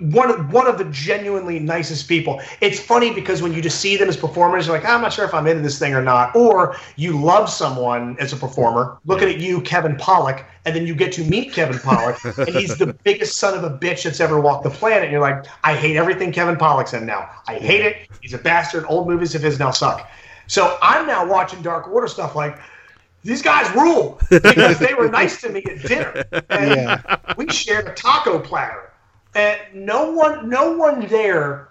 [0.00, 2.40] one of one of the genuinely nicest people.
[2.60, 5.24] It's funny because when you just see them as performers, you're like, I'm not sure
[5.24, 6.36] if I'm into this thing or not.
[6.36, 10.94] Or you love someone as a performer, looking at you, Kevin Pollock, and then you
[10.94, 14.40] get to meet Kevin Pollock, and he's the biggest son of a bitch that's ever
[14.40, 15.04] walked the planet.
[15.04, 17.30] And you're like, I hate everything Kevin Pollock's in now.
[17.46, 18.08] I hate it.
[18.20, 18.84] He's a bastard.
[18.88, 20.10] Old movies of his now suck.
[20.48, 22.58] So I'm now watching Dark Order stuff like.
[23.24, 27.16] These guys rule because they were nice to me at dinner, and Yeah.
[27.36, 28.92] we shared a taco platter.
[29.34, 31.68] And no one no one there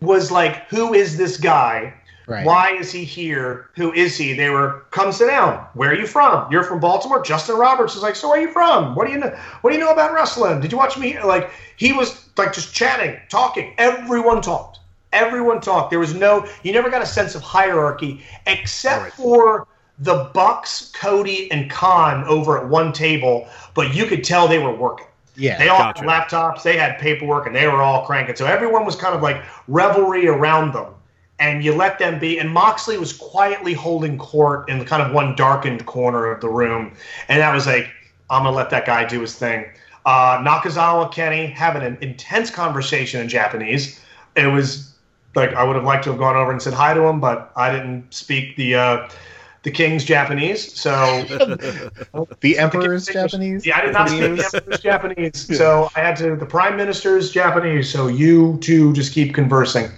[0.00, 1.94] was like who is this guy?
[2.26, 2.44] Right.
[2.44, 3.70] why is he here?
[3.76, 4.34] Who is he?
[4.34, 5.66] They were come sit down.
[5.74, 6.50] Where are you from?
[6.52, 7.22] You're from baltimore?
[7.22, 8.94] Justin roberts is like so where are you from?
[8.94, 10.60] What do you know what do you know about wrestling?
[10.60, 11.20] Did you watch me?
[11.22, 13.74] Like he was like just chatting talking.
[13.78, 14.69] Everyone talked
[15.12, 19.66] everyone talked there was no you never got a sense of hierarchy except for
[19.98, 24.74] the bucks cody and khan over at one table but you could tell they were
[24.74, 25.06] working
[25.36, 25.58] Yeah.
[25.58, 26.00] they all Gotcha.
[26.02, 28.36] had laptops, they had paperwork, and they were all cranking.
[28.36, 30.92] So everyone was kind of like revelry around them.
[31.38, 32.38] And you let them be.
[32.38, 36.50] And Moxley was quietly holding court in the kind of one darkened corner of the
[36.50, 36.92] room.
[37.28, 37.88] And that was like,
[38.28, 39.64] I'm going to let that guy do his thing.
[40.04, 43.98] Uh, Nakazawa Kenny having an intense conversation in Japanese.
[44.36, 44.89] It was
[45.34, 47.52] like, I would have liked to have gone over and said hi to him, but
[47.56, 48.74] I didn't speak the.
[48.74, 49.08] Uh,
[49.62, 50.90] the king's Japanese, so
[52.40, 53.66] the Emperor's Japanese?
[53.66, 57.30] yeah, I did not speak the Emperor's Japanese, so I had to the Prime Minister's
[57.30, 57.90] Japanese.
[57.90, 59.90] So you two just keep conversing.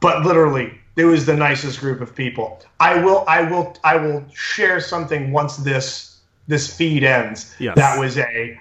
[0.00, 2.62] But literally, it was the nicest group of people.
[2.78, 7.54] I will, I will, I will share something once this this feed ends.
[7.58, 7.76] Yes.
[7.76, 8.58] That was a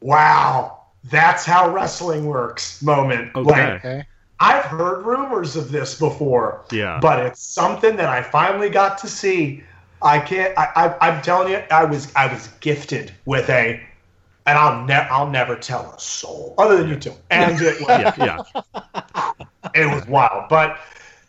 [0.00, 0.76] wow.
[1.04, 3.34] That's how wrestling works moment.
[3.34, 3.50] Okay.
[3.50, 4.06] Like, Okay.
[4.40, 6.64] I've heard rumors of this before.
[6.70, 6.98] Yeah.
[7.00, 9.62] But it's something that I finally got to see.
[10.00, 10.56] I can't.
[10.56, 13.80] I, I, I'm telling you, I was I was gifted with a,
[14.46, 17.14] and I'll never I'll never tell a soul other than you two.
[17.30, 19.32] And it was, Yeah, yeah.
[19.74, 20.48] it was wild.
[20.48, 20.78] But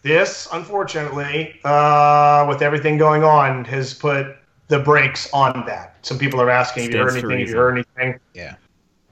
[0.03, 4.38] this, unfortunately, uh, with everything going on, has put
[4.68, 5.98] the brakes on that.
[6.03, 7.40] Some people are asking, have you heard Stands to anything?
[7.40, 8.19] Have you heard anything?
[8.34, 8.56] Yeah.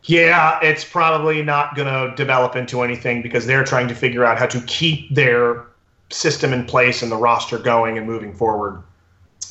[0.08, 4.38] Yeah, it's probably not going to develop into anything because they're trying to figure out
[4.38, 5.66] how to keep their
[6.10, 8.82] system in place and the roster going and moving forward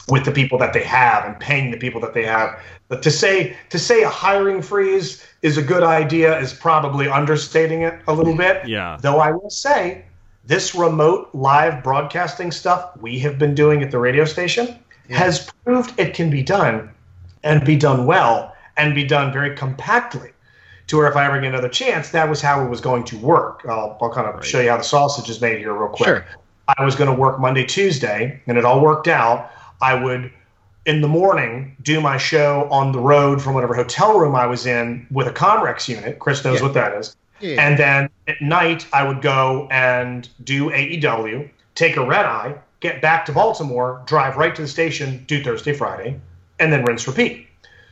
[0.08, 2.58] with the people that they have and paying the people that they have.
[2.88, 7.82] But to say to say a hiring freeze is a good idea is probably understating
[7.82, 8.66] it a little bit.
[8.66, 8.96] Yeah.
[9.00, 10.04] Though I will say
[10.44, 14.78] this remote live broadcasting stuff we have been doing at the radio station
[15.10, 16.90] has proved it can be done
[17.42, 20.30] and be done well and be done very compactly
[20.88, 23.18] to where if I ever get another chance, that was how it was going to
[23.18, 23.64] work.
[23.68, 26.06] I'll, I'll kind of show you how the sausage is made here real quick.
[26.06, 26.26] Sure.
[26.78, 29.50] I was going to work Monday, Tuesday, and it all worked out.
[29.80, 30.32] I would,
[30.84, 34.66] in the morning, do my show on the road from whatever hotel room I was
[34.66, 36.18] in with a Comrex unit.
[36.18, 36.62] Chris knows Yeah.
[36.64, 37.16] what that is.
[37.40, 37.60] Yeah.
[37.68, 43.02] And then at night, I would go and do AEW, take a red eye, get
[43.02, 46.18] back to Baltimore, drive right to the station, do Thursday, Friday,
[46.58, 47.45] and then rinse, repeat.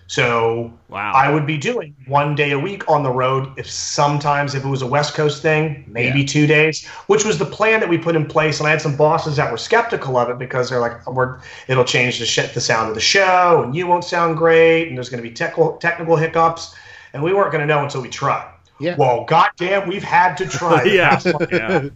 [0.06, 1.12] So Wow.
[1.12, 3.52] I would be doing one day a week on the road.
[3.56, 7.46] If sometimes if it was a West Coast thing, maybe two days, which was the
[7.46, 8.60] plan that we put in place.
[8.60, 11.84] And I had some bosses that were skeptical of it because they're like, "We're it'll
[11.84, 15.08] change the shit, the sound of the show, and you won't sound great, and there's
[15.08, 16.76] going to be technical technical hiccups."
[17.12, 18.50] And we weren't going to know until we tried.
[18.78, 18.96] Yeah.
[18.96, 20.82] Well, goddamn, we've had to try.
[20.94, 21.20] Yeah.
[21.50, 21.88] yeah.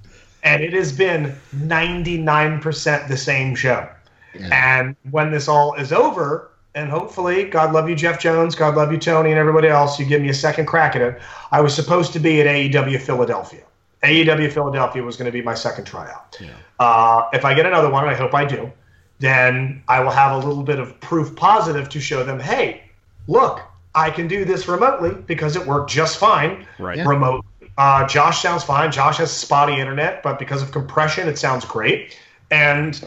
[0.42, 3.88] and it has been 99% the same show.
[4.52, 8.92] And when this all is over, and hopefully, God love you, Jeff Jones, God love
[8.92, 11.20] you, Tony, and everybody else, you give me a second crack at it.
[11.50, 13.62] I was supposed to be at AEW Philadelphia.
[14.04, 16.38] AEW Philadelphia was going to be my second tryout.
[16.78, 18.70] Uh, if I get another one, and I hope I do,
[19.18, 22.84] then I will have a little bit of proof positive to show them, hey,
[23.26, 23.60] look,
[23.96, 26.98] I can do this remotely because it worked just fine Right.
[26.98, 27.08] Yeah.
[27.08, 27.44] remote.
[27.76, 28.92] Uh, Josh sounds fine.
[28.92, 32.16] Josh has spotty internet, but because of compression, it sounds great,
[32.52, 33.04] and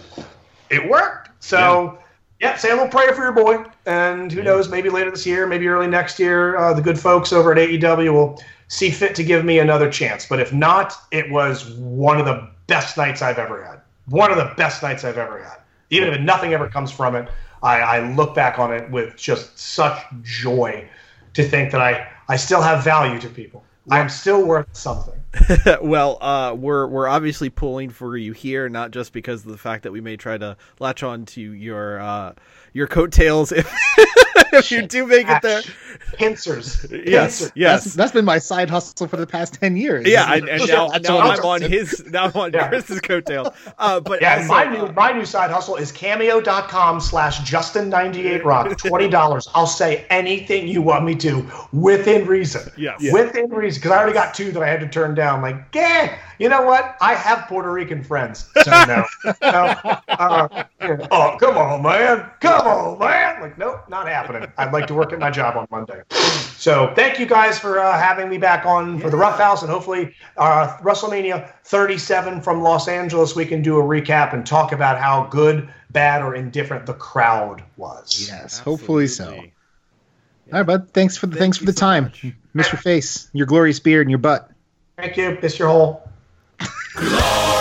[0.70, 1.30] it worked.
[1.40, 1.58] So,
[1.98, 2.02] yeah,
[2.58, 5.68] say a little prayer for your boy, and who knows, maybe later this year, maybe
[5.68, 9.46] early next year, uh, the good folks over at AEW will see fit to give
[9.46, 10.26] me another chance.
[10.26, 13.82] But if not, it was one of the best nights I've ever had.
[14.08, 15.58] One of the best nights I've ever had.
[15.90, 17.28] Even if nothing ever comes from it,
[17.62, 20.88] I, I look back on it with just such joy
[21.34, 23.64] to think that I, I still have value to people.
[23.90, 25.21] I'm still worth something.
[25.82, 29.84] well, uh, we're we're obviously pulling for you here, not just because of the fact
[29.84, 32.34] that we may try to latch on to your uh,
[32.74, 33.72] your coattails if,
[34.54, 35.62] if you do make it there.
[36.14, 36.86] Pincers.
[36.92, 37.52] Yes, Pincers.
[37.56, 37.84] yes.
[37.84, 40.08] That's, that's been my side hustle for the past 10 years.
[40.08, 42.68] yeah, and, and now, now I'm on his now I'm on Yeah.
[42.70, 43.54] Chris's coattail.
[43.78, 48.68] Uh, but Yeah, and also, my new my new side hustle is cameo.com slash Justin98Rock.
[48.82, 49.48] $20.
[49.54, 52.70] I'll say anything you want me to within reason.
[52.78, 53.02] Yes.
[53.12, 53.80] Within reason.
[53.80, 55.42] Because I already got two that I had to turn down.
[55.42, 56.96] Like, yeah, you know what?
[57.02, 58.50] I have Puerto Rican friends.
[58.64, 59.06] So no.
[59.42, 59.76] no.
[60.08, 61.08] Uh, yeah.
[61.12, 62.30] oh, come on, man.
[62.40, 63.42] Come on, man.
[63.42, 64.41] Like, nope, not happening.
[64.58, 66.02] I'd like to work at my job on Monday.
[66.62, 69.72] So thank you guys for uh, having me back on for the Rough House, and
[69.72, 75.00] hopefully uh, WrestleMania 37 from Los Angeles, we can do a recap and talk about
[75.00, 78.28] how good, bad, or indifferent the crowd was.
[78.30, 79.24] Yes, hopefully so.
[79.24, 79.54] Absolutely.
[80.54, 80.90] All right, bud.
[80.94, 82.26] Thanks for the thanks for the so time, much.
[82.56, 82.78] Mr.
[82.78, 84.52] Face, your glorious beard and your butt.
[84.98, 85.38] Thank you.
[85.42, 86.08] Miss your hole.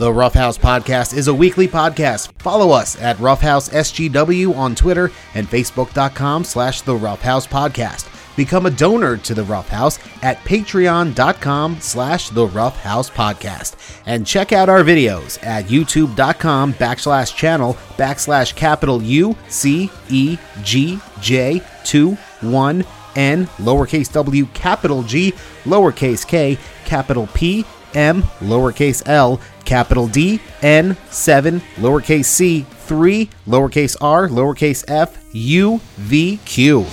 [0.00, 2.32] The Roughhouse Podcast is a weekly podcast.
[2.38, 8.08] Follow us at Roughhouse SGW on Twitter and Facebook.com slash The Roughhouse Podcast.
[8.34, 14.00] Become a donor to The Roughhouse at Patreon.com slash The Roughhouse Podcast.
[14.06, 20.98] And check out our videos at YouTube.com backslash channel backslash capital U C E G
[21.20, 22.84] J 2 1
[23.16, 25.32] N lowercase w capital G
[25.64, 26.56] lowercase k
[26.86, 34.84] capital P M lowercase l capital D N 7 lowercase c 3 lowercase r lowercase
[34.88, 36.86] f U V Q.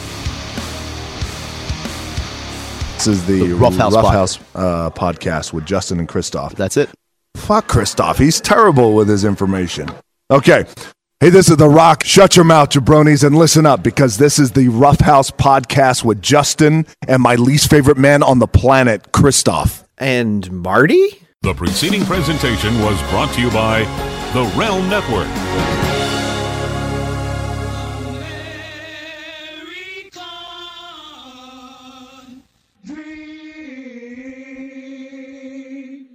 [2.98, 6.56] This is the, The Rough House House uh, podcast with Justin and Christoph.
[6.56, 6.90] That's it.
[7.36, 8.18] Fuck Christoph.
[8.18, 9.88] He's terrible with his information.
[10.32, 10.66] Okay.
[11.20, 12.04] Hey, this is The Rock.
[12.04, 16.22] Shut your mouth, jabronis, and listen up because this is the Rough House podcast with
[16.22, 19.87] Justin and my least favorite man on the planet, Christoph.
[19.98, 21.10] And Marty?
[21.42, 23.80] The preceding presentation was brought to you by
[24.34, 25.97] the Realm Network.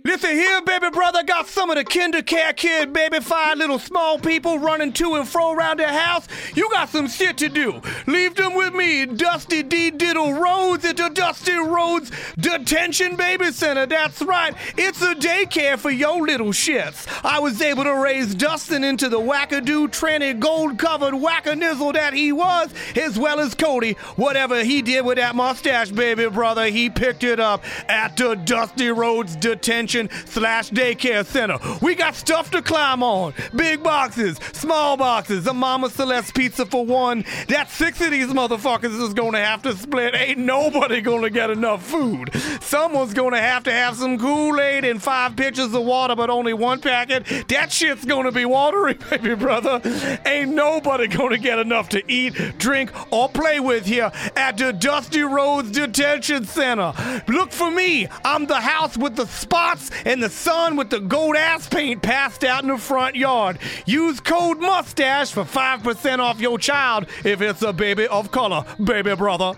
[0.04, 3.20] Listen here, baby brother, got some of the kinder care kid, baby.
[3.20, 6.26] Five little small people running to and fro around their house.
[6.56, 7.80] You got some shit to do.
[8.08, 13.86] Leave them with me, Dusty D Diddle Rhodes at the Dusty Rhodes Detention Baby Center.
[13.86, 17.06] That's right, it's a daycare for your little shits.
[17.24, 22.32] I was able to raise Dustin into the wackadoo, tranny, gold covered wackanizzle that he
[22.32, 23.92] was, as well as Cody.
[24.16, 28.88] Whatever he did with that mustache, baby brother, he picked it up at the Dusty
[28.88, 31.58] Rhodes Detention slash Daycare Center.
[31.80, 33.34] We got stuff to climb on.
[33.54, 37.24] Big boxes, small boxes, a Mama Celeste pizza for one.
[37.48, 40.14] That six of these motherfuckers is gonna have to split.
[40.14, 42.30] Ain't nobody gonna get enough food.
[42.62, 46.80] Someone's gonna have to have some Kool-Aid and five pitchers of water, but only one
[46.80, 47.48] packet.
[47.48, 49.80] That shit's gonna be watery, baby brother.
[50.24, 55.22] Ain't nobody gonna get enough to eat, drink, or play with here at the Dusty
[55.22, 56.92] Rhodes Detention Center.
[57.28, 58.06] Look for me.
[58.24, 62.44] I'm the house with the spots and the son with the gold ass paint passed
[62.44, 63.58] out in the front yard.
[63.86, 69.14] Use code mustache for 5% off your child if it's a baby of color, baby
[69.14, 69.54] brother.